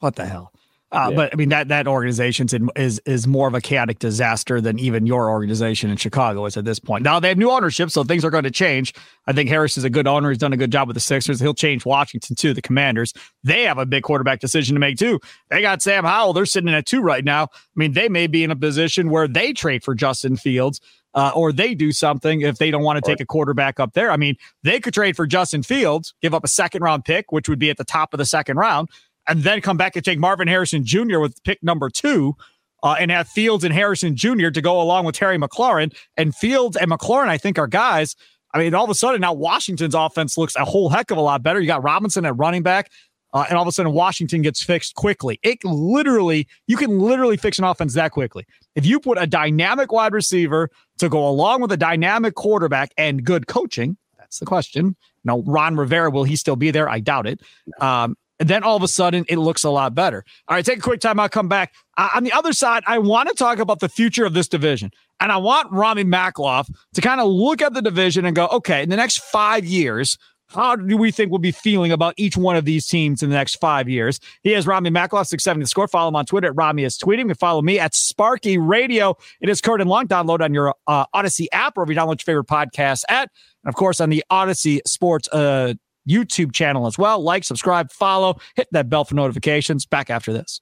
what 0.00 0.14
the 0.14 0.26
hell? 0.26 0.52
Uh, 0.92 1.08
Yeah. 1.10 1.16
But 1.16 1.32
I 1.32 1.36
mean 1.36 1.48
that 1.48 1.68
that 1.68 1.88
organization 1.88 2.46
is 2.76 3.00
is 3.06 3.26
more 3.26 3.48
of 3.48 3.54
a 3.54 3.60
chaotic 3.60 3.98
disaster 3.98 4.60
than 4.60 4.78
even 4.78 5.04
your 5.04 5.30
organization 5.30 5.90
in 5.90 5.96
Chicago 5.96 6.46
is 6.46 6.56
at 6.56 6.64
this 6.64 6.78
point. 6.78 7.02
Now 7.02 7.18
they 7.18 7.28
have 7.28 7.38
new 7.38 7.50
ownership, 7.50 7.90
so 7.90 8.04
things 8.04 8.24
are 8.24 8.30
going 8.30 8.44
to 8.44 8.50
change. 8.52 8.94
I 9.26 9.32
think 9.32 9.48
Harris 9.48 9.76
is 9.76 9.84
a 9.84 9.90
good 9.90 10.06
owner. 10.06 10.28
He's 10.28 10.38
done 10.38 10.52
a 10.52 10.56
good 10.56 10.70
job 10.70 10.86
with 10.86 10.94
the 10.94 11.00
Sixers. 11.00 11.40
He'll 11.40 11.54
change 11.54 11.84
Washington 11.84 12.36
too. 12.36 12.54
The 12.54 12.62
Commanders 12.62 13.12
they 13.42 13.62
have 13.64 13.78
a 13.78 13.86
big 13.86 14.04
quarterback 14.04 14.40
decision 14.40 14.74
to 14.74 14.80
make 14.80 14.96
too. 14.96 15.18
They 15.50 15.60
got 15.60 15.82
Sam 15.82 16.04
Howell. 16.04 16.32
They're 16.34 16.46
sitting 16.46 16.72
at 16.72 16.86
two 16.86 17.00
right 17.02 17.24
now. 17.24 17.44
I 17.44 17.74
mean 17.74 17.92
they 17.92 18.08
may 18.08 18.28
be 18.28 18.44
in 18.44 18.52
a 18.52 18.56
position 18.56 19.10
where 19.10 19.26
they 19.26 19.52
trade 19.52 19.82
for 19.82 19.94
Justin 19.94 20.36
Fields. 20.36 20.80
Uh, 21.14 21.32
or 21.34 21.50
they 21.50 21.74
do 21.74 21.92
something 21.92 22.42
if 22.42 22.58
they 22.58 22.70
don't 22.70 22.82
want 22.82 23.02
to 23.02 23.10
take 23.10 23.20
a 23.20 23.24
quarterback 23.24 23.80
up 23.80 23.94
there. 23.94 24.10
I 24.10 24.18
mean, 24.18 24.36
they 24.64 24.78
could 24.78 24.92
trade 24.92 25.16
for 25.16 25.26
Justin 25.26 25.62
Fields, 25.62 26.12
give 26.20 26.34
up 26.34 26.44
a 26.44 26.48
second 26.48 26.82
round 26.82 27.06
pick, 27.06 27.32
which 27.32 27.48
would 27.48 27.58
be 27.58 27.70
at 27.70 27.78
the 27.78 27.84
top 27.84 28.12
of 28.12 28.18
the 28.18 28.26
second 28.26 28.58
round, 28.58 28.90
and 29.28 29.42
then 29.42 29.60
come 29.60 29.76
back 29.76 29.96
and 29.96 30.04
take 30.04 30.18
Marvin 30.18 30.48
Harrison 30.48 30.84
Jr. 30.84 31.18
with 31.18 31.42
pick 31.44 31.62
number 31.62 31.90
two. 31.90 32.34
Uh, 32.82 32.94
and 33.00 33.10
have 33.10 33.26
Fields 33.26 33.64
and 33.64 33.72
Harrison 33.72 34.14
Jr. 34.14 34.50
to 34.50 34.60
go 34.60 34.80
along 34.80 35.06
with 35.06 35.16
Terry 35.16 35.38
McLaurin. 35.38 35.96
And 36.16 36.36
Fields 36.36 36.76
and 36.76 36.90
McLaurin, 36.90 37.26
I 37.26 37.38
think, 37.38 37.58
are 37.58 37.66
guys. 37.66 38.14
I 38.56 38.58
mean, 38.58 38.74
all 38.74 38.84
of 38.84 38.90
a 38.90 38.94
sudden 38.94 39.20
now 39.20 39.32
Washington's 39.32 39.94
offense 39.94 40.38
looks 40.38 40.54
a 40.56 40.64
whole 40.64 40.88
heck 40.88 41.10
of 41.10 41.16
a 41.16 41.20
lot 41.20 41.42
better. 41.42 41.60
You 41.60 41.66
got 41.66 41.82
Robinson 41.82 42.24
at 42.24 42.36
running 42.36 42.62
back, 42.62 42.90
uh, 43.32 43.44
and 43.48 43.56
all 43.56 43.62
of 43.62 43.68
a 43.68 43.72
sudden 43.72 43.92
Washington 43.92 44.42
gets 44.42 44.62
fixed 44.62 44.94
quickly. 44.94 45.40
It 45.42 45.64
literally, 45.64 46.46
you 46.66 46.76
can 46.76 46.98
literally 46.98 47.36
fix 47.36 47.58
an 47.58 47.64
offense 47.64 47.94
that 47.94 48.12
quickly. 48.12 48.46
If 48.74 48.86
you 48.86 49.00
put 49.00 49.18
a 49.18 49.26
dynamic 49.26 49.90
wide 49.90 50.12
receiver 50.12 50.70
to 50.98 51.08
go 51.08 51.28
along 51.28 51.62
with 51.62 51.72
a 51.72 51.76
dynamic 51.76 52.34
quarterback 52.34 52.92
and 52.96 53.24
good 53.24 53.46
coaching, 53.46 53.96
that's 54.18 54.38
the 54.38 54.46
question. 54.46 54.96
Now, 55.24 55.40
Ron 55.40 55.76
Rivera, 55.76 56.10
will 56.10 56.24
he 56.24 56.36
still 56.36 56.56
be 56.56 56.70
there? 56.70 56.88
I 56.88 57.00
doubt 57.00 57.26
it. 57.26 57.40
Um, 57.80 58.16
and 58.38 58.48
then 58.48 58.62
all 58.62 58.76
of 58.76 58.82
a 58.82 58.88
sudden, 58.88 59.24
it 59.28 59.38
looks 59.38 59.64
a 59.64 59.70
lot 59.70 59.94
better. 59.94 60.24
All 60.48 60.56
right, 60.56 60.64
take 60.64 60.78
a 60.78 60.82
quick 60.82 61.00
time. 61.00 61.18
I'll 61.18 61.28
come 61.28 61.48
back. 61.48 61.72
Uh, 61.96 62.10
on 62.14 62.24
the 62.24 62.32
other 62.32 62.52
side, 62.52 62.82
I 62.86 62.98
want 62.98 63.28
to 63.28 63.34
talk 63.34 63.58
about 63.58 63.80
the 63.80 63.88
future 63.88 64.26
of 64.26 64.34
this 64.34 64.48
division. 64.48 64.90
And 65.20 65.32
I 65.32 65.38
want 65.38 65.72
Ramie 65.72 66.04
Makhlouf 66.04 66.70
to 66.94 67.00
kind 67.00 67.20
of 67.20 67.28
look 67.28 67.62
at 67.62 67.72
the 67.72 67.80
division 67.80 68.26
and 68.26 68.36
go, 68.36 68.46
okay, 68.48 68.82
in 68.82 68.90
the 68.90 68.96
next 68.96 69.20
five 69.20 69.64
years, 69.64 70.18
how 70.48 70.76
do 70.76 70.96
we 70.96 71.10
think 71.10 71.30
we'll 71.30 71.38
be 71.38 71.50
feeling 71.50 71.90
about 71.90 72.14
each 72.16 72.36
one 72.36 72.54
of 72.54 72.64
these 72.64 72.86
teams 72.86 73.22
in 73.22 73.30
the 73.30 73.34
next 73.34 73.56
five 73.56 73.88
years? 73.88 74.20
He 74.42 74.52
has 74.52 74.66
Ramie 74.66 74.90
Makhlouf, 74.90 75.26
670 75.26 75.64
the 75.64 75.68
score. 75.68 75.88
Follow 75.88 76.08
him 76.08 76.16
on 76.16 76.24
Twitter 76.24 76.48
at 76.48 76.56
Ramie 76.56 76.84
is 76.84 76.96
tweeting. 76.96 77.20
You 77.20 77.26
can 77.26 77.34
follow 77.34 77.62
me 77.62 77.78
at 77.80 77.94
Sparky 77.94 78.56
Radio. 78.58 79.16
It 79.40 79.48
is 79.48 79.60
Curd 79.60 79.80
and 79.80 79.90
Long. 79.90 80.06
Download 80.06 80.40
on 80.40 80.54
your 80.54 80.74
uh, 80.86 81.06
Audacy 81.14 81.46
app 81.52 81.76
or 81.76 81.82
if 81.82 81.88
you 81.88 81.96
download 81.96 82.20
your 82.20 82.24
favorite 82.24 82.46
podcast 82.46 83.02
at. 83.08 83.30
And 83.64 83.68
of 83.68 83.74
course, 83.74 84.00
on 84.00 84.10
the 84.10 84.22
Audacy 84.30 84.80
Sports 84.86 85.28
uh, 85.32 85.74
YouTube 86.08 86.52
channel 86.52 86.86
as 86.86 86.98
well. 86.98 87.20
Like, 87.20 87.44
subscribe, 87.44 87.90
follow, 87.90 88.38
hit 88.54 88.68
that 88.72 88.88
bell 88.88 89.04
for 89.04 89.14
notifications. 89.14 89.86
Back 89.86 90.10
after 90.10 90.32
this. 90.32 90.60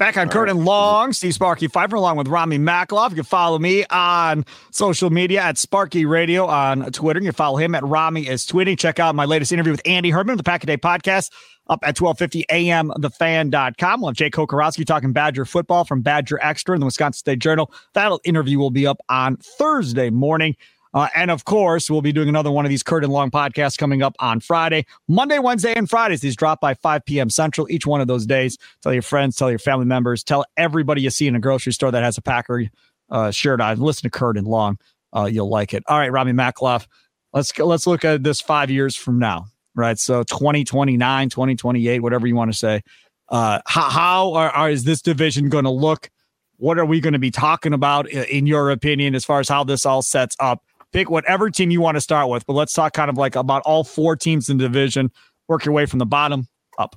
Back 0.00 0.16
on 0.16 0.30
Curd 0.30 0.48
and 0.48 0.64
Long, 0.64 1.12
Steve 1.12 1.34
Sparky 1.34 1.68
Fifer, 1.68 1.94
along 1.94 2.16
with 2.16 2.26
Ramie 2.26 2.56
Makhlouf. 2.56 3.10
You 3.10 3.16
can 3.16 3.24
follow 3.24 3.58
me 3.58 3.84
on 3.90 4.46
social 4.70 5.10
media 5.10 5.42
at 5.42 5.58
Sparky 5.58 6.06
Radio 6.06 6.46
on 6.46 6.90
Twitter. 6.90 7.20
You 7.20 7.26
can 7.26 7.34
follow 7.34 7.58
him 7.58 7.74
at 7.74 7.84
Ramie 7.84 8.26
is 8.26 8.46
tweeting. 8.46 8.78
Check 8.78 8.98
out 8.98 9.14
my 9.14 9.26
latest 9.26 9.52
interview 9.52 9.72
with 9.72 9.82
Andy 9.84 10.08
Herman, 10.08 10.32
of 10.32 10.38
the 10.38 10.42
Pack 10.42 10.62
a 10.62 10.66
Day 10.66 10.78
podcast, 10.78 11.30
up 11.68 11.80
at 11.82 12.00
1250 12.00 12.46
AM, 12.48 12.88
thefan.com. 12.92 14.00
We'll 14.00 14.08
have 14.08 14.16
Jay 14.16 14.30
Kocorowski 14.30 14.86
talking 14.86 15.12
Badger 15.12 15.44
football 15.44 15.84
from 15.84 16.00
Badger 16.00 16.38
Extra 16.40 16.74
in 16.74 16.80
the 16.80 16.86
Wisconsin 16.86 17.18
State 17.18 17.40
Journal. 17.40 17.70
That 17.92 18.18
interview 18.24 18.58
will 18.58 18.70
be 18.70 18.86
up 18.86 19.02
on 19.10 19.36
Thursday 19.36 20.08
morning. 20.08 20.56
Uh, 20.92 21.08
and 21.14 21.30
of 21.30 21.44
course, 21.44 21.88
we'll 21.88 22.02
be 22.02 22.12
doing 22.12 22.28
another 22.28 22.50
one 22.50 22.64
of 22.64 22.68
these 22.68 22.82
Curd 22.82 23.04
and 23.04 23.12
Long 23.12 23.30
podcasts 23.30 23.78
coming 23.78 24.02
up 24.02 24.16
on 24.18 24.40
Friday, 24.40 24.86
Monday, 25.08 25.38
Wednesday, 25.38 25.72
and 25.74 25.88
Fridays. 25.88 26.20
These 26.20 26.36
drop 26.36 26.60
by 26.60 26.74
5 26.74 27.04
p.m. 27.04 27.30
Central 27.30 27.70
each 27.70 27.86
one 27.86 28.00
of 28.00 28.08
those 28.08 28.26
days. 28.26 28.58
Tell 28.82 28.92
your 28.92 29.02
friends, 29.02 29.36
tell 29.36 29.50
your 29.50 29.60
family 29.60 29.86
members, 29.86 30.24
tell 30.24 30.44
everybody 30.56 31.02
you 31.02 31.10
see 31.10 31.28
in 31.28 31.36
a 31.36 31.40
grocery 31.40 31.72
store 31.72 31.92
that 31.92 32.02
has 32.02 32.18
a 32.18 32.22
Packer 32.22 32.64
uh, 33.10 33.30
shirt 33.30 33.60
on. 33.60 33.78
Listen 33.78 34.02
to 34.02 34.10
Curd 34.10 34.36
and 34.36 34.46
Long. 34.46 34.78
Uh, 35.14 35.28
you'll 35.30 35.48
like 35.48 35.74
it. 35.74 35.82
All 35.86 35.98
right, 35.98 36.10
Ramie 36.10 36.32
Makhlouf. 36.32 36.86
Let's 37.32 37.56
let's 37.58 37.86
look 37.86 38.04
at 38.04 38.24
this 38.24 38.40
five 38.40 38.70
years 38.70 38.96
from 38.96 39.20
now, 39.20 39.46
right? 39.76 39.98
So 39.98 40.24
2029, 40.24 41.28
2028, 41.28 42.00
whatever 42.00 42.26
you 42.26 42.34
want 42.34 42.52
to 42.52 42.58
say. 42.58 42.82
Uh, 43.28 43.60
how, 43.66 43.88
how 43.88 44.32
are, 44.34 44.50
are, 44.50 44.70
is 44.70 44.82
this 44.82 45.02
division 45.02 45.48
going 45.48 45.64
to 45.64 45.70
look? 45.70 46.10
What 46.56 46.78
are 46.78 46.84
we 46.84 47.00
going 47.00 47.12
to 47.12 47.20
be 47.20 47.30
talking 47.30 47.72
about, 47.72 48.08
in 48.08 48.46
your 48.46 48.70
opinion, 48.70 49.14
as 49.14 49.24
far 49.24 49.38
as 49.38 49.48
how 49.48 49.62
this 49.62 49.86
all 49.86 50.02
sets 50.02 50.36
up? 50.40 50.64
Pick 50.92 51.08
whatever 51.10 51.50
team 51.50 51.70
you 51.70 51.80
want 51.80 51.96
to 51.96 52.00
start 52.00 52.28
with, 52.28 52.46
but 52.46 52.54
let's 52.54 52.72
talk 52.72 52.92
kind 52.92 53.10
of 53.10 53.16
like 53.16 53.36
about 53.36 53.62
all 53.62 53.84
four 53.84 54.16
teams 54.16 54.48
in 54.48 54.56
the 54.56 54.64
division. 54.64 55.10
Work 55.48 55.64
your 55.64 55.74
way 55.74 55.86
from 55.86 55.98
the 55.98 56.06
bottom 56.06 56.48
up. 56.78 56.96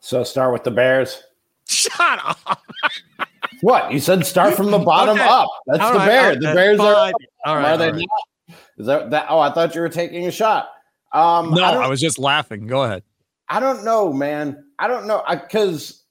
So 0.00 0.22
start 0.24 0.52
with 0.52 0.64
the 0.64 0.70
Bears. 0.70 1.22
Shut 1.68 2.20
up. 2.24 2.62
what 3.62 3.92
you 3.92 4.00
said? 4.00 4.24
Start 4.24 4.54
from 4.54 4.70
the 4.70 4.78
bottom 4.78 5.18
okay. 5.18 5.28
up. 5.28 5.48
That's 5.66 5.82
all 5.82 5.92
the 5.92 5.98
right, 5.98 6.06
Bears. 6.06 6.36
The 6.36 6.54
Bears 6.54 6.78
fine. 6.78 6.86
are. 6.86 7.12
All 7.46 7.56
right. 7.56 7.72
Are 7.72 7.76
they 7.76 7.92
right. 7.92 8.06
not? 8.48 8.56
Is 8.78 8.86
that 8.86 9.10
that? 9.10 9.26
Oh, 9.28 9.38
I 9.38 9.52
thought 9.52 9.74
you 9.74 9.80
were 9.80 9.88
taking 9.88 10.26
a 10.26 10.30
shot. 10.30 10.70
Um, 11.12 11.52
no, 11.52 11.62
I, 11.62 11.84
I 11.84 11.88
was 11.88 12.00
just 12.00 12.18
laughing. 12.18 12.66
Go 12.66 12.84
ahead. 12.84 13.02
I 13.48 13.60
don't 13.60 13.84
know, 13.84 14.12
man. 14.12 14.64
I 14.78 14.86
don't 14.86 15.06
know 15.06 15.22
because 15.28 16.04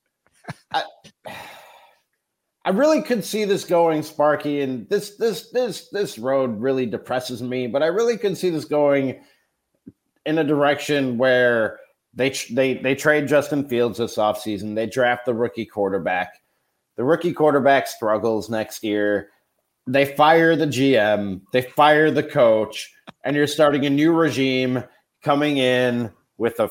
I, 2.66 2.72
really 2.72 3.02
could 3.02 3.24
see 3.24 3.46
this 3.46 3.64
going, 3.64 4.04
Sparky, 4.04 4.62
and 4.62 4.88
this 4.90 5.16
this 5.18 5.50
this 5.52 5.90
this 5.90 6.18
road 6.18 6.60
really 6.60 6.86
depresses 6.86 7.42
me. 7.42 7.68
But 7.68 7.84
I 7.84 7.88
really 7.88 8.18
could 8.18 8.38
see 8.38 8.50
this 8.50 8.66
going 8.66 9.22
in 10.26 10.38
a 10.38 10.44
direction 10.44 11.18
where 11.18 11.80
they 12.14 12.32
they 12.52 12.76
they 12.76 12.96
trade 12.96 13.28
Justin 13.28 13.68
Fields 13.68 13.98
this 13.98 14.18
offseason. 14.18 14.76
They 14.76 14.88
draft 14.88 15.26
the 15.26 15.34
rookie 15.34 15.66
quarterback. 15.66 16.42
The 16.96 17.04
rookie 17.04 17.34
quarterback 17.34 17.88
struggles 17.88 18.50
next 18.50 18.84
year. 18.84 19.30
They 19.88 20.06
fire 20.06 20.56
the 20.56 20.68
GM. 20.68 21.42
They 21.54 21.62
fire 21.62 22.12
the 22.12 22.24
coach, 22.24 22.94
and 23.24 23.36
you're 23.36 23.48
starting 23.48 23.86
a 23.86 23.90
new 23.90 24.14
regime 24.14 24.84
coming 25.24 25.58
in 25.58 26.12
with 26.38 26.60
a 26.60 26.70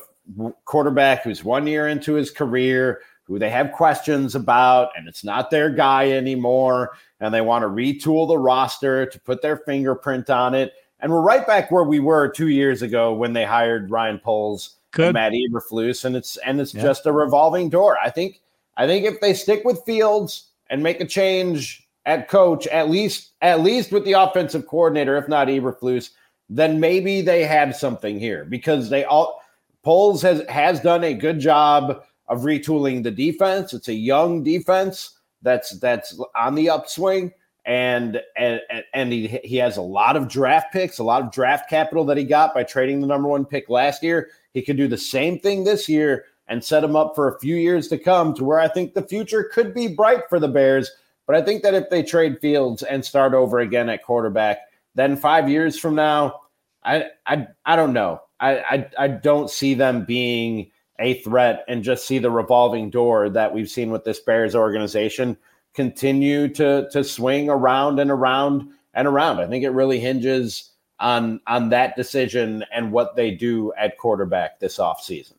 quarterback 0.65 1.23
who's 1.23 1.43
one 1.43 1.67
year 1.67 1.87
into 1.87 2.13
his 2.13 2.31
career, 2.31 3.01
who 3.29 3.37
they 3.37 3.49
have 3.51 3.71
questions 3.71 4.33
about, 4.33 4.89
and 4.97 5.07
it's 5.07 5.23
not 5.23 5.51
their 5.51 5.69
guy 5.69 6.11
anymore. 6.11 6.97
And 7.19 7.31
they 7.31 7.41
want 7.41 7.61
to 7.61 7.67
retool 7.67 8.27
the 8.27 8.39
roster 8.39 9.05
to 9.05 9.19
put 9.19 9.43
their 9.43 9.57
fingerprint 9.57 10.31
on 10.31 10.55
it. 10.55 10.73
And 10.99 11.11
we're 11.11 11.21
right 11.21 11.45
back 11.45 11.69
where 11.69 11.83
we 11.83 11.99
were 11.99 12.27
two 12.27 12.49
years 12.49 12.81
ago 12.81 13.13
when 13.13 13.31
they 13.33 13.45
hired 13.45 13.91
Ryan 13.91 14.19
Poles 14.19 14.77
and 14.97 15.13
Matt 15.13 15.33
Eberflus, 15.33 16.03
and 16.05 16.15
it's 16.15 16.37
and 16.37 16.59
it's 16.59 16.73
yeah. 16.73 16.81
just 16.81 17.05
a 17.05 17.11
revolving 17.11 17.69
door. 17.69 17.97
I 18.03 18.09
think 18.09 18.41
I 18.75 18.87
think 18.87 19.05
if 19.05 19.21
they 19.21 19.33
stick 19.33 19.63
with 19.63 19.83
Fields 19.85 20.47
and 20.69 20.81
make 20.81 20.99
a 20.99 21.05
change 21.05 21.87
at 22.07 22.27
coach, 22.27 22.65
at 22.67 22.89
least 22.89 23.33
at 23.41 23.61
least 23.61 23.91
with 23.91 24.05
the 24.05 24.13
offensive 24.13 24.65
coordinator, 24.65 25.15
if 25.15 25.27
not 25.27 25.47
Eberflus, 25.47 26.09
then 26.49 26.79
maybe 26.79 27.21
they 27.21 27.45
have 27.45 27.75
something 27.75 28.19
here 28.19 28.43
because 28.43 28.89
they 28.89 29.05
all 29.05 29.41
Poles 29.83 30.21
has 30.23 30.41
has 30.49 30.79
done 30.81 31.03
a 31.03 31.13
good 31.13 31.39
job 31.39 32.03
of 32.29 32.41
retooling 32.41 33.03
the 33.03 33.11
defense. 33.11 33.73
It's 33.73 33.87
a 33.87 33.93
young 33.93 34.43
defense 34.43 35.17
that's 35.41 35.77
that's 35.79 36.19
on 36.35 36.55
the 36.55 36.69
upswing, 36.69 37.33
and 37.65 38.21
and 38.37 38.61
and 38.93 39.11
he 39.11 39.27
he 39.43 39.57
has 39.57 39.77
a 39.77 39.81
lot 39.81 40.15
of 40.15 40.29
draft 40.29 40.71
picks, 40.71 40.99
a 40.99 41.03
lot 41.03 41.21
of 41.21 41.31
draft 41.31 41.69
capital 41.69 42.05
that 42.05 42.17
he 42.17 42.23
got 42.23 42.53
by 42.53 42.63
trading 42.63 43.01
the 43.01 43.07
number 43.07 43.27
one 43.27 43.45
pick 43.45 43.69
last 43.69 44.03
year. 44.03 44.29
He 44.53 44.61
could 44.61 44.77
do 44.77 44.87
the 44.87 44.97
same 44.97 45.39
thing 45.39 45.63
this 45.63 45.89
year 45.89 46.25
and 46.47 46.63
set 46.63 46.83
him 46.83 46.95
up 46.95 47.13
for 47.15 47.27
a 47.27 47.39
few 47.39 47.55
years 47.55 47.87
to 47.89 47.97
come, 47.97 48.33
to 48.35 48.43
where 48.43 48.59
I 48.59 48.67
think 48.67 48.93
the 48.93 49.03
future 49.03 49.49
could 49.53 49.73
be 49.73 49.87
bright 49.87 50.27
for 50.29 50.39
the 50.39 50.47
Bears. 50.47 50.89
But 51.27 51.35
I 51.35 51.43
think 51.43 51.61
that 51.61 51.75
if 51.75 51.91
they 51.91 52.01
trade 52.01 52.39
Fields 52.41 52.81
and 52.81 53.05
start 53.05 53.35
over 53.35 53.59
again 53.59 53.87
at 53.87 54.03
quarterback, 54.03 54.59
then 54.95 55.15
five 55.15 55.47
years 55.47 55.77
from 55.77 55.95
now, 55.95 56.41
I 56.83 57.05
I 57.25 57.47
I 57.65 57.75
don't 57.75 57.93
know. 57.93 58.21
I, 58.39 58.57
I, 58.57 58.89
I 58.97 59.07
don't 59.09 59.49
see 59.49 59.73
them 59.73 60.05
being 60.05 60.71
a 60.99 61.15
threat 61.21 61.63
and 61.67 61.83
just 61.83 62.05
see 62.05 62.19
the 62.19 62.31
revolving 62.31 62.89
door 62.89 63.29
that 63.29 63.53
we've 63.53 63.69
seen 63.69 63.91
with 63.91 64.03
this 64.03 64.19
Bears 64.19 64.55
organization 64.55 65.37
continue 65.73 66.47
to 66.49 66.89
to 66.91 67.03
swing 67.03 67.49
around 67.49 67.99
and 67.99 68.11
around 68.11 68.69
and 68.93 69.07
around. 69.07 69.39
I 69.39 69.47
think 69.47 69.63
it 69.63 69.69
really 69.69 69.99
hinges 69.99 70.71
on 70.99 71.39
on 71.47 71.69
that 71.69 71.95
decision 71.95 72.65
and 72.73 72.91
what 72.91 73.15
they 73.15 73.31
do 73.31 73.73
at 73.77 73.97
quarterback 73.97 74.59
this 74.59 74.77
offseason. 74.77 75.33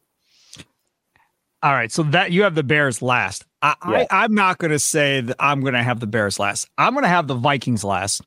All 1.63 1.73
right, 1.73 1.93
so 1.93 2.03
that 2.05 2.33
you 2.33 2.45
have 2.45 2.55
the 2.55 2.63
Bears 2.63 3.03
last. 3.03 3.45
I, 3.61 3.75
yeah. 3.87 4.07
I 4.11 4.25
am 4.25 4.35
not 4.35 4.57
going 4.57 4.71
to 4.71 4.79
say 4.79 5.21
that 5.21 5.37
I'm 5.39 5.61
going 5.61 5.75
to 5.75 5.83
have 5.83 6.01
the 6.01 6.07
Bears 6.07 6.39
last. 6.39 6.71
I'm 6.79 6.95
going 6.95 7.03
to 7.03 7.09
have 7.09 7.27
the 7.27 7.35
Vikings 7.35 7.85
last 7.85 8.23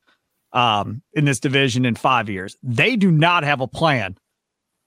um, 0.51 1.01
in 1.13 1.25
this 1.25 1.39
division 1.39 1.83
in 1.83 1.95
five 1.95 2.29
years. 2.29 2.55
They 2.61 2.95
do 2.95 3.09
not 3.09 3.43
have 3.43 3.59
a 3.59 3.67
plan 3.67 4.17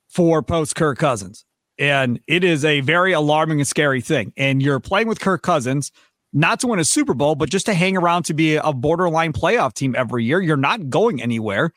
for 0.09 0.42
post 0.42 0.76
Kirk 0.76 0.99
Cousins. 0.99 1.44
And 1.78 2.20
it 2.26 2.42
is 2.42 2.64
a 2.64 2.80
very 2.80 3.12
alarming 3.12 3.60
and 3.60 3.68
scary 3.68 4.00
thing. 4.00 4.32
And 4.36 4.62
you're 4.62 4.80
playing 4.80 5.08
with 5.08 5.20
Kirk 5.20 5.42
Cousins 5.42 5.92
not 6.32 6.60
to 6.60 6.66
win 6.66 6.78
a 6.78 6.84
Super 6.84 7.14
Bowl, 7.14 7.34
but 7.34 7.50
just 7.50 7.66
to 7.66 7.74
hang 7.74 7.96
around 7.96 8.24
to 8.24 8.34
be 8.34 8.56
a 8.56 8.72
borderline 8.72 9.32
playoff 9.32 9.74
team 9.74 9.94
every 9.96 10.24
year. 10.24 10.40
You're 10.40 10.56
not 10.56 10.90
going 10.90 11.22
anywhere. 11.22 11.72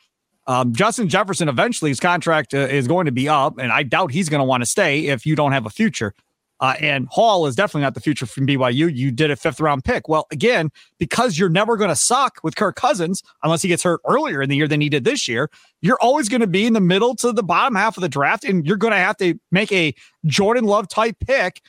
Um, 0.47 0.73
Justin 0.73 1.09
Jefferson 1.09 1.47
eventually 1.47 1.91
his 1.91 1.99
contract 1.99 2.53
uh, 2.53 2.57
is 2.57 2.87
going 2.87 3.05
to 3.05 3.11
be 3.11 3.29
up, 3.29 3.59
and 3.59 3.71
I 3.71 3.83
doubt 3.83 4.11
he's 4.11 4.29
going 4.29 4.39
to 4.39 4.45
want 4.45 4.63
to 4.63 4.65
stay 4.65 5.07
if 5.07 5.25
you 5.25 5.35
don't 5.35 5.51
have 5.51 5.65
a 5.65 5.69
future. 5.69 6.13
Uh, 6.61 6.75
and 6.81 7.07
Hall 7.09 7.45
is 7.47 7.55
definitely 7.55 7.81
not 7.81 7.93
the 7.93 8.01
future 8.01 8.25
from 8.25 8.45
BYU. 8.45 8.93
You 8.93 9.11
did 9.11 9.31
a 9.31 9.35
fifth 9.35 9.59
round 9.59 9.83
pick. 9.83 10.09
Well, 10.09 10.27
again, 10.31 10.71
because 10.97 11.37
you're 11.37 11.49
never 11.49 11.77
going 11.77 11.89
to 11.89 11.95
suck 11.95 12.39
with 12.43 12.55
Kirk 12.55 12.75
Cousins 12.75 13.23
unless 13.43 13.61
he 13.61 13.67
gets 13.67 13.83
hurt 13.83 14.01
earlier 14.07 14.41
in 14.41 14.49
the 14.49 14.57
year 14.57 14.67
than 14.67 14.81
he 14.81 14.89
did 14.89 15.05
this 15.05 15.27
year, 15.27 15.49
you're 15.81 15.99
always 16.01 16.27
going 16.27 16.41
to 16.41 16.47
be 16.47 16.65
in 16.65 16.73
the 16.73 16.81
middle 16.81 17.15
to 17.17 17.31
the 17.31 17.43
bottom 17.43 17.75
half 17.75 17.97
of 17.97 18.01
the 18.01 18.09
draft, 18.09 18.43
and 18.43 18.65
you're 18.67 18.77
going 18.77 18.91
to 18.91 18.97
have 18.97 19.17
to 19.17 19.39
make 19.51 19.71
a 19.71 19.93
Jordan 20.25 20.65
Love 20.65 20.89
type 20.89 21.15
pick 21.25 21.61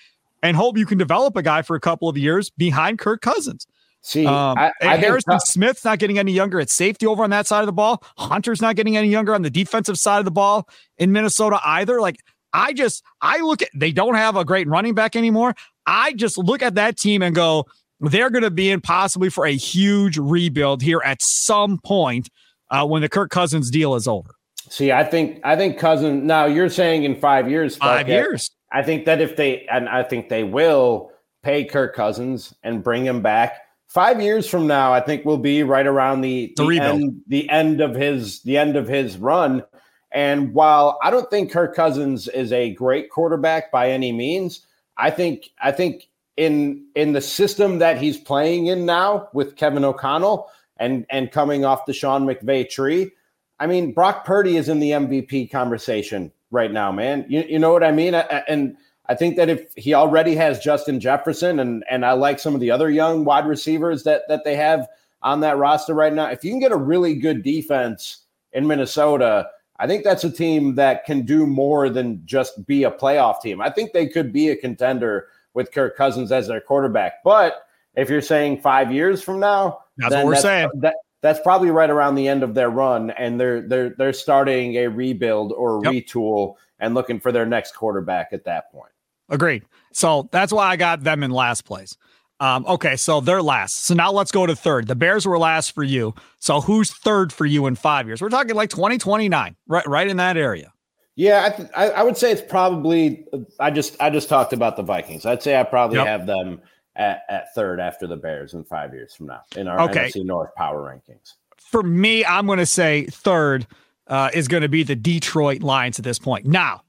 and 0.42 0.56
hope 0.56 0.76
you 0.76 0.86
can 0.86 0.98
develop 0.98 1.36
a 1.36 1.42
guy 1.42 1.62
for 1.62 1.76
a 1.76 1.80
couple 1.80 2.08
of 2.08 2.18
years 2.18 2.50
behind 2.50 2.98
Kirk 2.98 3.20
Cousins. 3.20 3.66
See, 4.02 4.24
um, 4.24 4.56
I, 4.56 4.72
I 4.80 4.96
Harrison 4.96 5.38
Smith's 5.40 5.84
not 5.84 5.98
getting 5.98 6.18
any 6.18 6.32
younger 6.32 6.58
at 6.58 6.70
safety 6.70 7.06
over 7.06 7.22
on 7.22 7.30
that 7.30 7.46
side 7.46 7.60
of 7.60 7.66
the 7.66 7.72
ball. 7.72 8.02
Hunter's 8.16 8.62
not 8.62 8.74
getting 8.74 8.96
any 8.96 9.08
younger 9.08 9.34
on 9.34 9.42
the 9.42 9.50
defensive 9.50 9.98
side 9.98 10.20
of 10.20 10.24
the 10.24 10.30
ball 10.30 10.68
in 10.96 11.12
Minnesota 11.12 11.60
either. 11.64 12.00
Like 12.00 12.16
I 12.52 12.72
just 12.72 13.02
I 13.20 13.40
look 13.40 13.62
at 13.62 13.68
they 13.74 13.92
don't 13.92 14.14
have 14.14 14.36
a 14.36 14.44
great 14.44 14.68
running 14.68 14.94
back 14.94 15.16
anymore. 15.16 15.54
I 15.86 16.12
just 16.12 16.38
look 16.38 16.62
at 16.62 16.74
that 16.74 16.96
team 16.96 17.22
and 17.22 17.34
go, 17.34 17.66
they're 18.00 18.30
going 18.30 18.42
to 18.44 18.50
be 18.50 18.70
in 18.70 18.80
possibly 18.80 19.28
for 19.28 19.46
a 19.46 19.52
huge 19.52 20.18
rebuild 20.18 20.82
here 20.82 21.00
at 21.04 21.18
some 21.20 21.78
point 21.78 22.28
uh, 22.70 22.86
when 22.86 23.02
the 23.02 23.08
Kirk 23.08 23.30
Cousins 23.30 23.70
deal 23.70 23.94
is 23.94 24.06
over. 24.08 24.30
See, 24.68 24.92
I 24.92 25.04
think 25.04 25.40
I 25.44 25.56
think 25.56 25.78
Cousins. 25.78 26.22
Now 26.24 26.46
you're 26.46 26.70
saying 26.70 27.04
in 27.04 27.16
five 27.16 27.50
years, 27.50 27.76
five 27.76 28.08
years. 28.08 28.50
I 28.72 28.82
think 28.82 29.04
that 29.06 29.20
if 29.20 29.36
they 29.36 29.66
and 29.66 29.88
I 29.88 30.02
think 30.02 30.28
they 30.28 30.44
will 30.44 31.10
pay 31.42 31.64
Kirk 31.64 31.94
Cousins 31.94 32.54
and 32.62 32.84
bring 32.84 33.04
him 33.04 33.22
back 33.22 33.58
five 33.88 34.22
years 34.22 34.48
from 34.48 34.66
now, 34.66 34.92
I 34.92 35.00
think 35.00 35.24
we'll 35.24 35.38
be 35.38 35.62
right 35.64 35.86
around 35.86 36.20
the, 36.20 36.52
the, 36.56 36.66
the 36.66 36.80
end 36.80 37.20
the 37.26 37.50
end 37.50 37.80
of 37.80 37.94
his 37.94 38.42
the 38.42 38.56
end 38.56 38.76
of 38.76 38.86
his 38.86 39.16
run. 39.16 39.64
And 40.12 40.52
while 40.52 40.98
I 41.02 41.10
don't 41.10 41.30
think 41.30 41.52
Kirk 41.52 41.74
Cousins 41.74 42.26
is 42.28 42.52
a 42.52 42.74
great 42.74 43.10
quarterback 43.10 43.70
by 43.70 43.90
any 43.90 44.12
means, 44.12 44.66
I 44.96 45.10
think 45.10 45.50
I 45.62 45.72
think 45.72 46.08
in 46.36 46.84
in 46.94 47.12
the 47.12 47.20
system 47.20 47.78
that 47.78 47.98
he's 47.98 48.18
playing 48.18 48.66
in 48.66 48.86
now 48.86 49.28
with 49.32 49.56
Kevin 49.56 49.84
O'Connell 49.84 50.48
and 50.78 51.06
and 51.10 51.30
coming 51.30 51.64
off 51.64 51.86
the 51.86 51.92
Sean 51.92 52.26
McVay 52.26 52.68
tree, 52.68 53.12
I 53.60 53.66
mean 53.66 53.92
Brock 53.92 54.24
Purdy 54.24 54.56
is 54.56 54.68
in 54.68 54.80
the 54.80 54.90
MVP 54.90 55.50
conversation 55.50 56.32
right 56.50 56.72
now, 56.72 56.90
man. 56.90 57.24
You, 57.28 57.44
you 57.48 57.58
know 57.58 57.72
what 57.72 57.84
I 57.84 57.92
mean? 57.92 58.14
And 58.14 58.76
I 59.06 59.14
think 59.14 59.36
that 59.36 59.48
if 59.48 59.72
he 59.76 59.94
already 59.94 60.34
has 60.34 60.58
Justin 60.58 60.98
Jefferson 60.98 61.60
and 61.60 61.84
and 61.88 62.04
I 62.04 62.12
like 62.12 62.40
some 62.40 62.54
of 62.54 62.60
the 62.60 62.72
other 62.72 62.90
young 62.90 63.24
wide 63.24 63.46
receivers 63.46 64.02
that 64.04 64.22
that 64.28 64.42
they 64.44 64.56
have 64.56 64.88
on 65.22 65.40
that 65.40 65.58
roster 65.58 65.94
right 65.94 66.12
now, 66.12 66.26
if 66.26 66.42
you 66.42 66.50
can 66.50 66.60
get 66.60 66.72
a 66.72 66.76
really 66.76 67.14
good 67.14 67.44
defense 67.44 68.24
in 68.52 68.66
Minnesota 68.66 69.48
I 69.80 69.86
think 69.86 70.04
that's 70.04 70.24
a 70.24 70.30
team 70.30 70.74
that 70.74 71.06
can 71.06 71.22
do 71.22 71.46
more 71.46 71.88
than 71.88 72.20
just 72.26 72.66
be 72.66 72.84
a 72.84 72.90
playoff 72.90 73.40
team. 73.40 73.62
I 73.62 73.70
think 73.70 73.92
they 73.92 74.06
could 74.06 74.30
be 74.30 74.50
a 74.50 74.56
contender 74.56 75.28
with 75.54 75.72
Kirk 75.72 75.96
Cousins 75.96 76.30
as 76.30 76.46
their 76.48 76.60
quarterback. 76.60 77.24
But 77.24 77.66
if 77.96 78.10
you're 78.10 78.20
saying 78.20 78.60
five 78.60 78.92
years 78.92 79.22
from 79.22 79.40
now, 79.40 79.80
that's 79.96 80.14
what 80.14 80.26
we're 80.26 80.32
that's, 80.32 80.42
saying. 80.42 80.70
That, 80.74 80.96
that's 81.22 81.40
probably 81.40 81.70
right 81.70 81.88
around 81.88 82.14
the 82.14 82.28
end 82.28 82.42
of 82.42 82.52
their 82.52 82.68
run, 82.68 83.10
and 83.12 83.40
they're 83.40 83.62
they're 83.62 83.90
they're 83.96 84.12
starting 84.12 84.76
a 84.76 84.86
rebuild 84.86 85.52
or 85.52 85.78
a 85.78 85.90
yep. 85.90 86.04
retool 86.04 86.56
and 86.78 86.94
looking 86.94 87.18
for 87.18 87.32
their 87.32 87.46
next 87.46 87.74
quarterback 87.74 88.34
at 88.34 88.44
that 88.44 88.70
point. 88.70 88.92
Agreed. 89.30 89.64
So 89.92 90.28
that's 90.30 90.52
why 90.52 90.68
I 90.68 90.76
got 90.76 91.04
them 91.04 91.22
in 91.22 91.30
last 91.30 91.64
place. 91.64 91.96
Um, 92.40 92.64
okay, 92.66 92.96
so 92.96 93.20
they're 93.20 93.42
last. 93.42 93.84
So 93.84 93.94
now 93.94 94.10
let's 94.10 94.32
go 94.32 94.46
to 94.46 94.56
third. 94.56 94.88
The 94.88 94.94
Bears 94.94 95.26
were 95.26 95.38
last 95.38 95.72
for 95.72 95.82
you. 95.82 96.14
So 96.38 96.62
who's 96.62 96.90
third 96.90 97.32
for 97.32 97.44
you 97.44 97.66
in 97.66 97.74
five 97.74 98.06
years? 98.06 98.22
We're 98.22 98.30
talking 98.30 98.56
like 98.56 98.70
2029, 98.70 99.56
right? 99.68 99.86
Right 99.86 100.08
in 100.08 100.16
that 100.16 100.38
area. 100.38 100.72
Yeah, 101.16 101.44
I, 101.44 101.56
th- 101.56 101.68
I, 101.76 101.90
I, 101.90 102.02
would 102.02 102.16
say 102.16 102.32
it's 102.32 102.40
probably. 102.40 103.26
I 103.58 103.70
just 103.70 104.00
I 104.00 104.08
just 104.08 104.30
talked 104.30 104.54
about 104.54 104.76
the 104.76 104.82
Vikings. 104.82 105.26
I'd 105.26 105.42
say 105.42 105.60
I 105.60 105.64
probably 105.64 105.98
yep. 105.98 106.06
have 106.06 106.26
them 106.26 106.62
at, 106.96 107.24
at, 107.28 107.54
third 107.54 107.78
after 107.78 108.06
the 108.06 108.16
Bears 108.16 108.54
in 108.54 108.64
five 108.64 108.94
years 108.94 109.14
from 109.14 109.26
now 109.26 109.42
in 109.54 109.68
our 109.68 109.80
okay. 109.82 110.08
NFC 110.08 110.24
North 110.24 110.54
power 110.54 110.80
rankings. 110.80 111.34
For 111.58 111.82
me, 111.82 112.24
I'm 112.24 112.46
going 112.46 112.58
to 112.58 112.64
say 112.64 113.04
third 113.06 113.66
uh, 114.06 114.30
is 114.32 114.48
going 114.48 114.62
to 114.62 114.68
be 114.68 114.82
the 114.82 114.96
Detroit 114.96 115.60
Lions 115.62 115.98
at 115.98 116.04
this 116.06 116.18
point. 116.18 116.46
Now, 116.46 116.84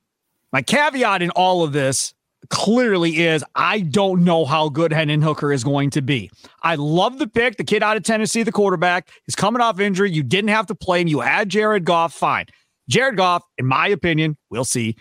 my 0.54 0.62
caveat 0.62 1.22
in 1.22 1.30
all 1.32 1.64
of 1.64 1.74
this 1.74 2.14
clearly 2.52 3.22
is 3.22 3.44
I 3.56 3.80
don't 3.80 4.24
know 4.24 4.46
how 4.46 4.70
good 4.70 4.94
Hendon 4.94 5.22
Hooker 5.22 5.52
is 5.52 5.64
going 5.64 5.90
to 5.92 6.02
be. 6.02 6.30
I 6.62 6.76
love 6.76 7.18
the 7.18 7.28
pick. 7.28 7.58
The 7.58 7.64
kid 7.64 7.82
out 7.82 7.98
of 7.98 8.04
Tennessee, 8.04 8.44
the 8.44 8.52
quarterback, 8.52 9.10
is 9.28 9.36
coming 9.36 9.62
off 9.62 9.80
injury. 9.80 10.12
You 10.12 10.22
didn't 10.22 10.50
have 10.50 10.68
to 10.68 10.76
play 10.76 11.02
him. 11.02 11.08
You 11.08 11.22
had 11.22 11.50
Jared 11.50 11.86
Goff. 11.86 12.14
Fine. 12.14 12.46
Jared 12.90 13.18
Goff, 13.18 13.44
in 13.58 13.66
my 13.66 13.88
opinion, 13.88 14.38
we'll 14.50 14.66
see, 14.66 14.98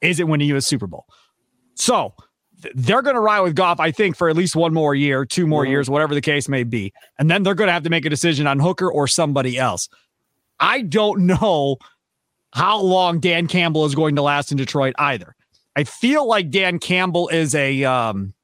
isn't 0.00 0.28
winning 0.28 0.48
you 0.48 0.56
a 0.56 0.60
Super 0.60 0.86
Bowl. 0.86 1.06
So 1.76 2.14
they're 2.74 3.02
going 3.02 3.14
to 3.14 3.20
ride 3.20 3.40
with 3.40 3.54
Goff, 3.54 3.78
I 3.78 3.92
think, 3.92 4.16
for 4.16 4.28
at 4.28 4.36
least 4.36 4.56
one 4.56 4.74
more 4.74 4.94
year, 4.94 5.24
two 5.24 5.46
more 5.46 5.62
mm-hmm. 5.62 5.70
years, 5.70 5.88
whatever 5.88 6.14
the 6.14 6.20
case 6.20 6.48
may 6.48 6.64
be. 6.64 6.92
And 7.18 7.30
then 7.30 7.44
they're 7.44 7.54
going 7.54 7.68
to 7.68 7.72
have 7.72 7.84
to 7.84 7.90
make 7.90 8.04
a 8.04 8.10
decision 8.10 8.48
on 8.48 8.58
Hooker 8.58 8.90
or 8.90 9.06
somebody 9.06 9.56
else. 9.56 9.88
I 10.58 10.82
don't 10.82 11.20
know 11.26 11.76
how 12.52 12.80
long 12.80 13.20
Dan 13.20 13.46
Campbell 13.46 13.84
is 13.84 13.94
going 13.94 14.16
to 14.16 14.22
last 14.22 14.50
in 14.50 14.58
Detroit 14.58 14.94
either. 14.98 15.36
I 15.78 15.84
feel 15.84 16.26
like 16.26 16.50
Dan 16.50 16.80
Campbell 16.80 17.28
is 17.28 17.54
a 17.54 17.84
um, 17.84 18.34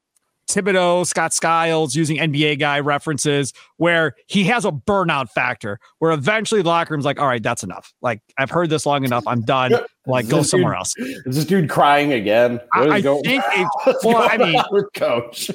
Thibodeau, 0.47 1.05
Scott 1.05 1.33
Skiles 1.33 1.93
using 1.93 2.15
NBA 2.15 2.59
guy 2.59 2.79
references 2.79 3.51
where 3.75 4.13
he 4.27 4.45
has 4.45 4.63
a 4.63 4.71
burnout 4.71 5.29
factor 5.31 5.77
where 5.99 6.13
eventually 6.13 6.61
the 6.61 6.69
locker 6.69 6.93
room's 6.93 7.03
like, 7.03 7.19
all 7.19 7.27
right, 7.27 7.43
that's 7.43 7.61
enough. 7.61 7.93
Like 8.01 8.21
I've 8.37 8.49
heard 8.49 8.69
this 8.69 8.85
long 8.85 9.03
enough. 9.03 9.25
I'm 9.27 9.41
done. 9.41 9.73
Like 10.07 10.29
go 10.29 10.43
somewhere 10.43 10.71
dude, 10.71 10.77
else. 10.77 10.93
Is 10.97 11.35
this 11.35 11.43
dude 11.43 11.69
crying 11.69 12.13
again? 12.13 12.61
I, 12.71 12.87
I 12.87 13.01
think 13.01 13.25
it, 13.25 13.97
well, 14.05 14.29
I 14.31 14.37
mean, 14.37 14.61
coach. 14.95 15.51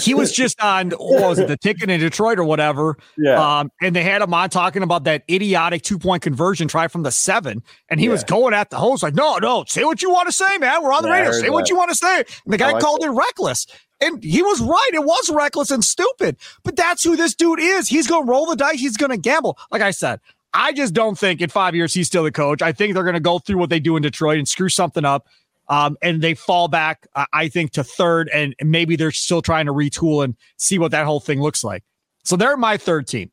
He 0.00 0.14
was 0.14 0.32
just 0.32 0.60
on 0.62 0.90
what 0.90 1.28
was 1.28 1.38
it, 1.38 1.48
the 1.48 1.56
ticket 1.56 1.90
in 1.90 2.00
Detroit 2.00 2.38
or 2.38 2.44
whatever. 2.44 2.96
Yeah. 3.16 3.58
Um, 3.58 3.70
and 3.80 3.94
they 3.94 4.02
had 4.02 4.22
him 4.22 4.32
on 4.32 4.50
talking 4.50 4.82
about 4.82 5.04
that 5.04 5.24
idiotic 5.28 5.82
two 5.82 5.98
point 5.98 6.22
conversion 6.22 6.68
try 6.68 6.88
from 6.88 7.02
the 7.02 7.10
seven. 7.10 7.62
And 7.88 8.00
he 8.00 8.06
yeah. 8.06 8.12
was 8.12 8.24
going 8.24 8.54
at 8.54 8.70
the 8.70 8.76
host 8.76 9.02
like, 9.02 9.14
no, 9.14 9.38
no, 9.38 9.64
say 9.66 9.84
what 9.84 10.02
you 10.02 10.10
want 10.10 10.28
to 10.28 10.32
say, 10.32 10.58
man. 10.58 10.82
We're 10.82 10.92
on 10.92 11.02
the 11.02 11.08
yeah, 11.08 11.16
radio. 11.16 11.32
Say 11.32 11.42
that. 11.42 11.52
what 11.52 11.68
you 11.68 11.76
want 11.76 11.90
to 11.90 11.96
say. 11.96 12.18
And 12.18 12.52
the 12.52 12.58
guy 12.58 12.72
like 12.72 12.82
called 12.82 13.02
it 13.02 13.10
reckless. 13.10 13.66
And 14.00 14.22
he 14.22 14.42
was 14.42 14.60
right. 14.60 14.90
It 14.92 15.04
was 15.04 15.30
reckless 15.30 15.70
and 15.70 15.84
stupid. 15.84 16.36
But 16.64 16.76
that's 16.76 17.04
who 17.04 17.16
this 17.16 17.34
dude 17.34 17.60
is. 17.60 17.88
He's 17.88 18.08
going 18.08 18.26
to 18.26 18.30
roll 18.30 18.46
the 18.46 18.56
dice. 18.56 18.80
He's 18.80 18.96
going 18.96 19.10
to 19.10 19.16
gamble. 19.16 19.58
Like 19.70 19.82
I 19.82 19.92
said, 19.92 20.20
I 20.54 20.72
just 20.72 20.92
don't 20.92 21.18
think 21.18 21.40
in 21.40 21.48
five 21.48 21.74
years 21.74 21.94
he's 21.94 22.08
still 22.08 22.24
the 22.24 22.32
coach. 22.32 22.62
I 22.62 22.72
think 22.72 22.94
they're 22.94 23.04
going 23.04 23.14
to 23.14 23.20
go 23.20 23.38
through 23.38 23.58
what 23.58 23.70
they 23.70 23.80
do 23.80 23.96
in 23.96 24.02
Detroit 24.02 24.38
and 24.38 24.48
screw 24.48 24.68
something 24.68 25.04
up. 25.04 25.26
Um, 25.72 25.96
and 26.02 26.20
they 26.20 26.34
fall 26.34 26.68
back, 26.68 27.06
uh, 27.14 27.24
I 27.32 27.48
think, 27.48 27.72
to 27.72 27.82
third, 27.82 28.28
and 28.28 28.54
maybe 28.62 28.94
they're 28.94 29.10
still 29.10 29.40
trying 29.40 29.64
to 29.64 29.72
retool 29.72 30.22
and 30.22 30.36
see 30.58 30.78
what 30.78 30.90
that 30.90 31.06
whole 31.06 31.18
thing 31.18 31.40
looks 31.40 31.64
like. 31.64 31.82
So 32.24 32.36
they're 32.36 32.58
my 32.58 32.76
third 32.76 33.06
team. 33.06 33.30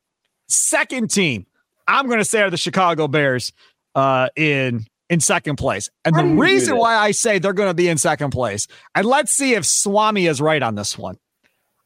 Second 0.48 1.12
team, 1.12 1.46
I'm 1.86 2.08
going 2.08 2.20
to 2.20 2.26
say 2.26 2.42
are 2.42 2.50
the 2.50 2.56
Chicago 2.56 3.10
Bears 3.10 3.52
uh, 3.94 4.30
in 4.38 4.86
in 5.10 5.20
second 5.20 5.58
place. 5.58 5.90
And 6.06 6.16
the 6.16 6.24
reason 6.24 6.78
why 6.78 6.96
I 6.96 7.12
say 7.12 7.40
they're 7.40 7.52
going 7.52 7.72
to 7.72 7.74
be 7.74 7.90
in 7.90 7.98
second 7.98 8.30
place, 8.32 8.68
and 8.96 9.06
let's 9.06 9.34
see 9.34 9.54
if 9.56 9.66
Swami 9.66 10.26
is 10.26 10.40
right 10.40 10.64
on 10.64 10.76
this 10.76 10.98
one. 10.98 11.18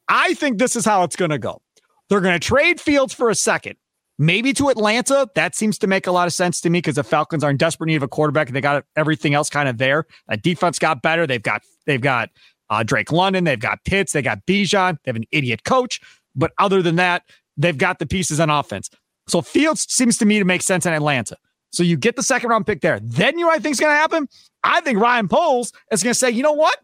I 0.07 0.35
think 0.35 0.59
this 0.59 0.75
is 0.75 0.85
how 0.85 1.01
it's 1.01 1.15
going 1.15 1.31
to 1.31 1.39
go. 1.39 1.63
They're 2.09 2.21
going 2.21 2.39
to 2.39 2.47
trade 2.47 2.79
Fields 2.79 3.11
for 3.11 3.31
a 3.31 3.35
second 3.35 3.77
maybe 4.17 4.53
to 4.53 4.69
Atlanta. 4.69 5.27
That 5.35 5.55
seems 5.55 5.77
to 5.79 5.87
make 5.87 6.07
a 6.07 6.11
lot 6.11 6.27
of 6.27 6.33
sense 6.33 6.61
to 6.61 6.69
me 6.69 6.79
because 6.79 6.95
the 6.95 7.03
Falcons 7.03 7.43
are 7.43 7.49
in 7.49 7.57
desperate 7.57 7.87
need 7.87 7.95
of 7.95 8.03
a 8.03 8.07
quarterback 8.07 8.47
and 8.47 8.55
they 8.55 8.61
got 8.61 8.85
everything 8.95 9.33
else 9.33 9.49
kind 9.49 9.69
of 9.69 9.77
there. 9.77 10.05
That 10.27 10.41
defense 10.41 10.79
got 10.79 11.01
better. 11.01 11.27
They've 11.27 11.41
got 11.41 11.61
they've 11.85 12.01
got 12.01 12.29
uh, 12.69 12.83
Drake 12.83 13.11
London. 13.11 13.43
They've 13.43 13.59
got 13.59 13.83
Pitts. 13.83 14.13
They 14.13 14.21
got 14.21 14.45
Bijan. 14.45 14.97
They 15.03 15.09
have 15.09 15.15
an 15.15 15.25
idiot 15.31 15.63
coach. 15.63 16.01
But 16.35 16.51
other 16.57 16.81
than 16.81 16.95
that, 16.95 17.23
they've 17.57 17.77
got 17.77 17.99
the 17.99 18.05
pieces 18.05 18.39
on 18.39 18.49
offense. 18.49 18.89
So 19.27 19.41
Fields 19.41 19.85
seems 19.89 20.17
to 20.17 20.25
me 20.25 20.39
to 20.39 20.45
make 20.45 20.61
sense 20.61 20.85
in 20.85 20.93
Atlanta. 20.93 21.37
So 21.71 21.81
you 21.83 21.97
get 21.97 22.15
the 22.15 22.23
second 22.23 22.49
round 22.49 22.67
pick 22.67 22.81
there. 22.81 22.99
Then 22.99 23.37
you 23.37 23.45
know 23.45 23.51
I 23.51 23.59
think 23.59 23.73
is 23.73 23.79
going 23.79 23.91
to 23.91 23.97
happen? 23.97 24.27
I 24.63 24.81
think 24.81 24.99
Ryan 24.99 25.27
Poles 25.27 25.73
is 25.91 26.03
going 26.03 26.13
to 26.13 26.19
say, 26.19 26.29
you 26.29 26.43
know 26.43 26.53
what? 26.53 26.77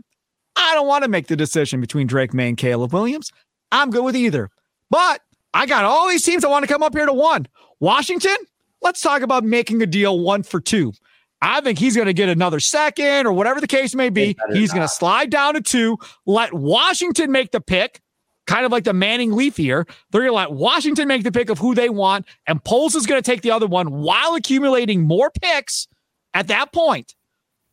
I 0.56 0.74
don't 0.74 0.88
want 0.88 1.04
to 1.04 1.10
make 1.10 1.28
the 1.28 1.36
decision 1.36 1.80
between 1.80 2.08
Drake 2.08 2.34
Maye 2.34 2.50
and 2.50 2.58
Caleb 2.58 2.92
Williams. 2.92 3.32
I'm 3.72 3.92
good 3.92 4.04
with 4.04 4.16
either. 4.16 4.50
But 4.90 5.22
I 5.54 5.66
got 5.66 5.84
all 5.84 6.08
these 6.08 6.24
teams 6.24 6.44
that 6.44 6.50
want 6.50 6.64
to 6.64 6.72
come 6.72 6.84
up 6.84 6.94
here 6.94 7.06
to 7.06 7.14
one. 7.14 7.48
Washington, 7.80 8.36
let's 8.82 9.02
talk 9.02 9.22
about 9.22 9.44
making 9.44 9.82
a 9.82 9.88
deal 9.88 10.20
one 10.20 10.44
for 10.44 10.60
two. 10.60 10.94
I 11.42 11.62
think 11.62 11.80
he's 11.80 11.96
going 11.96 12.08
to 12.08 12.14
get 12.14 12.30
another 12.30 12.60
second 12.60 13.26
or 13.26 13.32
whatever 13.32 13.62
the 13.62 13.68
case 13.68 13.96
may 13.96 14.10
be. 14.10 14.36
He's 14.52 14.72
going 14.72 14.82
to 14.82 14.94
slide 14.94 15.30
down 15.30 15.54
to 15.54 15.62
two, 15.62 15.98
let 16.26 16.54
Washington 16.54 17.32
make 17.32 17.52
the 17.52 17.62
pick, 17.62 18.02
kind 18.46 18.66
of 18.66 18.72
like 18.72 18.84
the 18.84 18.94
Manning 18.94 19.32
Leaf 19.32 19.56
here. 19.56 19.86
They're 20.12 20.22
going 20.22 20.32
to 20.32 20.36
let 20.36 20.52
Washington 20.52 21.08
make 21.08 21.24
the 21.24 21.32
pick 21.32 21.50
of 21.50 21.58
who 21.58 21.74
they 21.74 21.90
want, 21.90 22.26
and 22.46 22.64
Poles 22.64 22.94
is 22.96 23.06
going 23.06 23.22
to 23.22 23.26
take 23.26 23.42
the 23.42 23.52
other 23.52 23.68
one 23.68 24.02
while 24.02 24.36
accumulating 24.36 25.02
more 25.02 25.32
picks 25.32 25.88
at 26.34 26.48
that 26.48 26.74
point. 26.74 27.16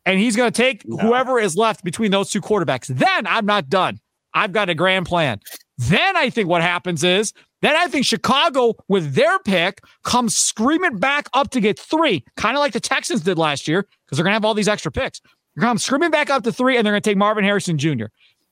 And 0.05 0.17
he's 0.17 0.37
going 0.37 0.49
to 0.49 0.55
take 0.55 0.87
no. 0.87 0.97
whoever 0.97 1.37
is 1.37 1.57
left 1.57 1.83
between 1.83 2.11
those 2.11 2.31
two 2.31 2.39
quarterbacks. 2.39 2.87
Then 2.87 3.27
I'm 3.27 3.45
not 3.45 3.67
done. 3.67 3.99
I've 4.33 4.53
got 4.53 4.69
a 4.69 4.75
grand 4.75 5.05
plan. 5.05 5.41
Then 5.77 6.17
I 6.17 6.29
think 6.29 6.49
what 6.49 6.61
happens 6.61 7.03
is 7.03 7.33
then 7.61 7.75
I 7.75 7.87
think 7.87 8.05
Chicago, 8.05 8.75
with 8.87 9.13
their 9.13 9.39
pick, 9.39 9.81
comes 10.03 10.35
screaming 10.35 10.97
back 10.97 11.27
up 11.33 11.49
to 11.51 11.59
get 11.59 11.79
three, 11.79 12.23
kind 12.35 12.55
of 12.55 12.61
like 12.61 12.73
the 12.73 12.79
Texans 12.79 13.21
did 13.21 13.37
last 13.37 13.67
year, 13.67 13.83
because 14.05 14.17
they're 14.17 14.23
going 14.23 14.31
to 14.31 14.35
have 14.35 14.45
all 14.45 14.53
these 14.53 14.67
extra 14.67 14.91
picks. 14.91 15.19
They're 15.19 15.61
going 15.61 15.67
to 15.67 15.71
come 15.71 15.77
screaming 15.77 16.11
back 16.11 16.29
up 16.29 16.43
to 16.43 16.51
three, 16.51 16.77
and 16.77 16.85
they're 16.85 16.93
going 16.93 17.01
to 17.01 17.09
take 17.09 17.17
Marvin 17.17 17.43
Harrison 17.43 17.77
Jr. 17.77 18.05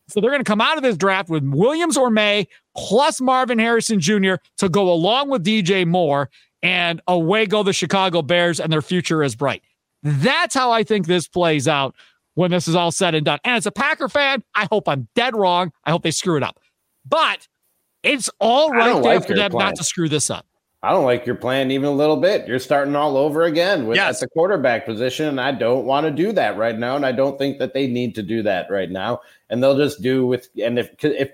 So 0.07 0.21
they're 0.21 0.29
going 0.29 0.43
to 0.43 0.49
come 0.49 0.61
out 0.61 0.77
of 0.77 0.83
this 0.83 0.97
draft 0.97 1.29
with 1.29 1.43
Williams 1.43 1.97
or 1.97 2.11
Maye 2.11 2.47
plus 2.77 3.19
Marvin 3.19 3.57
Harrison 3.57 3.99
Jr. 3.99 4.35
to 4.57 4.69
go 4.69 4.91
along 4.91 5.29
with 5.29 5.43
DJ 5.43 5.85
Moore, 5.85 6.29
and 6.61 7.01
away 7.07 7.45
go 7.45 7.63
the 7.63 7.73
Chicago 7.73 8.21
Bears, 8.21 8.59
and 8.59 8.71
their 8.71 8.81
future 8.81 9.23
is 9.23 9.35
bright. 9.35 9.63
That's 10.03 10.53
how 10.53 10.71
I 10.71 10.83
think 10.83 11.07
this 11.07 11.27
plays 11.27 11.67
out 11.67 11.95
when 12.35 12.51
this 12.51 12.67
is 12.67 12.75
all 12.75 12.91
said 12.91 13.15
and 13.15 13.25
done. 13.25 13.39
And 13.43 13.55
as 13.55 13.65
a 13.65 13.71
Packer 13.71 14.09
fan, 14.09 14.43
I 14.53 14.67
hope 14.71 14.87
I'm 14.87 15.07
dead 15.15 15.35
wrong. 15.35 15.71
I 15.83 15.91
hope 15.91 16.03
they 16.03 16.11
screw 16.11 16.37
it 16.37 16.43
up. 16.43 16.59
But 17.07 17.47
it's 18.03 18.29
all 18.39 18.71
right 18.71 18.93
there 18.93 19.01
like 19.01 19.27
for 19.27 19.35
them 19.35 19.51
plan. 19.51 19.65
not 19.65 19.75
to 19.75 19.83
screw 19.83 20.09
this 20.09 20.29
up. 20.29 20.45
I 20.85 20.91
don't 20.91 21.05
like 21.05 21.25
your 21.25 21.35
plan 21.35 21.71
even 21.71 21.87
a 21.89 21.93
little 21.93 22.17
bit. 22.17 22.47
You're 22.47 22.59
starting 22.59 22.95
all 22.95 23.17
over 23.17 23.43
again 23.43 23.87
with 23.87 23.95
yes. 23.95 24.17
at 24.17 24.19
the 24.19 24.33
quarterback 24.33 24.85
position. 24.85 25.25
And 25.25 25.41
I 25.41 25.51
don't 25.51 25.85
want 25.85 26.05
to 26.05 26.11
do 26.11 26.31
that 26.33 26.57
right 26.57 26.77
now. 26.77 26.95
And 26.95 27.03
I 27.03 27.11
don't 27.11 27.39
think 27.39 27.57
that 27.57 27.73
they 27.73 27.87
need 27.87 28.13
to 28.15 28.21
do 28.21 28.43
that 28.43 28.69
right 28.69 28.91
now. 28.91 29.21
And 29.49 29.63
they'll 29.63 29.77
just 29.77 30.03
do 30.03 30.27
with 30.27 30.47
and 30.63 30.77
if 30.77 30.91
if 31.03 31.31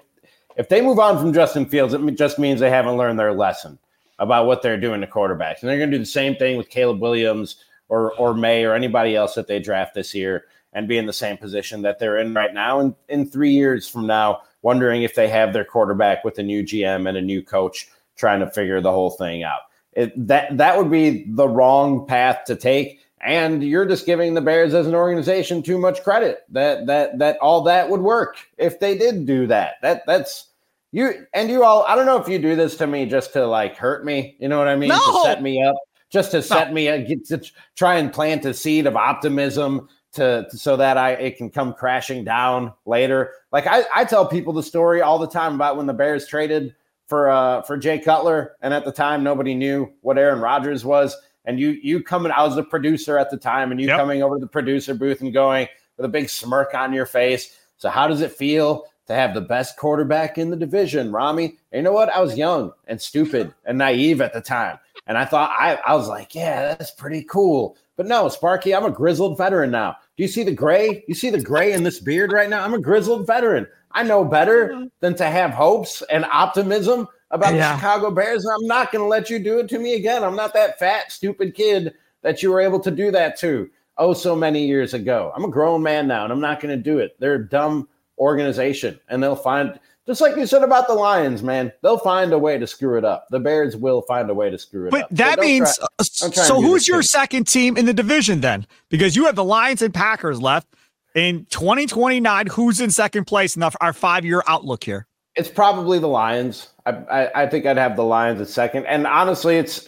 if 0.55 0.69
they 0.69 0.79
move 0.79 0.99
on 0.99 1.17
from 1.17 1.33
Justin 1.33 1.65
Fields, 1.65 1.93
it 1.93 2.15
just 2.15 2.39
means 2.39 2.61
they 2.61 2.69
haven't 2.69 2.95
learned 2.95 3.19
their 3.19 3.33
lesson 3.33 3.77
about 4.19 4.45
what 4.45 4.61
they're 4.61 4.79
doing 4.79 5.01
to 5.01 5.07
quarterbacks. 5.07 5.61
And 5.61 5.69
they're 5.69 5.77
going 5.77 5.91
to 5.91 5.97
do 5.97 6.03
the 6.03 6.05
same 6.05 6.35
thing 6.35 6.55
with 6.55 6.69
Caleb 6.69 7.01
Williams 7.01 7.57
or 7.89 8.13
or 8.13 8.33
Maye 8.33 8.63
or 8.63 8.73
anybody 8.73 9.17
else 9.17 9.35
that 9.35 9.47
they 9.47 9.59
draft 9.59 9.93
this 9.93 10.15
year 10.15 10.45
and 10.71 10.87
be 10.87 10.97
in 10.97 11.05
the 11.05 11.11
same 11.11 11.35
position 11.35 11.81
that 11.81 11.99
they're 11.99 12.19
in 12.19 12.33
right 12.33 12.53
now. 12.53 12.79
And 12.79 12.95
in 13.09 13.27
three 13.27 13.51
years 13.51 13.85
from 13.85 14.07
now, 14.07 14.43
wondering 14.61 15.03
if 15.03 15.15
they 15.15 15.27
have 15.27 15.53
their 15.53 15.65
quarterback 15.65 16.23
with 16.23 16.37
a 16.39 16.43
new 16.43 16.63
GM 16.63 17.07
and 17.07 17.17
a 17.17 17.21
new 17.21 17.41
coach 17.41 17.89
trying 18.17 18.39
to 18.39 18.49
figure 18.49 18.81
the 18.81 18.91
whole 18.91 19.11
thing 19.11 19.43
out. 19.43 19.61
It, 19.93 20.27
that 20.27 20.57
that 20.57 20.77
would 20.77 20.89
be 20.89 21.25
the 21.29 21.47
wrong 21.47 22.05
path 22.05 22.45
to 22.45 22.55
take. 22.55 22.99
And 23.19 23.63
you're 23.63 23.85
just 23.85 24.05
giving 24.05 24.33
the 24.33 24.41
Bears 24.41 24.73
as 24.73 24.87
an 24.87 24.95
organization 24.95 25.61
too 25.61 25.77
much 25.77 26.03
credit. 26.03 26.39
That 26.49 26.87
that 26.87 27.19
that 27.19 27.37
all 27.39 27.63
that 27.63 27.89
would 27.89 28.01
work 28.01 28.37
if 28.57 28.79
they 28.79 28.97
did 28.97 29.25
do 29.25 29.47
that. 29.47 29.75
That 29.81 30.03
that's 30.07 30.47
you 30.91 31.25
and 31.33 31.49
you 31.49 31.63
all. 31.63 31.83
I 31.83 31.95
don't 31.95 32.05
know 32.05 32.19
if 32.19 32.27
you 32.27 32.39
do 32.39 32.55
this 32.55 32.77
to 32.77 32.87
me 32.87 33.05
just 33.05 33.33
to 33.33 33.45
like 33.45 33.75
hurt 33.75 34.05
me. 34.05 34.37
You 34.39 34.47
know 34.47 34.57
what 34.57 34.67
I 34.67 34.75
mean? 34.75 34.89
No. 34.89 34.97
To 34.97 35.21
set 35.23 35.41
me 35.41 35.63
up, 35.63 35.75
just 36.09 36.31
to 36.31 36.41
set 36.41 36.69
no. 36.69 36.73
me 36.73 36.87
up, 36.87 37.05
to 37.25 37.41
try 37.75 37.95
and 37.95 38.11
plant 38.11 38.45
a 38.45 38.53
seed 38.53 38.87
of 38.87 38.95
optimism 38.95 39.87
to, 40.13 40.47
to, 40.49 40.57
so 40.57 40.77
that 40.77 40.97
I 40.97 41.11
it 41.11 41.37
can 41.37 41.49
come 41.49 41.73
crashing 41.73 42.23
down 42.23 42.73
later. 42.85 43.33
Like 43.51 43.67
I, 43.67 43.83
I 43.93 44.05
tell 44.05 44.25
people 44.25 44.53
the 44.53 44.63
story 44.63 45.01
all 45.01 45.19
the 45.19 45.27
time 45.27 45.55
about 45.55 45.77
when 45.77 45.85
the 45.85 45.93
Bears 45.93 46.27
traded 46.27 46.75
for 47.07 47.29
uh 47.29 47.61
for 47.63 47.77
Jay 47.77 47.99
Cutler, 47.99 48.55
and 48.61 48.73
at 48.73 48.85
the 48.85 48.91
time 48.91 49.23
nobody 49.23 49.53
knew 49.53 49.91
what 50.01 50.17
Aaron 50.17 50.39
Rodgers 50.39 50.85
was. 50.85 51.15
And 51.45 51.59
you 51.59 51.69
you 51.81 52.03
coming, 52.03 52.31
I 52.31 52.43
was 52.43 52.57
a 52.57 52.63
producer 52.63 53.17
at 53.17 53.31
the 53.31 53.37
time, 53.37 53.71
and 53.71 53.81
you 53.81 53.87
yep. 53.87 53.97
coming 53.97 54.21
over 54.21 54.35
to 54.35 54.41
the 54.41 54.47
producer 54.47 54.93
booth 54.93 55.21
and 55.21 55.33
going 55.33 55.67
with 55.97 56.05
a 56.05 56.09
big 56.09 56.29
smirk 56.29 56.73
on 56.73 56.93
your 56.93 57.05
face. 57.05 57.57
So 57.77 57.89
how 57.89 58.07
does 58.07 58.21
it 58.21 58.31
feel 58.31 58.85
to 59.07 59.13
have 59.15 59.33
the 59.33 59.41
best 59.41 59.75
quarterback 59.75 60.37
in 60.37 60.51
the 60.51 60.55
division, 60.55 61.11
Ramie? 61.11 61.57
And 61.71 61.79
you 61.79 61.81
know 61.81 61.91
what? 61.91 62.09
I 62.09 62.21
was 62.21 62.37
young 62.37 62.71
and 62.87 63.01
stupid 63.01 63.53
and 63.65 63.77
naive 63.77 64.21
at 64.21 64.33
the 64.33 64.41
time. 64.41 64.77
And 65.07 65.17
I 65.17 65.25
thought 65.25 65.51
I, 65.59 65.79
I 65.85 65.95
was 65.95 66.07
like, 66.07 66.35
yeah, 66.35 66.75
that's 66.75 66.91
pretty 66.91 67.23
cool. 67.23 67.75
But 68.01 68.07
no, 68.07 68.29
Sparky, 68.29 68.73
I'm 68.73 68.83
a 68.83 68.89
grizzled 68.89 69.37
veteran 69.37 69.69
now. 69.69 69.95
Do 70.17 70.23
you 70.23 70.27
see 70.27 70.41
the 70.41 70.51
gray? 70.51 71.03
You 71.07 71.13
see 71.13 71.29
the 71.29 71.39
gray 71.39 71.73
in 71.73 71.83
this 71.83 71.99
beard 71.99 72.31
right 72.31 72.49
now? 72.49 72.63
I'm 72.63 72.73
a 72.73 72.81
grizzled 72.81 73.27
veteran. 73.27 73.67
I 73.91 74.01
know 74.01 74.25
better 74.25 74.87
than 75.01 75.13
to 75.17 75.25
have 75.27 75.51
hopes 75.51 76.01
and 76.09 76.25
optimism 76.25 77.07
about 77.29 77.53
Yeah. 77.53 77.73
the 77.73 77.77
Chicago 77.77 78.09
Bears. 78.09 78.43
And 78.43 78.55
I'm 78.55 78.65
not 78.65 78.91
going 78.91 79.03
to 79.03 79.07
let 79.07 79.29
you 79.29 79.37
do 79.37 79.59
it 79.59 79.69
to 79.69 79.77
me 79.77 79.93
again. 79.93 80.23
I'm 80.23 80.35
not 80.35 80.51
that 80.55 80.79
fat, 80.79 81.11
stupid 81.11 81.53
kid 81.53 81.93
that 82.23 82.41
you 82.41 82.49
were 82.49 82.59
able 82.59 82.79
to 82.79 82.89
do 82.89 83.11
that 83.11 83.37
to 83.41 83.69
oh 83.99 84.13
so 84.13 84.35
many 84.35 84.65
years 84.65 84.95
ago. 84.95 85.31
I'm 85.35 85.45
a 85.45 85.47
grown 85.51 85.83
man 85.83 86.07
now, 86.07 86.23
and 86.23 86.33
I'm 86.33 86.41
not 86.41 86.59
going 86.59 86.75
to 86.75 86.83
do 86.83 86.97
it. 86.97 87.15
They're 87.19 87.35
a 87.35 87.47
dumb 87.49 87.87
organization, 88.17 88.99
and 89.09 89.21
they'll 89.21 89.35
find 89.35 89.79
just 90.07 90.21
like 90.21 90.35
you 90.35 90.45
said 90.47 90.63
about 90.63 90.87
the 90.87 90.93
Lions, 90.93 91.43
man. 91.43 91.71
They'll 91.83 91.97
find 91.97 92.33
a 92.33 92.39
way 92.39 92.57
to 92.57 92.65
screw 92.67 92.97
it 92.97 93.05
up. 93.05 93.27
The 93.29 93.39
Bears 93.39 93.75
will 93.77 94.01
find 94.03 94.29
a 94.29 94.33
way 94.33 94.49
to 94.49 94.57
screw 94.57 94.87
it 94.87 94.91
But 94.91 95.03
up. 95.03 95.09
But 95.09 95.17
that 95.17 95.35
don't 95.37 95.45
means 95.45 95.77
try- 95.77 95.85
uh, 95.99 96.03
don't 96.19 96.33
try 96.33 96.43
and 96.43 96.47
so 96.47 96.61
who's 96.61 96.87
your 96.87 96.97
me. 96.99 97.03
second 97.03 97.47
team 97.47 97.77
in 97.77 97.85
the 97.85 97.93
division 97.93 98.41
then? 98.41 98.65
Because 98.89 99.15
you 99.15 99.25
have 99.25 99.35
the 99.35 99.43
Lions 99.43 99.81
and 99.81 99.93
Packers 99.93 100.41
left 100.41 100.67
in 101.15 101.45
2029. 101.51 102.47
Who's 102.47 102.79
in 102.81 102.89
second 102.91 103.25
place 103.25 103.55
in 103.55 103.59
the, 103.59 103.71
our 103.81 103.93
five 103.93 104.25
year 104.25 104.43
outlook 104.47 104.83
here? 104.83 105.05
It's 105.35 105.49
probably 105.49 105.97
the 105.99 106.07
Lions. 106.07 106.69
I, 106.85 106.91
I, 106.91 107.43
I 107.43 107.47
think 107.47 107.65
I'd 107.65 107.77
have 107.77 107.95
the 107.95 108.03
Lions 108.03 108.41
at 108.41 108.47
second. 108.49 108.85
And 108.87 109.07
honestly, 109.07 109.57
it's 109.57 109.85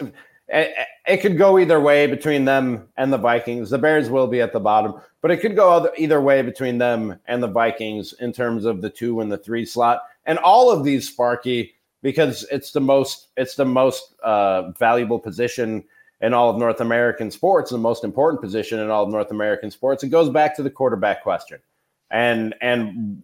it, 0.48 0.74
it 1.06 1.16
could 1.18 1.38
go 1.38 1.58
either 1.58 1.80
way 1.80 2.06
between 2.06 2.44
them 2.44 2.88
and 2.96 3.12
the 3.12 3.18
Vikings. 3.18 3.70
The 3.70 3.78
Bears 3.78 4.10
will 4.10 4.26
be 4.26 4.40
at 4.40 4.52
the 4.52 4.60
bottom, 4.60 4.94
but 5.20 5.30
it 5.30 5.38
could 5.38 5.56
go 5.56 5.90
either 5.96 6.20
way 6.20 6.42
between 6.42 6.78
them 6.78 7.18
and 7.26 7.42
the 7.42 7.48
Vikings 7.48 8.12
in 8.14 8.32
terms 8.32 8.64
of 8.64 8.82
the 8.82 8.90
two 8.90 9.20
and 9.20 9.30
the 9.30 9.38
three 9.38 9.64
slot. 9.64 10.02
And 10.26 10.38
all 10.38 10.70
of 10.70 10.84
these, 10.84 11.08
Sparky, 11.08 11.74
because 12.02 12.46
it's 12.50 12.72
the 12.72 12.80
most 12.80 13.28
it's 13.36 13.56
the 13.56 13.64
most 13.64 14.14
uh, 14.22 14.70
valuable 14.78 15.18
position 15.18 15.84
in 16.20 16.32
all 16.32 16.50
of 16.50 16.56
North 16.56 16.80
American 16.80 17.30
sports, 17.30 17.70
the 17.70 17.78
most 17.78 18.04
important 18.04 18.40
position 18.40 18.78
in 18.80 18.90
all 18.90 19.04
of 19.04 19.10
North 19.10 19.30
American 19.30 19.70
sports. 19.70 20.02
It 20.02 20.08
goes 20.08 20.30
back 20.30 20.56
to 20.56 20.62
the 20.62 20.70
quarterback 20.70 21.22
question 21.22 21.58
and 22.14 22.54
and 22.60 23.22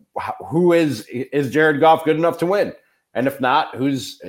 who 0.48 0.72
is 0.72 1.06
is 1.08 1.50
Jared 1.50 1.80
Goff 1.80 2.04
good 2.04 2.16
enough 2.16 2.38
to 2.38 2.46
win? 2.46 2.74
And 3.14 3.26
if 3.26 3.40
not, 3.40 3.74
who's 3.76 4.20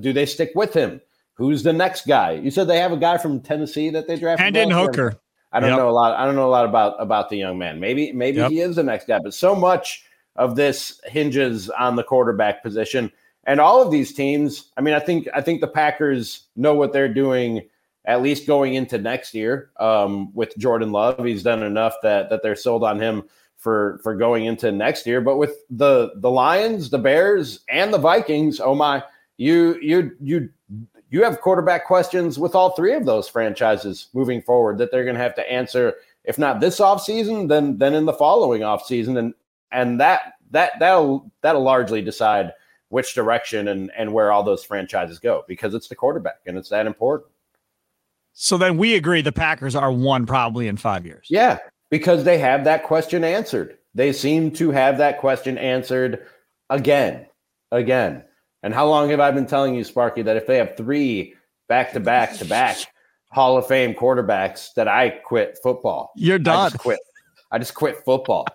do 0.00 0.12
they 0.12 0.26
stick 0.26 0.52
with 0.54 0.72
him? 0.72 1.00
Who's 1.36 1.62
the 1.62 1.72
next 1.72 2.06
guy? 2.06 2.32
You 2.32 2.50
said 2.50 2.66
they 2.66 2.78
have 2.78 2.92
a 2.92 2.96
guy 2.96 3.18
from 3.18 3.40
Tennessee 3.40 3.90
that 3.90 4.06
they 4.08 4.16
drafted. 4.16 4.44
Hendon? 4.44 4.70
Hooker. 4.70 5.14
I 5.52 5.60
don't 5.60 5.70
Yep. 5.70 5.78
know 5.78 5.88
a 5.88 5.92
lot. 5.92 6.18
I 6.18 6.24
don't 6.24 6.34
know 6.34 6.48
a 6.48 6.50
lot 6.50 6.64
about 6.66 6.96
about 6.98 7.30
the 7.30 7.36
young 7.36 7.56
man. 7.58 7.78
Maybe 7.80 8.12
maybe 8.12 8.38
Yep. 8.38 8.50
he 8.50 8.60
is 8.60 8.76
the 8.76 8.82
next 8.82 9.06
guy, 9.06 9.18
but 9.18 9.32
so 9.34 9.54
much 9.54 10.04
of 10.36 10.56
this 10.56 11.00
hinges 11.04 11.70
on 11.70 11.96
the 11.96 12.02
quarterback 12.02 12.62
position. 12.62 13.10
And 13.44 13.60
all 13.60 13.80
of 13.80 13.90
these 13.90 14.12
teams, 14.12 14.70
I 14.76 14.80
mean, 14.80 14.94
I 14.94 14.98
think 14.98 15.28
I 15.34 15.40
think 15.40 15.60
the 15.60 15.68
Packers 15.68 16.46
know 16.56 16.74
what 16.74 16.92
they're 16.92 17.12
doing 17.12 17.62
at 18.04 18.22
least 18.22 18.46
going 18.46 18.74
into 18.74 18.98
next 18.98 19.34
year 19.34 19.70
um, 19.80 20.32
with 20.34 20.56
Jordan 20.58 20.92
Love. 20.92 21.24
He's 21.24 21.42
done 21.42 21.62
enough 21.62 21.94
that 22.02 22.30
that 22.30 22.42
they're 22.42 22.56
sold 22.56 22.82
on 22.84 23.00
him 23.00 23.24
for 23.56 23.98
for 24.02 24.14
going 24.14 24.44
into 24.46 24.70
next 24.72 25.06
year. 25.06 25.20
But 25.20 25.36
with 25.36 25.54
the 25.70 26.12
the 26.16 26.30
Lions, 26.30 26.90
the 26.90 26.98
Bears, 26.98 27.60
and 27.68 27.92
the 27.94 27.98
Vikings, 27.98 28.60
oh 28.60 28.74
my, 28.74 29.02
you 29.38 29.78
you 29.80 30.12
you 30.20 30.48
you 31.16 31.24
have 31.24 31.40
quarterback 31.40 31.86
questions 31.86 32.38
with 32.38 32.54
all 32.54 32.70
three 32.72 32.92
of 32.92 33.06
those 33.06 33.26
franchises 33.26 34.08
moving 34.12 34.42
forward 34.42 34.76
that 34.76 34.90
they're 34.90 35.04
going 35.04 35.16
to 35.16 35.22
have 35.22 35.34
to 35.34 35.50
answer 35.50 35.94
if 36.24 36.38
not 36.38 36.60
this 36.60 36.78
offseason 36.78 37.48
then 37.48 37.78
then 37.78 37.94
in 37.94 38.04
the 38.04 38.12
following 38.12 38.60
offseason. 38.60 39.18
And 39.18 39.34
and 39.72 39.98
that 39.98 40.34
that 40.50 40.72
that'll 40.78 41.30
that'll 41.40 41.62
largely 41.62 42.02
decide 42.02 42.52
which 42.90 43.14
direction 43.14 43.68
and 43.68 43.90
and 43.96 44.12
where 44.12 44.30
all 44.30 44.42
those 44.42 44.62
franchises 44.62 45.18
go 45.18 45.42
because 45.48 45.72
it's 45.72 45.88
the 45.88 45.94
quarterback 45.94 46.40
and 46.44 46.58
it's 46.58 46.68
that 46.68 46.86
important. 46.86 47.30
So 48.34 48.58
then 48.58 48.76
we 48.76 48.94
agree 48.94 49.22
the 49.22 49.32
Packers 49.32 49.74
are 49.74 49.90
one 49.90 50.26
probably 50.26 50.68
in 50.68 50.76
five 50.76 51.06
years. 51.06 51.26
yeah 51.30 51.58
because 51.88 52.24
they 52.24 52.36
have 52.36 52.64
that 52.64 52.82
question 52.82 53.24
answered. 53.24 53.78
They 53.94 54.12
seem 54.12 54.50
to 54.52 54.70
have 54.72 54.98
that 54.98 55.18
question 55.18 55.56
answered 55.56 56.26
again 56.68 57.26
again 57.72 58.24
and 58.62 58.74
how 58.74 58.86
long 58.86 59.10
have 59.10 59.20
i 59.20 59.30
been 59.30 59.46
telling 59.46 59.74
you 59.74 59.84
sparky 59.84 60.22
that 60.22 60.36
if 60.36 60.46
they 60.46 60.56
have 60.56 60.76
three 60.76 61.34
back 61.68 61.92
to 61.92 62.00
back 62.00 62.36
to 62.36 62.44
back 62.44 62.76
hall 63.30 63.56
of 63.56 63.66
fame 63.66 63.94
quarterbacks 63.94 64.72
that 64.74 64.88
i 64.88 65.10
quit 65.10 65.58
football 65.62 66.10
You're 66.16 66.38
done. 66.38 66.56
I 66.56 66.68
just 66.70 66.78
quit. 66.78 67.00
I 67.50 67.58
just 67.58 67.74
quit 67.74 67.96
football. 68.04 68.46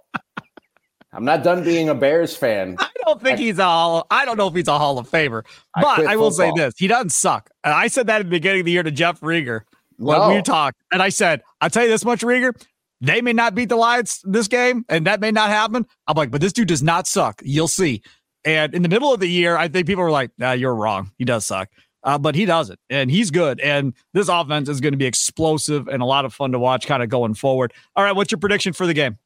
I'm 1.13 1.25
not 1.25 1.43
done 1.43 1.63
being 1.63 1.89
a 1.89 1.95
Bears 1.95 2.35
fan. 2.37 2.77
I 2.79 2.89
don't 3.05 3.21
think 3.21 3.37
he's 3.39 3.59
a 3.59 3.63
hall. 3.65 4.07
I 4.09 4.23
don't 4.25 4.37
know 4.37 4.47
if 4.47 4.53
he's 4.53 4.67
a 4.67 4.77
Hall 4.77 4.97
of 4.97 5.09
Famer, 5.09 5.43
but 5.75 5.95
quit 5.95 6.07
I, 6.07 6.15
will 6.15 6.31
say 6.31 6.51
this: 6.55 6.73
he 6.77 6.87
doesn't 6.87 7.09
suck. 7.09 7.49
And 7.63 7.73
I 7.73 7.87
said 7.87 8.07
that 8.07 8.21
at 8.21 8.25
the 8.25 8.29
beginning 8.29 8.61
of 8.61 8.65
the 8.65 8.71
year 8.71 8.83
to 8.83 8.91
Jeff 8.91 9.19
Rieger 9.19 9.61
when 9.97 10.17
No. 10.17 10.29
we 10.33 10.41
talked, 10.41 10.81
and 10.91 11.01
I 11.01 11.09
said, 11.09 11.41
"I'll 11.59 11.69
tell 11.69 11.83
you 11.83 11.89
this 11.89 12.05
much, 12.05 12.21
Rieger." 12.21 12.53
They 13.01 13.21
may 13.21 13.33
not 13.33 13.55
beat 13.55 13.69
the 13.69 13.75
Lions 13.75 14.21
this 14.23 14.47
game, 14.47 14.85
and 14.87 15.05
that 15.07 15.19
may 15.19 15.31
not 15.31 15.49
happen. 15.49 15.85
I'm 16.07 16.15
like, 16.15 16.31
but 16.31 16.39
this 16.39 16.53
dude 16.53 16.67
does 16.67 16.83
not 16.83 17.07
suck. 17.07 17.41
You'll 17.43 17.67
see. 17.67 18.03
And 18.43 18.73
in 18.73 18.81
the 18.81 18.89
middle 18.89 19.13
of 19.13 19.19
the 19.19 19.27
year, 19.27 19.55
I 19.55 19.67
think 19.67 19.87
people 19.87 20.03
were 20.03 20.11
like, 20.11 20.31
nah, 20.37 20.53
you're 20.53 20.75
wrong. 20.75 21.11
He 21.17 21.25
does 21.25 21.45
suck. 21.45 21.69
Uh, 22.03 22.17
but 22.17 22.33
he 22.33 22.45
doesn't. 22.45 22.79
And 22.89 23.11
he's 23.11 23.29
good. 23.29 23.59
And 23.59 23.93
this 24.13 24.27
offense 24.27 24.67
is 24.69 24.81
going 24.81 24.93
to 24.93 24.97
be 24.97 25.05
explosive 25.05 25.87
and 25.87 26.01
a 26.01 26.05
lot 26.05 26.25
of 26.25 26.33
fun 26.33 26.51
to 26.53 26.59
watch 26.59 26.87
kind 26.87 27.03
of 27.03 27.09
going 27.09 27.35
forward. 27.35 27.73
All 27.95 28.03
right. 28.03 28.15
What's 28.15 28.31
your 28.31 28.39
prediction 28.39 28.73
for 28.73 28.87
the 28.87 28.93
game? 28.93 29.19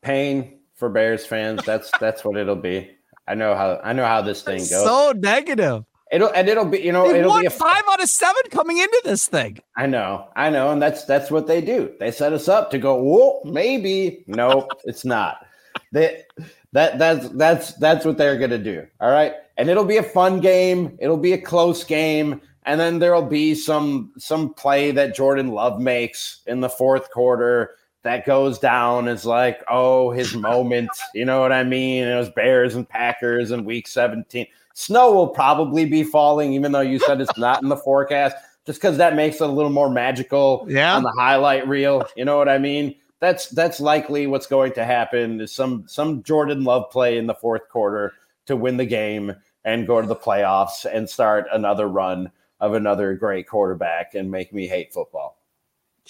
Pain 0.00 0.58
for 0.74 0.88
Bears 0.88 1.26
fans. 1.26 1.64
That's 1.64 1.90
that's 2.00 2.24
what 2.24 2.36
it'll 2.36 2.56
be. 2.56 2.90
I 3.28 3.34
know 3.34 3.54
how 3.54 3.80
I 3.84 3.92
know 3.92 4.06
how 4.06 4.22
this 4.22 4.42
thing 4.42 4.58
goes. 4.58 4.70
So 4.70 5.12
negative. 5.16 5.84
it'll 6.10 6.30
and 6.30 6.48
it'll 6.48 6.64
be 6.64 6.80
you 6.80 6.92
know 6.92 7.10
They 7.10 7.20
it'll 7.20 7.38
be 7.38 7.46
a 7.46 7.50
five 7.50 7.82
out 7.88 8.02
of 8.02 8.08
seven 8.08 8.42
coming 8.50 8.78
into 8.78 9.00
this 9.04 9.28
thing. 9.28 9.60
I 9.76 9.86
know, 9.86 10.28
I 10.34 10.50
know, 10.50 10.70
and 10.70 10.82
that's 10.82 11.04
that's 11.04 11.30
what 11.30 11.46
they 11.46 11.60
do. 11.60 11.92
They 12.00 12.10
set 12.10 12.32
us 12.32 12.48
up 12.48 12.70
to 12.72 12.78
go. 12.78 12.96
Whoa, 12.96 13.42
maybe. 13.44 14.24
Nope, 14.26 14.70
it's 14.84 15.04
not. 15.04 15.46
They, 15.92 16.24
that 16.72 16.98
that's 16.98 17.28
that's 17.30 17.74
that's 17.74 18.04
what 18.04 18.16
they're 18.18 18.38
gonna 18.38 18.58
do. 18.58 18.86
All 19.00 19.10
right, 19.10 19.34
and 19.56 19.68
it'll 19.68 19.84
be 19.84 19.96
a 19.98 20.02
fun 20.02 20.40
game. 20.40 20.96
It'll 21.00 21.16
be 21.16 21.32
a 21.32 21.40
close 21.40 21.84
game, 21.84 22.40
and 22.64 22.80
then 22.80 22.98
there'll 22.98 23.22
be 23.26 23.54
some 23.54 24.12
some 24.18 24.54
play 24.54 24.90
that 24.92 25.14
Jordan 25.14 25.48
Love 25.48 25.80
makes 25.80 26.40
in 26.46 26.60
the 26.60 26.68
fourth 26.68 27.10
quarter 27.10 27.72
that 28.04 28.26
goes 28.26 28.58
down 28.58 29.06
as 29.06 29.24
like, 29.24 29.60
oh, 29.70 30.10
his 30.10 30.34
moment. 30.34 30.90
You 31.14 31.24
know 31.24 31.40
what 31.40 31.52
I 31.52 31.62
mean? 31.62 32.04
It 32.04 32.16
was 32.16 32.30
Bears 32.30 32.74
and 32.74 32.88
Packers 32.88 33.50
in 33.52 33.64
Week 33.64 33.86
17. 33.86 34.46
Snow 34.74 35.12
will 35.12 35.28
probably 35.28 35.84
be 35.84 36.02
falling, 36.02 36.54
even 36.54 36.72
though 36.72 36.80
you 36.80 36.98
said 36.98 37.20
it's 37.20 37.36
not 37.38 37.62
in 37.62 37.68
the 37.68 37.76
forecast 37.76 38.34
just 38.66 38.80
because 38.80 38.96
that 38.96 39.14
makes 39.14 39.36
it 39.36 39.42
a 39.42 39.46
little 39.52 39.70
more 39.70 39.90
magical 39.90 40.64
Yeah. 40.68 40.96
on 40.96 41.02
the 41.02 41.12
highlight 41.18 41.68
reel. 41.68 42.04
You 42.16 42.24
know 42.24 42.38
what 42.38 42.48
I 42.48 42.58
mean? 42.58 42.94
That's 43.22 43.46
that's 43.50 43.78
likely 43.78 44.26
what's 44.26 44.48
going 44.48 44.72
to 44.72 44.84
happen 44.84 45.40
is 45.40 45.54
some 45.54 45.84
some 45.86 46.24
Jordan 46.24 46.64
Love 46.64 46.90
play 46.90 47.18
in 47.18 47.28
the 47.28 47.34
fourth 47.34 47.68
quarter 47.68 48.14
to 48.46 48.56
win 48.56 48.76
the 48.76 48.84
game 48.84 49.32
and 49.64 49.86
go 49.86 50.00
to 50.00 50.08
the 50.08 50.16
playoffs 50.16 50.84
and 50.92 51.08
start 51.08 51.46
another 51.52 51.88
run 51.88 52.32
of 52.58 52.74
another 52.74 53.14
great 53.14 53.46
quarterback 53.46 54.16
and 54.16 54.28
make 54.28 54.52
me 54.52 54.66
hate 54.66 54.92
football. 54.92 55.38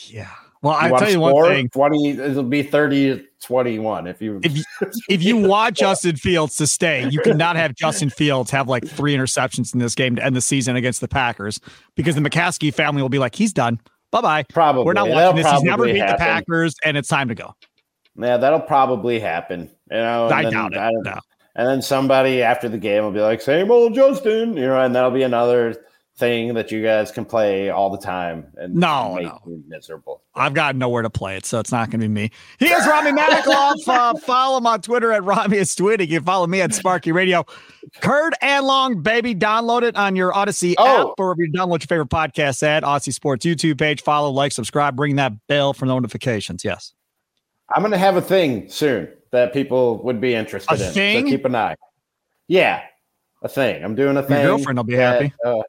Yeah. 0.07 0.31
Well, 0.63 0.73
I 0.73 0.89
tell 0.89 1.11
you 1.11 1.21
one 1.21 1.51
thing. 1.51 1.69
20 1.69 2.09
it'll 2.13 2.45
be 2.45 2.63
30 2.63 3.27
21 3.43 4.07
if 4.07 4.23
you 4.23 4.41
If 4.43 4.57
you, 4.57 4.65
if 5.11 5.23
you 5.23 5.37
want 5.49 5.77
Justin 5.77 6.17
Fields 6.17 6.57
to 6.57 6.67
stay, 6.67 7.07
you 7.11 7.21
cannot 7.21 7.57
have 7.57 7.75
Justin 7.75 8.09
Fields 8.09 8.51
have 8.53 8.69
like 8.69 8.89
three 8.89 9.15
interceptions 9.15 9.75
in 9.75 9.81
this 9.81 9.95
game 9.95 10.17
to 10.17 10.25
end 10.25 10.35
the 10.35 10.41
season 10.41 10.77
against 10.77 11.03
the 11.03 11.09
Packers 11.09 11.61
because 11.95 12.15
the 12.15 12.23
McCaskey 12.23 12.73
family 12.73 13.03
will 13.03 13.11
be 13.11 13.19
like, 13.19 13.35
he's 13.35 13.53
done. 13.53 13.81
Bye 14.13 14.21
bye. 14.21 14.45
probably 14.51 14.85
We're 14.85 14.93
not 14.93 15.09
That'll 15.09 15.33
watching 15.33 15.43
this. 15.43 15.51
He's 15.53 15.63
never 15.63 15.85
beat 15.87 15.99
the. 15.99 16.17
Packers, 16.19 16.77
and 16.85 16.97
it's 16.97 17.09
time 17.09 17.29
to 17.29 17.35
go. 17.35 17.55
Yeah, 18.17 18.37
that'll 18.37 18.61
probably 18.61 19.19
happen. 19.19 19.71
You 19.91 19.97
know, 19.97 20.27
and 20.27 20.35
I 20.35 20.43
then- 20.45 20.53
doubt 20.53 20.73
it. 20.75 20.79
I 20.79 20.91
No. 20.93 21.19
And 21.55 21.69
then 21.69 21.83
somebody 21.83 22.43
after 22.43 22.69
the 22.69 22.79
game 22.79 23.03
will 23.05 23.11
be 23.11 23.21
like, 23.21 23.43
same 23.43 23.71
old 23.71 23.95
Justin, 23.95 24.57
you 24.57 24.63
know, 24.67 24.81
and 24.81 24.95
that'll 24.95 25.11
be 25.11 25.23
another 25.23 25.85
thing 26.19 26.53
that 26.55 26.71
you 26.71 26.83
guys 26.83 27.11
can 27.11 27.25
play 27.25 27.71
all 27.71 27.89
the 27.91 27.99
time 27.99 28.47
and 28.57 28.75
No, 28.75 29.17
no. 29.17 29.39
miserable. 29.67 30.23
I've 30.35 30.53
got 30.55 30.77
nowhere 30.77 31.03
to 31.03 31.11
play 31.11 31.37
it, 31.37 31.47
so 31.47 31.59
it's 31.59 31.73
not 31.73 31.91
going 31.91 32.01
to 32.01 32.07
be 32.07 32.13
me. 32.13 32.31
He 32.59 32.67
is 32.67 32.87
Ramie 32.87 33.13
Makhlouf. 33.19 33.89
Uh, 33.89 34.15
follow 34.19 34.59
him 34.59 34.67
on 34.67 34.83
Twitter 34.83 35.11
at 35.13 35.25
Ramie 35.25 35.57
is 35.57 35.75
tweeting. 35.75 36.09
You 36.09 36.19
can 36.19 36.25
follow 36.25 36.47
me 36.47 36.61
at 36.61 36.75
Sparky 36.75 37.13
Radio. 37.13 37.45
Curd 38.01 38.35
and 38.43 38.67
Long, 38.67 39.03
baby. 39.03 39.35
Download 39.35 39.83
it 39.83 39.97
on 39.97 40.15
your 40.15 40.33
Audacy 40.33 40.75
Oh. 40.79 41.13
app 41.13 41.15
or 41.19 41.33
if 41.33 41.39
you 41.39 41.51
download 41.51 41.81
your 41.81 41.87
favorite 41.89 42.11
podcast 42.11 42.63
at 42.63 42.83
Audacy 42.83 43.13
Sports 43.15 43.45
YouTube 43.47 43.79
page. 43.79 44.03
Follow, 44.03 44.31
like, 44.31 44.53
subscribe, 44.53 45.01
ring 45.01 45.17
that 45.17 45.33
bell 45.49 45.73
for 45.73 45.87
notifications. 45.87 46.63
Yes. 46.65 46.93
I'm 47.75 47.81
going 47.83 47.93
to 47.93 47.99
have 47.99 48.17
a 48.17 48.23
thing 48.23 48.69
soon 48.69 49.09
that 49.31 49.55
people 49.55 50.03
would 50.05 50.21
be 50.21 50.35
interested 50.35 50.79
A 50.79 50.87
in. 50.89 50.93
thing? 50.93 51.25
So 51.27 51.31
keep 51.31 51.45
an 51.47 51.55
eye. 51.55 51.75
Yeah, 52.49 52.83
a 53.43 53.49
thing. 53.49 53.83
I'm 53.83 53.95
doing 53.95 54.17
a 54.19 54.23
thing. 54.23 54.43
Your 54.43 54.57
girlfriend 54.57 54.79
will 54.79 54.85
be 54.85 54.97
that, 54.97 55.23
happy. 55.23 55.35
uh, 55.45 55.63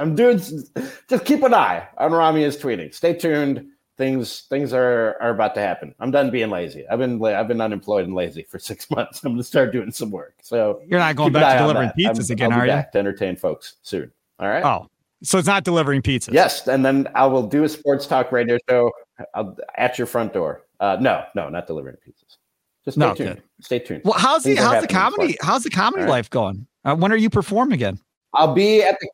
I'm 0.00 0.14
doing. 0.14 0.38
Just 0.38 1.24
keep 1.24 1.42
an 1.42 1.54
eye 1.54 1.88
on 1.98 2.12
Ramie 2.12 2.44
is 2.44 2.56
tweeting. 2.56 2.94
Stay 2.94 3.14
tuned. 3.14 3.66
Things 3.96 4.40
things 4.50 4.72
are 4.72 5.16
are 5.22 5.30
about 5.30 5.54
to 5.54 5.60
happen. 5.60 5.94
I'm 6.00 6.10
done 6.10 6.30
being 6.30 6.50
lazy. 6.50 6.86
I've 6.88 6.98
been 6.98 7.24
I've 7.24 7.46
been 7.48 7.60
unemployed 7.60 8.04
and 8.06 8.14
lazy 8.14 8.42
for 8.42 8.58
six 8.70 8.90
months. 8.90 9.24
I'm 9.24 9.32
gonna 9.32 9.42
start 9.44 9.72
doing 9.72 9.92
some 9.92 10.10
work. 10.10 10.34
So 10.42 10.80
You're 10.86 10.98
not 10.98 11.16
going 11.16 11.32
back 11.32 11.56
to 11.58 11.62
delivering 11.62 11.90
pizzas 11.96 12.28
I'm- 12.30 12.32
again, 12.32 12.52
I'll 12.52 12.58
be 12.58 12.62
are 12.62 12.66
you? 12.66 12.72
back 12.72 12.92
to 12.92 12.98
entertain 12.98 13.36
folks 13.36 13.76
soon. 13.82 14.10
All 14.40 14.48
right. 14.48 14.64
Oh, 14.64 14.88
so 15.22 15.38
it's 15.38 15.46
not 15.46 15.62
delivering 15.64 16.02
pizzas. 16.02 16.32
Yes, 16.32 16.66
and 16.66 16.84
then 16.84 17.08
I 17.14 17.24
will 17.26 17.46
do 17.46 17.62
a 17.64 17.68
sports 17.68 18.06
talk 18.06 18.32
radio 18.32 18.58
show 18.68 18.90
I'll, 19.34 19.56
at 19.76 19.96
your 19.96 20.08
front 20.08 20.32
door. 20.34 20.62
Uh, 20.80 20.96
no, 21.00 21.24
no, 21.36 21.48
not 21.48 21.66
delivering 21.68 21.96
pizzas. 22.06 22.36
Just 22.84 22.96
stay 22.98 23.06
No, 23.06 23.14
tuned. 23.14 23.34
good. 23.36 23.42
Stay 23.60 23.78
tuned. 23.78 24.02
Well, 24.04 24.14
how's 24.18 24.42
the 24.44 24.54
Things 24.54 24.60
are 24.64 24.74
how's 24.74 24.82
the 24.82 24.88
comedy 24.88 25.32
Sparky. 25.32 25.38
how's 25.42 25.62
the 25.64 25.70
comedy 25.70 26.02
All 26.02 26.08
right. 26.08 26.12
life 26.16 26.30
going? 26.30 26.66
Uh, 26.84 26.94
when 26.94 27.12
are 27.12 27.16
you 27.16 27.30
performing 27.30 27.74
again? 27.74 27.98
I'll 28.34 28.52
be 28.54 28.82
at 28.82 28.98
the 29.00 29.08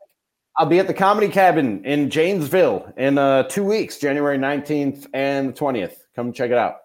I'll 0.57 0.67
be 0.67 0.79
at 0.81 0.89
the 0.89 0.95
Comedy 0.95 1.29
Cabin 1.29 1.83
in 1.87 2.11
Janesville 2.11 2.93
in 2.97 3.17
uh, 3.17 3.45
two 3.45 3.63
weeks, 3.65 3.99
January 3.99 4.37
nineteenth 4.37 5.07
and 5.15 5.55
twentieth. 5.55 6.05
Come 6.17 6.33
check 6.33 6.51
it 6.51 6.59
out. 6.59 6.77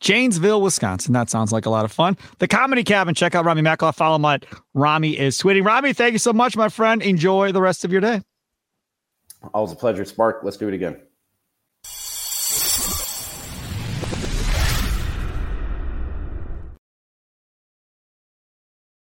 Janesville, 0.00 0.60
Wisconsin. 0.60 1.12
That 1.12 1.30
sounds 1.30 1.52
like 1.52 1.64
a 1.64 1.70
lot 1.70 1.84
of 1.84 1.92
fun. 1.92 2.18
The 2.38 2.48
Comedy 2.48 2.82
Cabin. 2.82 3.14
Check 3.14 3.36
out 3.36 3.44
Ramie 3.44 3.62
Makhlouf. 3.62 3.94
Follow 3.94 4.16
him 4.16 4.24
at 4.24 4.44
Ramie 4.74 5.16
is 5.16 5.38
tweeting. 5.40 5.64
Ramie, 5.64 5.92
thank 5.92 6.12
you 6.12 6.18
so 6.18 6.32
much, 6.32 6.56
my 6.56 6.68
friend. 6.68 7.00
Enjoy 7.02 7.52
the 7.52 7.62
rest 7.62 7.84
of 7.84 7.92
your 7.92 8.00
day. 8.00 8.20
Always 9.54 9.72
a 9.72 9.76
pleasure, 9.76 10.04
Spark. 10.04 10.40
Let's 10.42 10.56
do 10.56 10.66
it 10.68 10.74
again. 10.74 11.00